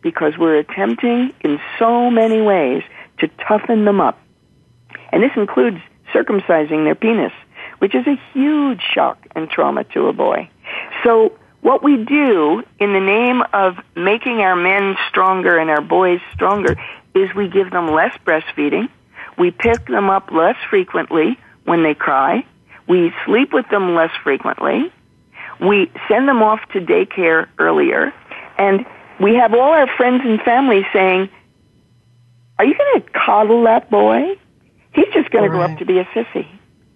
Because 0.07 0.39
we're 0.39 0.59
attempting 0.59 1.33
in 1.41 1.59
so 1.81 2.13
many 2.13 2.41
ways 2.41 2.85
to 3.19 3.27
toughen 3.49 3.85
them 3.85 4.01
up. 4.01 4.17
And 5.11 5.21
this 5.21 5.33
includes 5.35 5.79
circumcising 6.15 6.85
their 6.85 6.95
penis, 6.95 7.33
which 7.81 7.93
is 7.93 8.07
a 8.07 8.15
huge 8.33 8.81
shock 8.95 9.19
and 9.35 9.51
trauma 9.51 9.83
to 9.95 10.07
a 10.07 10.13
boy. 10.13 10.49
So, 11.03 11.37
what 11.61 11.83
we 11.83 11.97
do 12.05 12.63
in 12.79 12.93
the 12.93 13.01
name 13.01 13.43
of 13.53 13.79
making 13.97 14.43
our 14.43 14.55
men 14.55 14.95
stronger 15.09 15.59
and 15.59 15.71
our 15.71 15.81
boys 15.81 16.21
stronger 16.33 16.77
is 17.17 17.35
we 17.35 17.49
give 17.49 17.73
them 17.73 17.89
less 17.89 18.17
breastfeeding, 18.25 18.89
we 19.37 19.51
pick 19.51 19.89
them 19.89 20.09
up 20.09 20.31
less 20.31 20.57
frequently 20.71 21.37
when 21.65 21.83
they 21.83 21.95
cry, 21.95 22.47
we 22.87 23.13
sleep 23.25 23.53
with 23.53 23.69
them 23.71 23.97
less 23.97 24.13
frequently, 24.23 24.93
we 25.61 25.91
send 26.07 26.29
them 26.29 26.45
off 26.45 26.61
to 26.75 26.81
daycare 26.81 27.49
earlier, 27.59 28.15
and 28.57 28.87
we 29.21 29.35
have 29.35 29.55
all 29.55 29.73
our 29.73 29.87
friends 29.97 30.23
and 30.25 30.41
family 30.43 30.87
saying, 30.93 31.29
Are 32.59 32.65
you 32.65 32.77
going 32.77 33.03
to 33.03 33.11
coddle 33.11 33.65
that 33.65 33.91
boy? 33.91 34.37
He's 34.93 35.13
just 35.13 35.31
going 35.31 35.45
to 35.45 35.51
grow 35.51 35.63
up 35.63 35.79
to 35.79 35.85
be 35.85 35.99
a 35.99 36.05
sissy. 36.07 36.47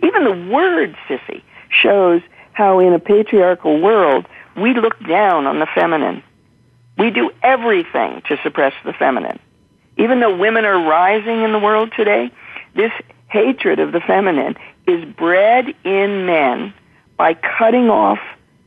Even 0.02 0.24
the 0.24 0.52
word 0.52 0.96
sissy 1.08 1.42
shows 1.68 2.22
how 2.52 2.78
in 2.80 2.92
a 2.92 2.98
patriarchal 2.98 3.80
world 3.80 4.26
we 4.56 4.74
look 4.74 4.98
down 5.06 5.46
on 5.46 5.58
the 5.58 5.66
feminine. 5.74 6.22
We 6.98 7.10
do 7.10 7.30
everything 7.42 8.22
to 8.28 8.38
suppress 8.42 8.72
the 8.84 8.92
feminine. 8.92 9.38
Even 9.96 10.20
though 10.20 10.36
women 10.36 10.64
are 10.64 10.82
rising 10.82 11.42
in 11.42 11.52
the 11.52 11.58
world 11.58 11.92
today, 11.96 12.30
this 12.74 12.92
hatred 13.28 13.78
of 13.78 13.92
the 13.92 14.00
feminine 14.00 14.56
is 14.86 15.04
bred 15.14 15.74
in 15.84 16.26
men 16.26 16.74
by 17.16 17.34
cutting 17.34 17.90
off 17.90 18.18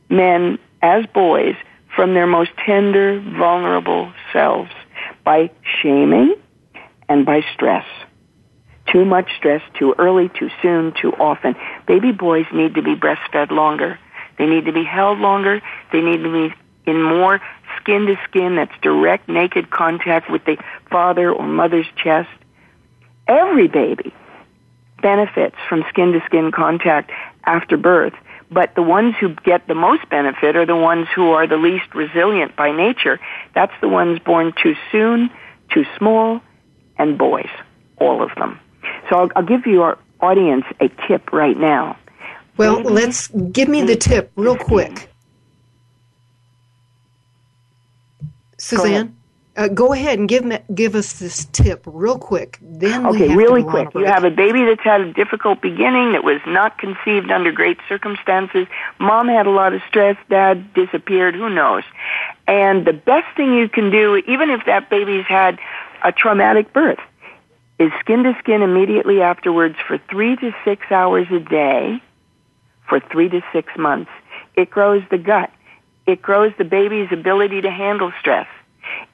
men 0.09 0.59
as 0.81 1.05
boys 1.07 1.55
from 1.95 2.13
their 2.13 2.27
most 2.27 2.51
tender, 2.65 3.19
vulnerable 3.19 4.11
selves 4.31 4.71
by 5.23 5.51
shaming 5.81 6.35
and 7.09 7.25
by 7.25 7.43
stress. 7.53 7.85
Too 8.91 9.05
much 9.05 9.29
stress, 9.37 9.61
too 9.79 9.95
early, 9.97 10.29
too 10.29 10.49
soon, 10.61 10.93
too 10.99 11.13
often. 11.13 11.55
Baby 11.87 12.11
boys 12.11 12.45
need 12.53 12.75
to 12.75 12.81
be 12.81 12.95
breastfed 12.95 13.51
longer. 13.51 13.97
They 14.37 14.45
need 14.45 14.65
to 14.65 14.73
be 14.73 14.83
held 14.83 15.19
longer. 15.19 15.61
They 15.91 16.01
need 16.01 16.23
to 16.23 16.31
be 16.31 16.55
in 16.85 17.01
more 17.01 17.39
skin 17.79 18.05
to 18.07 18.15
skin, 18.27 18.55
that's 18.55 18.73
direct 18.81 19.29
naked 19.29 19.69
contact 19.69 20.29
with 20.29 20.43
the 20.45 20.57
father 20.91 21.31
or 21.31 21.47
mother's 21.47 21.87
chest. 21.95 22.29
Every 23.27 23.67
baby 23.67 24.13
benefits 25.01 25.55
from 25.69 25.85
skin 25.89 26.11
to 26.13 26.21
skin 26.25 26.51
contact 26.51 27.11
after 27.45 27.77
birth, 27.77 28.13
but 28.53 28.75
the 28.75 28.83
ones 28.83 29.15
who 29.19 29.29
get 29.43 29.67
the 29.67 29.75
most 29.75 30.07
benefit 30.09 30.55
are 30.55 30.65
the 30.65 30.75
ones 30.75 31.07
who 31.15 31.31
are 31.31 31.47
the 31.47 31.57
least 31.57 31.93
resilient 31.93 32.55
by 32.55 32.71
nature. 32.71 33.19
That's 33.53 33.73
the 33.81 33.87
ones 33.87 34.19
born 34.19 34.53
too 34.61 34.75
soon, 34.91 35.29
too 35.73 35.85
small, 35.97 36.41
and 36.97 37.17
boys, 37.17 37.49
all 37.97 38.21
of 38.21 38.33
them. 38.35 38.59
So 39.09 39.17
I'll, 39.17 39.29
I'll 39.35 39.45
give 39.45 39.65
your 39.65 39.97
audience 40.19 40.65
a 40.79 40.89
tip 41.07 41.33
right 41.33 41.57
now. 41.57 41.97
Well, 42.57 42.81
let's 42.81 43.27
give 43.29 43.67
me 43.67 43.81
the 43.81 43.95
tip 43.95 44.31
real 44.35 44.55
quick. 44.55 45.09
Suzanne? 48.57 49.15
Uh, 49.55 49.67
go 49.67 49.93
ahead 49.93 50.17
and 50.17 50.27
give 50.27 50.43
me, 50.43 50.57
give 50.73 50.95
us 50.95 51.19
this 51.19 51.45
tip 51.45 51.83
real 51.85 52.17
quick. 52.17 52.57
Then 52.59 53.05
okay, 53.05 53.35
really 53.35 53.61
quick. 53.61 53.89
You 53.93 54.05
have 54.05 54.23
a 54.23 54.31
baby 54.31 54.65
that's 54.65 54.81
had 54.81 55.01
a 55.01 55.13
difficult 55.13 55.61
beginning 55.61 56.13
that 56.13 56.23
was 56.23 56.41
not 56.47 56.79
conceived 56.79 57.29
under 57.29 57.51
great 57.51 57.77
circumstances. 57.87 58.65
Mom 58.99 59.27
had 59.27 59.45
a 59.45 59.51
lot 59.51 59.73
of 59.73 59.81
stress. 59.87 60.17
Dad 60.27 60.73
disappeared. 60.73 61.35
Who 61.35 61.49
knows? 61.49 61.83
And 62.47 62.85
the 62.85 62.93
best 62.93 63.27
thing 63.37 63.53
you 63.53 63.69
can 63.69 63.91
do, 63.91 64.15
even 64.27 64.49
if 64.49 64.65
that 64.65 64.89
baby's 64.89 65.25
had 65.25 65.59
a 66.03 66.11
traumatic 66.11 66.73
birth, 66.73 66.99
is 67.77 67.91
skin 67.99 68.23
to 68.23 68.35
skin 68.39 68.63
immediately 68.63 69.21
afterwards 69.21 69.75
for 69.87 69.99
three 70.09 70.35
to 70.37 70.51
six 70.65 70.91
hours 70.91 71.27
a 71.31 71.39
day 71.39 72.01
for 72.89 72.99
three 72.99 73.29
to 73.29 73.41
six 73.53 73.71
months. 73.77 74.09
It 74.55 74.71
grows 74.71 75.03
the 75.11 75.19
gut. 75.19 75.51
It 76.07 76.23
grows 76.23 76.53
the 76.57 76.65
baby's 76.65 77.11
ability 77.11 77.61
to 77.61 77.69
handle 77.69 78.11
stress 78.19 78.47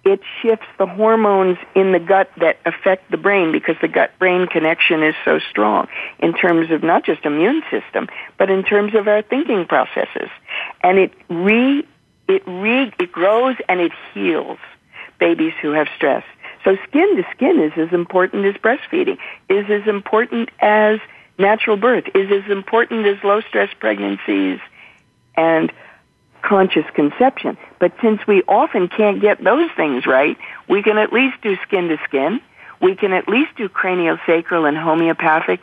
it 0.03 0.21
shifts 0.41 0.67
the 0.77 0.85
hormones 0.85 1.57
in 1.75 1.91
the 1.91 1.99
gut 1.99 2.29
that 2.37 2.57
affect 2.65 3.11
the 3.11 3.17
brain 3.17 3.51
because 3.51 3.75
the 3.81 3.87
gut 3.87 4.11
brain 4.19 4.47
connection 4.47 5.03
is 5.03 5.15
so 5.25 5.39
strong 5.39 5.87
in 6.19 6.33
terms 6.33 6.71
of 6.71 6.83
not 6.83 7.03
just 7.03 7.25
immune 7.25 7.61
system, 7.69 8.07
but 8.37 8.49
in 8.49 8.63
terms 8.63 8.95
of 8.95 9.07
our 9.07 9.21
thinking 9.21 9.65
processes. 9.65 10.29
And 10.81 10.97
it 10.97 11.13
re, 11.29 11.85
it 12.27 12.43
re, 12.47 12.91
it 12.99 13.11
grows 13.11 13.55
and 13.67 13.79
it 13.79 13.91
heals 14.13 14.59
babies 15.19 15.53
who 15.61 15.71
have 15.71 15.87
stress. 15.95 16.23
So 16.63 16.77
skin 16.87 17.15
to 17.17 17.23
skin 17.31 17.59
is 17.59 17.73
as 17.77 17.93
important 17.93 18.45
as 18.45 18.55
breastfeeding, 18.55 19.17
is 19.49 19.69
as 19.69 19.87
important 19.87 20.49
as 20.59 20.99
natural 21.37 21.77
birth, 21.77 22.05
is 22.15 22.31
as 22.31 22.49
important 22.51 23.05
as 23.05 23.23
low 23.23 23.41
stress 23.41 23.73
pregnancies 23.79 24.59
and 25.35 25.71
conscious 26.41 26.85
conception. 26.93 27.57
But 27.79 27.93
since 28.01 28.25
we 28.27 28.43
often 28.43 28.87
can't 28.87 29.21
get 29.21 29.43
those 29.43 29.69
things 29.75 30.05
right, 30.05 30.37
we 30.67 30.83
can 30.83 30.97
at 30.97 31.13
least 31.13 31.41
do 31.41 31.57
skin 31.67 31.89
to 31.89 31.97
skin. 32.05 32.41
We 32.81 32.95
can 32.95 33.13
at 33.13 33.27
least 33.27 33.55
do 33.57 33.67
craniosacral 33.69 34.67
and 34.67 34.77
homeopathic 34.77 35.59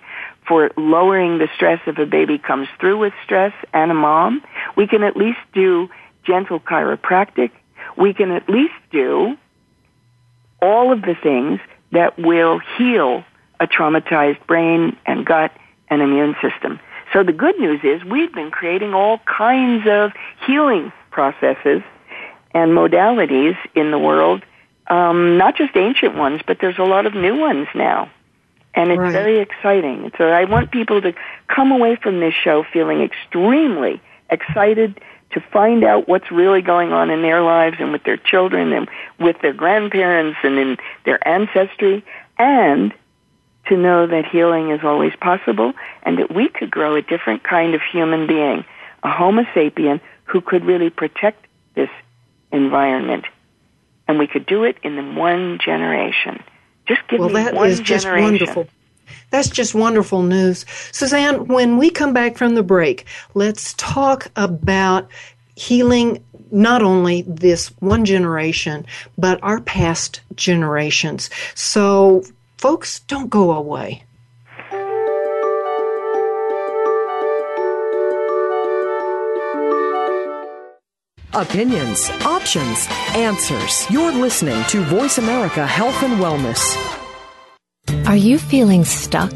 for 0.47 0.71
lowering 0.77 1.39
the 1.39 1.49
stress 1.55 1.81
if 1.87 1.99
a 1.99 2.07
baby 2.07 2.39
comes 2.39 2.69
through 2.79 2.99
with 2.99 3.13
stress 3.25 3.53
and 3.73 3.91
a 3.91 3.95
mom. 3.95 4.43
We 4.77 4.87
can 4.87 5.03
at 5.03 5.17
least 5.17 5.39
do 5.53 5.89
gentle 6.25 6.61
chiropractic. 6.61 7.51
We 7.97 8.13
can 8.13 8.31
at 8.31 8.49
least 8.49 8.75
do 8.91 9.37
all 10.61 10.93
of 10.93 11.03
the 11.03 11.15
things 11.21 11.61
that 11.93 12.19
will 12.19 12.61
heal 12.77 13.25
a 13.61 13.67
traumatized 13.67 14.47
brain 14.47 14.97
and 15.07 15.25
gut 15.25 15.53
and 15.89 16.03
immune 16.03 16.37
system. 16.43 16.81
So 17.17 17.23
the 17.23 17.33
good 17.33 17.59
news 17.59 17.81
is 17.83 18.05
we've 18.05 18.35
been 18.35 18.51
creating 18.51 18.93
all 18.93 19.21
kinds 19.21 19.89
of 19.89 20.13
healing 20.47 20.93
processes 21.11 21.81
and 22.53 22.73
modalities 22.73 23.57
in 23.75 23.91
the 23.91 23.99
world, 23.99 24.45
um, 24.89 25.39
not 25.39 25.57
just 25.57 25.75
ancient 25.79 26.15
ones, 26.15 26.43
but 26.47 26.59
there's 26.61 26.77
a 26.77 26.85
lot 26.85 27.07
of 27.07 27.15
new 27.15 27.41
ones 27.41 27.69
now. 27.75 28.11
And 28.75 28.91
it's 28.91 29.01
right. 29.01 29.13
very 29.13 29.39
exciting. 29.39 30.13
So 30.19 30.29
I 30.29 30.45
want 30.45 30.71
people 30.71 31.01
to 31.01 31.15
come 31.49 31.73
away 31.73 31.97
from 31.97 32.21
this 32.21 32.35
show 32.35 32.67
feeling 32.71 33.01
extremely 33.01 34.03
excited 34.29 35.01
to 35.31 35.41
find 35.41 35.85
out 35.85 36.07
what's 36.07 36.31
really 36.31 36.61
going 36.61 36.93
on 36.93 37.09
in 37.09 37.23
their 37.23 37.41
lives 37.41 37.77
and 37.81 37.93
with 37.93 38.05
their 38.05 38.19
children 38.19 38.75
and 38.75 38.91
with 39.19 39.41
their 39.41 39.55
grandparents 39.55 40.39
and 40.43 40.59
in 40.59 40.77
their 41.07 41.27
ancestry 41.27 42.05
and 42.37 42.93
to 43.69 43.77
know 43.77 44.07
that 44.07 44.27
healing 44.27 44.71
is 44.71 44.81
always 44.83 45.13
possible 45.21 45.73
and 46.03 46.19
that 46.19 46.35
we 46.35 46.49
could 46.49 46.71
grow 46.71 46.95
a 46.97 47.03
different 47.03 47.43
kind 47.43 47.75
of 47.75 47.81
human 47.83 48.27
being, 48.27 48.65
a 49.03 49.11
Homo 49.11 49.43
sapien 49.55 50.01
who 50.25 50.41
could 50.41 50.65
really 50.65 50.91
protect 50.91 51.47
this 51.75 51.91
environment. 52.53 53.25
And 54.09 54.19
we 54.19 54.27
could 54.27 54.47
do 54.47 54.65
it 54.65 54.77
in 54.83 55.17
one 55.17 55.59
generation. 55.59 56.43
Just 56.87 57.07
give 57.09 57.21
well, 57.21 57.29
me 57.29 57.35
that 57.35 57.55
one 57.55 57.69
is 57.69 57.81
just 57.81 58.07
wonderful. 58.07 58.69
That's 59.31 59.49
just 59.49 59.75
wonderful 59.75 60.23
news. 60.23 60.65
Suzanne, 60.93 61.47
when 61.47 61.77
we 61.79 61.91
come 61.91 62.13
back 62.13 62.37
from 62.37 62.55
the 62.55 62.63
break, 62.63 63.07
let's 63.35 63.75
talk 63.75 64.31
about 64.37 65.09
healing 65.57 66.25
not 66.53 66.83
only 66.83 67.23
this 67.23 67.69
one 67.81 68.05
generation, 68.05 68.87
but 69.19 69.41
our 69.43 69.61
past 69.61 70.21
generations. 70.37 71.29
So 71.55 72.23
Folks, 72.59 73.01
don't 73.01 73.29
go 73.29 73.53
away. 73.53 74.03
Opinions, 81.35 82.09
options, 82.25 82.87
answers. 83.15 83.85
You're 83.91 84.13
listening 84.13 84.65
to 84.69 84.81
Voice 84.85 85.19
America 85.19 85.67
Health 85.67 86.03
and 86.03 86.15
Wellness. 86.15 86.63
Are 88.07 88.17
you 88.17 88.39
feeling 88.39 88.87
stuck? 88.87 89.33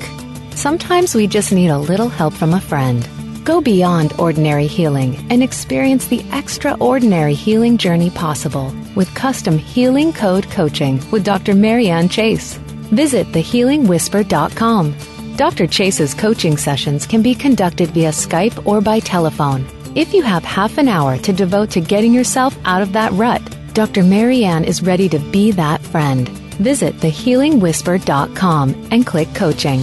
Sometimes 0.52 1.14
we 1.14 1.26
just 1.26 1.52
need 1.52 1.68
a 1.68 1.76
little 1.78 2.08
help 2.08 2.32
from 2.32 2.54
a 2.54 2.60
friend. 2.60 3.06
Go 3.44 3.60
beyond 3.60 4.14
ordinary 4.18 4.66
healing 4.66 5.26
and 5.30 5.42
experience 5.42 6.06
the 6.06 6.24
extraordinary 6.32 7.34
healing 7.34 7.76
journey 7.76 8.08
possible 8.08 8.74
with 8.96 9.14
custom 9.14 9.58
healing 9.58 10.14
code 10.14 10.48
coaching 10.50 11.02
with 11.10 11.22
Dr. 11.22 11.54
Marianne 11.54 12.08
Chase. 12.08 12.58
Visit 12.90 13.26
thehealingwhisper.com. 13.28 14.94
Dr. 15.36 15.66
Chase's 15.66 16.12
coaching 16.12 16.56
sessions 16.56 17.06
can 17.06 17.22
be 17.22 17.34
conducted 17.34 17.90
via 17.90 18.10
Skype 18.10 18.66
or 18.66 18.80
by 18.80 19.00
telephone. 19.00 19.64
If 19.94 20.12
you 20.12 20.22
have 20.22 20.44
half 20.44 20.78
an 20.78 20.88
hour 20.88 21.16
to 21.18 21.32
devote 21.32 21.70
to 21.70 21.80
getting 21.80 22.12
yourself 22.12 22.56
out 22.64 22.82
of 22.82 22.92
that 22.92 23.12
rut, 23.12 23.42
Dr. 23.74 24.04
Marianne 24.04 24.64
is 24.64 24.82
ready 24.82 25.08
to 25.08 25.18
be 25.18 25.50
that 25.52 25.80
friend. 25.80 26.28
Visit 26.58 26.96
thehealingwhisper.com 26.98 28.88
and 28.90 29.06
click 29.06 29.34
coaching. 29.34 29.82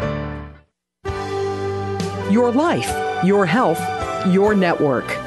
Your 2.31 2.49
life, 2.49 2.89
your 3.25 3.45
health, 3.45 3.81
your 4.27 4.55
network. 4.55 5.17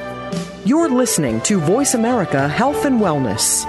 You're 0.64 0.88
listening 0.88 1.42
to 1.42 1.60
Voice 1.60 1.92
America 1.92 2.48
Health 2.48 2.86
and 2.86 2.98
Wellness. 2.98 3.66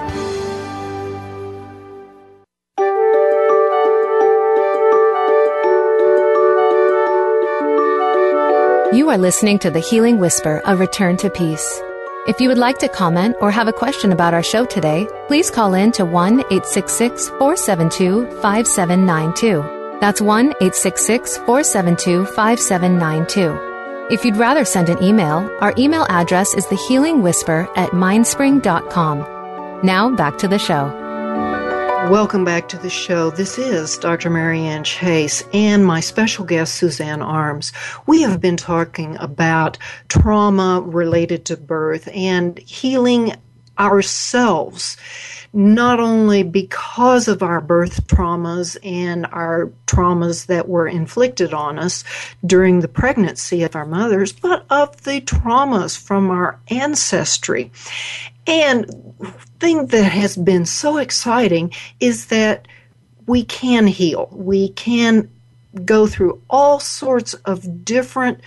You 8.94 9.10
are 9.10 9.18
listening 9.18 9.58
to 9.58 9.70
The 9.70 9.80
Healing 9.80 10.18
Whisper, 10.18 10.62
A 10.64 10.74
Return 10.74 11.18
to 11.18 11.28
Peace. 11.28 11.82
If 12.26 12.40
you 12.40 12.48
would 12.48 12.56
like 12.56 12.78
to 12.78 12.88
comment 12.88 13.36
or 13.42 13.50
have 13.50 13.68
a 13.68 13.72
question 13.72 14.12
about 14.12 14.32
our 14.32 14.42
show 14.42 14.64
today, 14.64 15.06
please 15.28 15.50
call 15.50 15.74
in 15.74 15.92
to 15.92 16.06
1 16.06 16.40
866 16.40 17.28
472 17.28 18.24
5792. 18.40 19.75
That's 20.00 20.20
1 20.20 20.48
866 20.60 21.38
472 21.38 22.26
5792. 22.26 24.12
If 24.12 24.24
you'd 24.24 24.36
rather 24.36 24.64
send 24.64 24.88
an 24.88 25.02
email, 25.02 25.50
our 25.60 25.72
email 25.78 26.06
address 26.10 26.54
is 26.54 26.66
thehealingwhisper 26.66 27.68
at 27.76 27.90
mindspring.com. 27.90 29.80
Now 29.82 30.14
back 30.14 30.38
to 30.38 30.48
the 30.48 30.58
show. 30.58 31.04
Welcome 32.10 32.44
back 32.44 32.68
to 32.68 32.78
the 32.78 32.90
show. 32.90 33.30
This 33.30 33.58
is 33.58 33.98
Dr. 33.98 34.30
Marianne 34.30 34.84
Chase 34.84 35.42
and 35.52 35.84
my 35.84 35.98
special 35.98 36.44
guest, 36.44 36.74
Suzanne 36.74 37.20
Arms. 37.20 37.72
We 38.06 38.22
have 38.22 38.40
been 38.40 38.56
talking 38.56 39.16
about 39.16 39.76
trauma 40.08 40.82
related 40.84 41.46
to 41.46 41.56
birth 41.56 42.08
and 42.14 42.58
healing 42.58 43.32
ourselves 43.78 44.96
not 45.56 45.98
only 45.98 46.42
because 46.42 47.28
of 47.28 47.42
our 47.42 47.62
birth 47.62 48.06
traumas 48.08 48.76
and 48.82 49.24
our 49.32 49.72
traumas 49.86 50.46
that 50.46 50.68
were 50.68 50.86
inflicted 50.86 51.54
on 51.54 51.78
us 51.78 52.04
during 52.44 52.80
the 52.80 52.88
pregnancy 52.88 53.62
of 53.62 53.74
our 53.74 53.86
mothers, 53.86 54.32
but 54.32 54.66
of 54.68 55.02
the 55.04 55.18
traumas 55.22 55.98
from 55.98 56.30
our 56.30 56.60
ancestry. 56.68 57.72
And 58.46 58.86
thing 59.58 59.86
that 59.86 60.12
has 60.12 60.36
been 60.36 60.66
so 60.66 60.98
exciting 60.98 61.72
is 62.00 62.26
that 62.26 62.68
we 63.26 63.42
can 63.42 63.86
heal. 63.86 64.28
We 64.30 64.68
can 64.70 65.30
go 65.86 66.06
through 66.06 66.42
all 66.50 66.80
sorts 66.80 67.32
of 67.32 67.84
different 67.84 68.40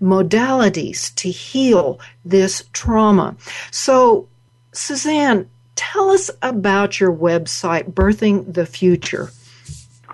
modalities 0.00 1.14
to 1.16 1.28
heal 1.28 2.00
this 2.24 2.64
trauma. 2.72 3.36
So, 3.70 4.28
Suzanne, 4.72 5.48
tell 5.74 6.10
us 6.10 6.30
about 6.40 6.98
your 6.98 7.12
website, 7.12 7.92
Birthing 7.92 8.52
the 8.52 8.66
Future. 8.66 9.30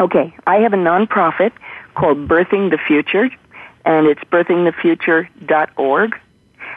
Okay, 0.00 0.34
I 0.46 0.56
have 0.56 0.72
a 0.72 0.76
nonprofit 0.76 1.52
called 1.94 2.28
Birthing 2.28 2.70
the 2.70 2.78
Future, 2.78 3.30
and 3.84 4.06
it's 4.06 4.22
birthingthefuture.org. 4.24 6.14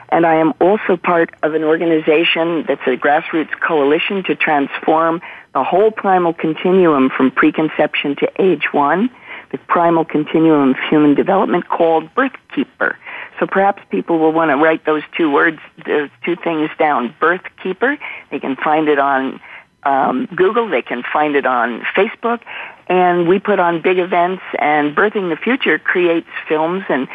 And 0.09 0.25
I 0.25 0.35
am 0.35 0.53
also 0.59 0.97
part 0.97 1.33
of 1.41 1.53
an 1.53 1.63
organization 1.63 2.65
that's 2.67 2.85
a 2.85 2.97
grassroots 2.97 3.57
coalition 3.65 4.23
to 4.25 4.35
transform 4.35 5.21
the 5.53 5.63
whole 5.63 5.91
primal 5.91 6.33
continuum 6.33 7.09
from 7.09 7.31
preconception 7.31 8.15
to 8.17 8.29
age 8.39 8.73
one, 8.73 9.09
the 9.51 9.57
primal 9.57 10.05
continuum 10.05 10.71
of 10.71 10.75
human 10.89 11.15
development 11.15 11.67
called 11.69 12.13
Birthkeeper. 12.13 12.95
So 13.41 13.47
perhaps 13.47 13.81
people 13.89 14.19
will 14.19 14.31
want 14.31 14.51
to 14.51 14.55
write 14.55 14.85
those 14.85 15.01
two 15.17 15.31
words, 15.31 15.57
those 15.87 16.11
two 16.23 16.35
things 16.35 16.69
down. 16.77 17.15
Birthkeeper. 17.19 17.97
They 18.29 18.39
can 18.39 18.55
find 18.55 18.87
it 18.87 18.99
on 18.99 19.41
um, 19.81 20.27
Google. 20.27 20.69
They 20.69 20.83
can 20.83 21.01
find 21.11 21.35
it 21.35 21.47
on 21.47 21.81
Facebook. 21.97 22.41
And 22.85 23.27
we 23.27 23.39
put 23.39 23.59
on 23.59 23.81
big 23.81 23.97
events. 23.97 24.43
And 24.59 24.95
Birthing 24.95 25.31
the 25.31 25.37
Future 25.37 25.79
creates 25.79 26.27
films 26.47 26.83
and 26.87 27.07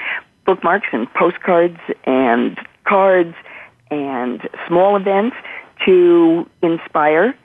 bookmarks 0.45 0.89
and 0.91 1.12
postcards 1.14 1.79
and 2.03 2.59
cards 2.83 3.37
and 3.89 4.49
small 4.66 4.97
events 4.97 5.37
to 5.85 6.51
inspire, 6.61 7.37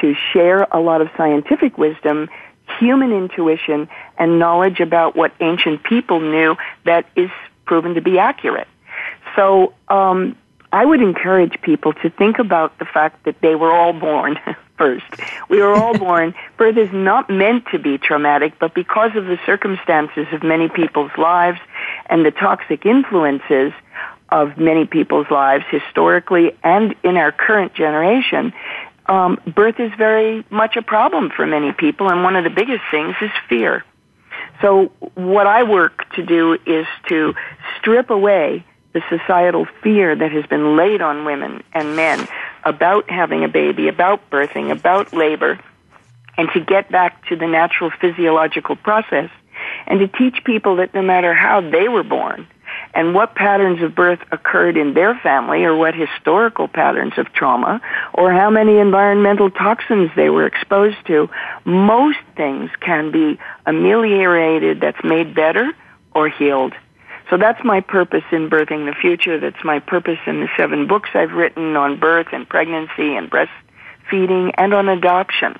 to 0.00 0.14
share 0.32 0.62
a 0.62 0.80
lot 0.80 1.02
of 1.02 1.10
scientific 1.14 1.76
wisdom, 1.76 2.30
human 2.78 3.12
intuition, 3.12 3.86
and 4.16 4.38
knowledge 4.38 4.80
about 4.80 5.14
what 5.14 5.34
ancient 5.40 5.82
people 5.82 6.20
knew 6.20 6.56
that 6.86 7.04
is 7.16 7.30
proven 7.70 7.94
to 7.94 8.00
be 8.00 8.18
accurate. 8.18 8.66
So 9.36 9.74
um, 9.86 10.36
I 10.72 10.84
would 10.84 11.00
encourage 11.00 11.62
people 11.62 11.92
to 12.02 12.10
think 12.10 12.40
about 12.40 12.76
the 12.80 12.84
fact 12.84 13.22
that 13.26 13.40
they 13.42 13.54
were 13.54 13.70
all 13.70 13.92
born 13.92 14.40
first. 14.76 15.06
We 15.48 15.62
were 15.62 15.72
all 15.72 15.96
born. 16.06 16.34
Birth 16.56 16.76
is 16.76 16.92
not 16.92 17.30
meant 17.30 17.66
to 17.70 17.78
be 17.78 17.96
traumatic, 17.96 18.54
but 18.58 18.74
because 18.74 19.12
of 19.14 19.26
the 19.26 19.38
circumstances 19.46 20.26
of 20.32 20.42
many 20.42 20.68
people's 20.68 21.12
lives 21.16 21.60
and 22.06 22.26
the 22.26 22.32
toxic 22.32 22.84
influences 22.84 23.72
of 24.30 24.58
many 24.58 24.84
people's 24.84 25.30
lives 25.30 25.64
historically 25.70 26.56
and 26.64 26.96
in 27.04 27.16
our 27.16 27.30
current 27.30 27.72
generation, 27.74 28.52
um, 29.06 29.38
birth 29.46 29.78
is 29.78 29.92
very 29.96 30.44
much 30.50 30.76
a 30.76 30.82
problem 30.82 31.30
for 31.30 31.46
many 31.46 31.70
people, 31.70 32.10
and 32.10 32.24
one 32.24 32.34
of 32.34 32.42
the 32.42 32.50
biggest 32.50 32.82
things 32.90 33.14
is 33.20 33.30
fear. 33.48 33.84
So 34.60 34.92
what 35.14 35.46
I 35.46 35.62
work 35.62 36.10
to 36.14 36.24
do 36.24 36.58
is 36.66 36.86
to 37.08 37.34
strip 37.78 38.10
away 38.10 38.64
the 38.92 39.02
societal 39.08 39.66
fear 39.82 40.16
that 40.16 40.32
has 40.32 40.44
been 40.46 40.76
laid 40.76 41.00
on 41.00 41.24
women 41.24 41.62
and 41.72 41.96
men 41.96 42.26
about 42.64 43.08
having 43.08 43.44
a 43.44 43.48
baby, 43.48 43.88
about 43.88 44.28
birthing, 44.30 44.70
about 44.70 45.12
labor, 45.12 45.58
and 46.36 46.48
to 46.52 46.60
get 46.60 46.90
back 46.90 47.26
to 47.28 47.36
the 47.36 47.46
natural 47.46 47.90
physiological 48.00 48.76
process 48.76 49.30
and 49.86 50.00
to 50.00 50.08
teach 50.08 50.42
people 50.44 50.76
that 50.76 50.94
no 50.94 51.02
matter 51.02 51.34
how 51.34 51.60
they 51.60 51.88
were 51.88 52.02
born, 52.02 52.46
and 52.94 53.14
what 53.14 53.34
patterns 53.34 53.82
of 53.82 53.94
birth 53.94 54.20
occurred 54.32 54.76
in 54.76 54.94
their 54.94 55.14
family 55.14 55.64
or 55.64 55.76
what 55.76 55.94
historical 55.94 56.68
patterns 56.68 57.12
of 57.18 57.32
trauma 57.32 57.80
or 58.14 58.32
how 58.32 58.50
many 58.50 58.78
environmental 58.78 59.50
toxins 59.50 60.10
they 60.16 60.30
were 60.30 60.46
exposed 60.46 60.96
to, 61.06 61.28
most 61.64 62.18
things 62.36 62.70
can 62.80 63.10
be 63.10 63.38
ameliorated, 63.70 64.80
that's 64.80 65.02
made 65.02 65.34
better 65.34 65.72
or 66.14 66.28
healed. 66.28 66.74
So 67.30 67.36
that's 67.36 67.62
my 67.64 67.80
purpose 67.80 68.24
in 68.32 68.50
Birthing 68.50 68.86
the 68.86 68.94
Future. 69.00 69.38
That's 69.38 69.64
my 69.64 69.78
purpose 69.78 70.18
in 70.26 70.40
the 70.40 70.48
seven 70.56 70.88
books 70.88 71.10
I've 71.14 71.32
written 71.32 71.76
on 71.76 71.98
birth 71.98 72.26
and 72.32 72.48
pregnancy 72.48 73.14
and 73.16 73.30
breastfeeding 73.30 74.52
and 74.58 74.74
on 74.74 74.88
adoption. 74.88 75.56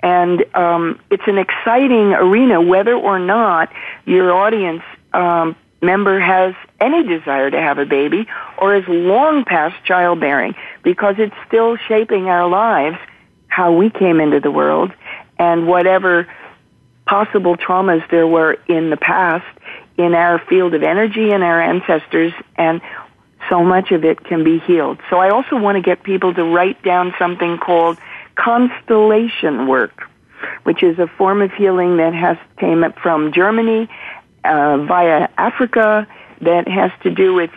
And 0.00 0.44
um, 0.54 1.00
it's 1.10 1.26
an 1.26 1.38
exciting 1.38 2.12
arena, 2.12 2.60
whether 2.60 2.94
or 2.94 3.18
not 3.18 3.72
your 4.04 4.32
audience 4.32 4.82
um, 5.12 5.56
member 5.80 6.20
has 6.20 6.54
any 6.80 7.02
desire 7.02 7.50
to 7.50 7.60
have 7.60 7.78
a 7.78 7.86
baby 7.86 8.26
or 8.58 8.76
is 8.76 8.84
long 8.88 9.44
past 9.44 9.74
childbearing 9.84 10.54
because 10.82 11.16
it's 11.18 11.34
still 11.48 11.76
shaping 11.88 12.28
our 12.28 12.48
lives, 12.48 12.96
how 13.48 13.72
we 13.72 13.90
came 13.90 14.20
into 14.20 14.40
the 14.40 14.50
world, 14.50 14.92
and 15.38 15.66
whatever 15.66 16.28
possible 17.12 17.58
traumas 17.58 18.02
there 18.10 18.26
were 18.26 18.54
in 18.68 18.88
the 18.88 18.96
past 18.96 19.44
in 19.98 20.14
our 20.14 20.38
field 20.48 20.72
of 20.72 20.82
energy 20.82 21.30
and 21.30 21.42
our 21.42 21.60
ancestors 21.60 22.32
and 22.56 22.80
so 23.50 23.62
much 23.62 23.90
of 23.90 24.02
it 24.02 24.24
can 24.24 24.42
be 24.44 24.60
healed. 24.60 24.98
So 25.10 25.18
I 25.18 25.28
also 25.28 25.56
want 25.56 25.76
to 25.76 25.82
get 25.82 26.02
people 26.02 26.32
to 26.32 26.42
write 26.42 26.82
down 26.82 27.12
something 27.18 27.58
called 27.58 27.98
constellation 28.34 29.66
work, 29.66 30.04
which 30.62 30.82
is 30.82 30.98
a 30.98 31.06
form 31.06 31.42
of 31.42 31.52
healing 31.52 31.98
that 31.98 32.14
has 32.14 32.38
came 32.56 32.82
from 33.02 33.30
Germany 33.30 33.90
uh, 34.44 34.78
via 34.78 35.28
Africa 35.36 36.08
that 36.40 36.66
has 36.66 36.92
to 37.02 37.10
do 37.10 37.34
with 37.34 37.50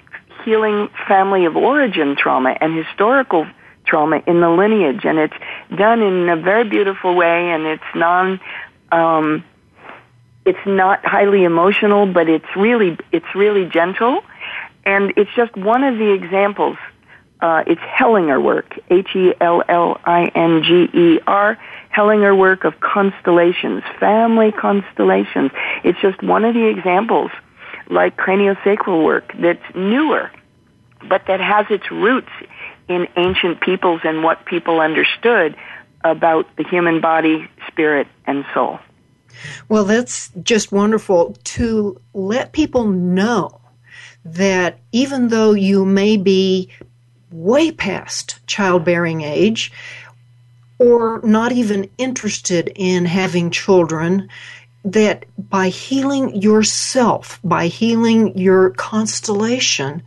healing 0.43 0.89
family 1.07 1.45
of 1.45 1.55
origin 1.55 2.17
trauma 2.17 2.57
and 2.59 2.75
historical 2.75 3.47
trauma 3.85 4.21
in 4.27 4.41
the 4.41 4.49
lineage, 4.49 5.05
and 5.05 5.17
it's 5.17 5.37
done 5.75 6.01
in 6.01 6.27
a 6.29 6.35
very 6.35 6.67
beautiful 6.67 7.15
way, 7.15 7.51
and 7.51 7.65
it's 7.65 7.83
non. 7.95 8.39
Um, 8.95 9.43
it's 10.45 10.65
not 10.65 11.05
highly 11.05 11.43
emotional, 11.43 12.05
but 12.05 12.29
it's 12.29 12.55
really 12.55 12.97
it's 13.11 13.35
really 13.35 13.65
gentle, 13.65 14.21
and 14.85 15.11
it's 15.17 15.31
just 15.35 15.55
one 15.57 15.83
of 15.83 15.97
the 15.97 16.11
examples. 16.11 16.77
Uh, 17.41 17.63
it's 17.67 17.81
Hellinger 17.81 18.41
work, 18.41 18.79
H 18.89 19.09
E 19.15 19.33
L 19.41 19.61
L 19.67 19.99
I 20.05 20.31
N 20.33 20.63
G 20.63 20.89
E 20.97 21.19
R, 21.27 21.57
Hellinger 21.93 22.37
work 22.37 22.63
of 22.63 22.79
constellations, 22.79 23.83
family 23.99 24.53
constellations. 24.53 25.51
It's 25.83 25.99
just 25.99 26.23
one 26.23 26.45
of 26.45 26.53
the 26.53 26.67
examples, 26.67 27.31
like 27.89 28.15
craniosacral 28.15 29.03
work, 29.03 29.33
that's 29.37 29.75
newer, 29.75 30.31
but 31.09 31.23
that 31.27 31.41
has 31.41 31.65
its 31.69 31.91
roots 31.91 32.31
in 32.87 33.07
ancient 33.17 33.59
peoples 33.59 34.01
and 34.05 34.23
what 34.23 34.45
people 34.45 34.79
understood 34.79 35.57
about 36.05 36.55
the 36.55 36.63
human 36.63 37.01
body, 37.01 37.49
spirit, 37.67 38.07
and 38.25 38.45
soul. 38.53 38.79
Well, 39.69 39.85
that's 39.85 40.31
just 40.43 40.71
wonderful 40.71 41.35
to 41.43 41.99
let 42.13 42.51
people 42.51 42.85
know 42.85 43.59
that 44.23 44.79
even 44.91 45.27
though 45.27 45.51
you 45.51 45.85
may 45.85 46.17
be 46.17 46.69
way 47.31 47.71
past 47.71 48.39
childbearing 48.47 49.21
age, 49.21 49.71
or 50.79 51.21
not 51.23 51.51
even 51.51 51.89
interested 51.97 52.71
in 52.75 53.05
having 53.05 53.49
children, 53.51 54.29
that 54.83 55.25
by 55.49 55.69
healing 55.69 56.41
yourself, 56.41 57.39
by 57.43 57.67
healing 57.67 58.37
your 58.37 58.71
constellation, 58.71 60.03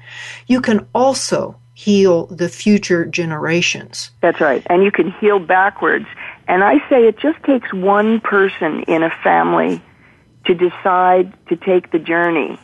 you 0.46 0.60
can 0.60 0.86
also 0.94 1.56
heal 1.74 2.26
the 2.26 2.48
future 2.48 3.04
generations. 3.04 4.10
That's 4.20 4.40
right. 4.40 4.64
And 4.66 4.82
you 4.82 4.90
can 4.90 5.12
heal 5.20 5.38
backwards. 5.38 6.06
And 6.48 6.64
I 6.64 6.78
say 6.88 7.06
it 7.06 7.18
just 7.18 7.42
takes 7.44 7.72
one 7.72 8.20
person 8.20 8.82
in 8.84 9.02
a 9.02 9.10
family 9.22 9.82
to 10.46 10.54
decide 10.54 11.34
to 11.48 11.56
take 11.56 11.92
the 11.92 11.98
journey 11.98 12.58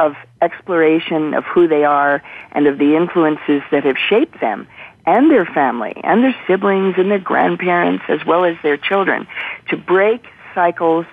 of 0.00 0.14
exploration 0.40 1.32
of 1.32 1.44
who 1.44 1.68
they 1.68 1.84
are 1.84 2.20
and 2.50 2.66
of 2.66 2.78
the 2.78 2.96
influences 2.96 3.62
that 3.70 3.84
have 3.84 3.96
shaped 3.96 4.40
them 4.40 4.66
and 5.06 5.30
their 5.30 5.46
family 5.46 5.92
and 6.02 6.24
their 6.24 6.34
siblings 6.48 6.94
and 6.98 7.10
their 7.10 7.20
grandparents 7.20 8.04
as 8.08 8.24
well 8.26 8.44
as 8.44 8.56
their 8.64 8.76
children 8.76 9.28
to 9.68 9.76
break 9.76 10.24
cycles 10.52 11.06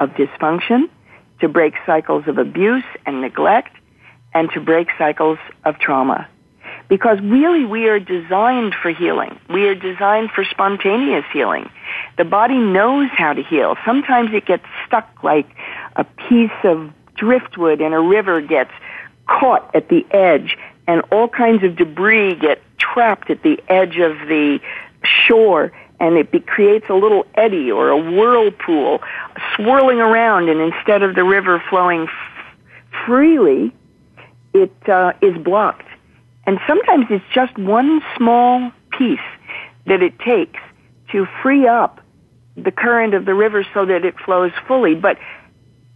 of 0.00 0.10
dysfunction, 0.10 0.88
to 1.40 1.48
break 1.48 1.74
cycles 1.86 2.26
of 2.26 2.38
abuse 2.38 2.84
and 3.06 3.20
neglect, 3.20 3.76
and 4.34 4.50
to 4.50 4.60
break 4.60 4.88
cycles 4.98 5.38
of 5.64 5.78
trauma. 5.78 6.28
Because 6.92 7.18
really 7.22 7.64
we 7.64 7.88
are 7.88 7.98
designed 7.98 8.74
for 8.74 8.90
healing. 8.90 9.40
We 9.48 9.66
are 9.66 9.74
designed 9.74 10.30
for 10.30 10.44
spontaneous 10.44 11.24
healing. 11.32 11.70
The 12.18 12.24
body 12.26 12.58
knows 12.58 13.08
how 13.16 13.32
to 13.32 13.42
heal. 13.42 13.76
Sometimes 13.82 14.34
it 14.34 14.44
gets 14.44 14.66
stuck 14.86 15.08
like 15.24 15.48
a 15.96 16.04
piece 16.04 16.50
of 16.64 16.90
driftwood 17.14 17.80
in 17.80 17.94
a 17.94 18.00
river 18.02 18.42
gets 18.42 18.72
caught 19.26 19.74
at 19.74 19.88
the 19.88 20.04
edge 20.10 20.58
and 20.86 21.00
all 21.10 21.28
kinds 21.28 21.64
of 21.64 21.76
debris 21.76 22.34
get 22.34 22.60
trapped 22.76 23.30
at 23.30 23.42
the 23.42 23.58
edge 23.68 23.96
of 23.96 24.28
the 24.28 24.60
shore 25.02 25.72
and 25.98 26.18
it 26.18 26.30
be, 26.30 26.40
creates 26.40 26.90
a 26.90 26.94
little 26.94 27.24
eddy 27.36 27.72
or 27.72 27.88
a 27.88 27.96
whirlpool 27.96 29.00
swirling 29.56 29.98
around 29.98 30.50
and 30.50 30.60
instead 30.60 31.02
of 31.02 31.14
the 31.14 31.24
river 31.24 31.62
flowing 31.70 32.02
f- 32.02 32.98
freely 33.06 33.72
it 34.52 34.76
uh, 34.90 35.14
is 35.22 35.34
blocked 35.38 35.86
and 36.46 36.58
sometimes 36.66 37.06
it's 37.10 37.24
just 37.34 37.56
one 37.58 38.00
small 38.16 38.72
piece 38.98 39.18
that 39.86 40.02
it 40.02 40.18
takes 40.18 40.60
to 41.12 41.26
free 41.42 41.66
up 41.66 42.00
the 42.56 42.70
current 42.70 43.14
of 43.14 43.24
the 43.24 43.34
river 43.34 43.66
so 43.74 43.86
that 43.86 44.04
it 44.04 44.14
flows 44.24 44.52
fully 44.66 44.94
but 44.94 45.16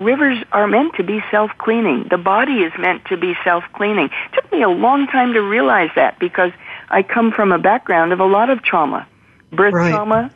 rivers 0.00 0.38
are 0.52 0.66
meant 0.66 0.94
to 0.94 1.02
be 1.02 1.20
self-cleaning. 1.30 2.06
The 2.10 2.18
body 2.18 2.60
is 2.60 2.72
meant 2.78 3.06
to 3.06 3.16
be 3.16 3.34
self-cleaning. 3.44 4.06
It 4.06 4.34
took 4.34 4.52
me 4.52 4.62
a 4.62 4.68
long 4.68 5.06
time 5.06 5.32
to 5.34 5.40
realize 5.40 5.90
that 5.96 6.18
because 6.18 6.50
I 6.90 7.02
come 7.02 7.32
from 7.32 7.52
a 7.52 7.58
background 7.58 8.12
of 8.12 8.20
a 8.20 8.24
lot 8.24 8.50
of 8.50 8.62
trauma, 8.62 9.06
birth 9.52 9.74
Right. 9.74 9.90
trauma, 9.90 10.30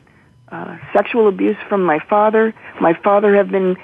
uh, 0.51 0.77
sexual 0.93 1.29
abuse 1.29 1.57
from 1.69 1.85
my 1.85 1.99
father. 1.99 2.55
My 2.81 2.95
father 2.95 3.37
have 3.37 3.51
been 3.51 3.77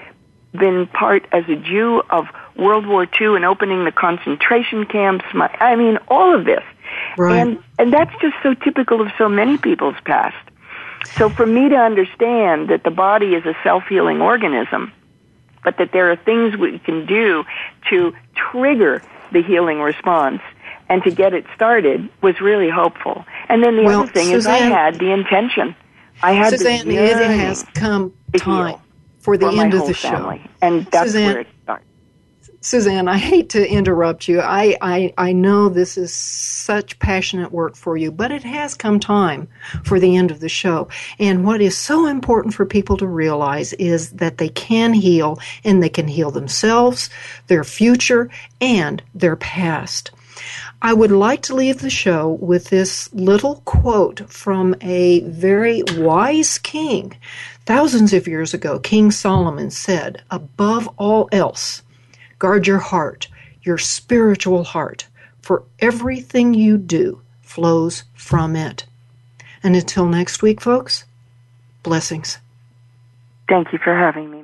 been 0.52 0.86
part 0.86 1.26
as 1.32 1.44
a 1.48 1.56
Jew 1.56 2.02
of 2.08 2.26
World 2.59 2.86
War 2.86 3.07
II 3.20 3.36
and 3.36 3.44
opening 3.44 3.84
the 3.84 3.92
concentration 3.92 4.86
camps. 4.86 5.24
My, 5.34 5.48
I 5.61 5.76
mean, 5.76 5.98
all 6.09 6.34
of 6.34 6.44
this, 6.44 6.62
Right. 7.18 7.36
and 7.38 7.59
and 7.78 7.92
that's 7.92 8.12
just 8.20 8.34
so 8.42 8.54
typical 8.54 9.00
of 9.00 9.09
so 9.18 9.28
many 9.28 9.59
people's 9.59 9.96
past. 10.04 10.36
So 11.16 11.28
for 11.28 11.46
me 11.46 11.68
to 11.68 11.76
understand 11.76 12.68
that 12.68 12.82
the 12.84 12.90
body 12.90 13.34
is 13.34 13.44
a 13.46 13.54
self-healing 13.62 14.20
organism, 14.20 14.92
but 15.62 15.78
that 15.78 15.92
there 15.92 16.11
are 16.11 16.16
things 16.16 16.57
we 16.57 16.78
can 16.78 17.07
do 17.07 17.44
to 17.90 18.12
trigger 18.34 19.02
the 19.32 19.42
healing 19.42 19.80
response 19.80 20.40
and 20.88 21.02
to 21.04 21.11
get 21.11 21.34
it 21.34 21.44
started 21.54 22.09
was 22.22 22.40
really 22.40 22.70
hopeful. 22.70 23.24
And 23.48 23.62
then 23.62 23.76
the 23.76 23.82
Well, 23.82 24.02
other 24.02 24.12
thing 24.12 24.30
is 24.30 24.46
I 24.46 24.59
had 24.59 24.98
the 24.98 25.11
intention. 25.12 25.74
I 26.22 26.32
had 26.32 26.50
Suzanne, 26.50 26.88
the 26.88 26.96
it 26.96 27.16
has 27.16 27.64
come 27.74 28.12
time 28.36 28.76
for 29.20 29.36
the 29.36 29.50
for 29.50 29.61
end 29.62 29.74
of 29.74 29.86
the 29.86 29.94
show. 29.94 30.38
And 30.62 30.86
that's 30.86 31.07
Suzanne- 31.12 31.26
where 31.32 31.40
it. 31.40 31.48
Suzanne, 32.66 33.06
I 33.06 33.16
hate 33.16 33.50
to 33.50 33.64
interrupt 33.64 34.26
you. 34.26 34.40
I, 34.40 34.76
I, 34.82 35.14
I 35.16 35.32
know 35.32 35.68
this 35.68 35.96
is 35.96 36.12
such 36.12 36.98
passionate 36.98 37.52
work 37.52 37.76
for 37.76 37.96
you, 37.96 38.10
but 38.10 38.32
it 38.32 38.42
has 38.42 38.74
come 38.74 38.98
time 38.98 39.46
for 39.84 40.00
the 40.00 40.16
end 40.16 40.32
of 40.32 40.40
the 40.40 40.48
show. 40.48 40.88
And 41.20 41.44
what 41.44 41.60
is 41.60 41.78
so 41.78 42.06
important 42.06 42.54
for 42.54 42.66
people 42.66 42.96
to 42.96 43.06
realize 43.06 43.72
is 43.74 44.10
that 44.14 44.38
they 44.38 44.48
can 44.48 44.94
heal 44.94 45.38
and 45.62 45.80
they 45.80 45.88
can 45.88 46.08
heal 46.08 46.32
themselves, 46.32 47.08
their 47.46 47.62
future, 47.62 48.30
and 48.60 49.00
their 49.14 49.36
past. 49.36 50.10
I 50.82 50.92
would 50.92 51.12
like 51.12 51.42
to 51.42 51.54
leave 51.54 51.82
the 51.82 51.88
show 51.88 52.30
with 52.40 52.70
this 52.70 53.14
little 53.14 53.62
quote 53.64 54.28
from 54.28 54.74
a 54.80 55.20
very 55.20 55.84
wise 55.94 56.58
king. 56.58 57.16
Thousands 57.64 58.12
of 58.12 58.26
years 58.26 58.54
ago, 58.54 58.80
King 58.80 59.12
Solomon 59.12 59.70
said, 59.70 60.24
Above 60.32 60.88
all 60.98 61.28
else, 61.30 61.82
guard 62.39 62.66
your 62.66 62.78
heart, 62.78 63.28
your 63.62 63.78
spiritual 63.78 64.64
heart, 64.64 65.07
for 65.43 65.64
everything 65.78 66.55
you 66.55 66.78
do 66.78 67.20
flows 67.43 68.05
from 68.14 68.57
it. 68.57 68.87
And 69.62 69.76
until 69.76 70.07
next 70.07 70.43
week, 70.43 70.61
folks, 70.61 71.05
blessings. 71.82 72.39
Thank 73.49 73.72
you 73.72 73.78
for 73.82 73.95
having 73.95 74.30
me. 74.30 74.43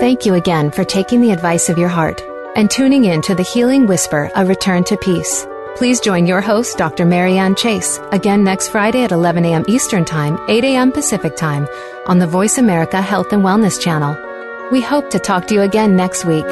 Thank 0.00 0.26
you 0.26 0.34
again 0.34 0.70
for 0.70 0.84
taking 0.84 1.22
the 1.22 1.30
advice 1.30 1.70
of 1.70 1.78
your 1.78 1.88
heart 1.88 2.22
and 2.56 2.70
tuning 2.70 3.06
in 3.06 3.22
to 3.22 3.34
the 3.34 3.42
Healing 3.42 3.86
Whisper, 3.86 4.30
A 4.36 4.44
Return 4.44 4.84
to 4.84 4.96
Peace. 4.98 5.46
Please 5.76 5.98
join 5.98 6.24
your 6.24 6.40
host, 6.40 6.78
Dr. 6.78 7.04
Marianne 7.04 7.56
Chase, 7.56 7.98
again 8.12 8.44
next 8.44 8.68
Friday 8.68 9.02
at 9.02 9.10
11 9.10 9.44
a.m. 9.44 9.64
Eastern 9.66 10.04
Time, 10.04 10.38
8 10.48 10.62
a.m. 10.62 10.92
Pacific 10.92 11.34
Time 11.36 11.66
on 12.06 12.20
the 12.20 12.28
Voice 12.28 12.58
America 12.58 13.02
Health 13.02 13.32
and 13.32 13.42
Wellness 13.42 13.80
Channel. 13.80 14.16
We 14.70 14.80
hope 14.80 15.10
to 15.10 15.18
talk 15.18 15.48
to 15.48 15.54
you 15.54 15.62
again 15.62 15.96
next 15.96 16.24
week. 16.24 16.46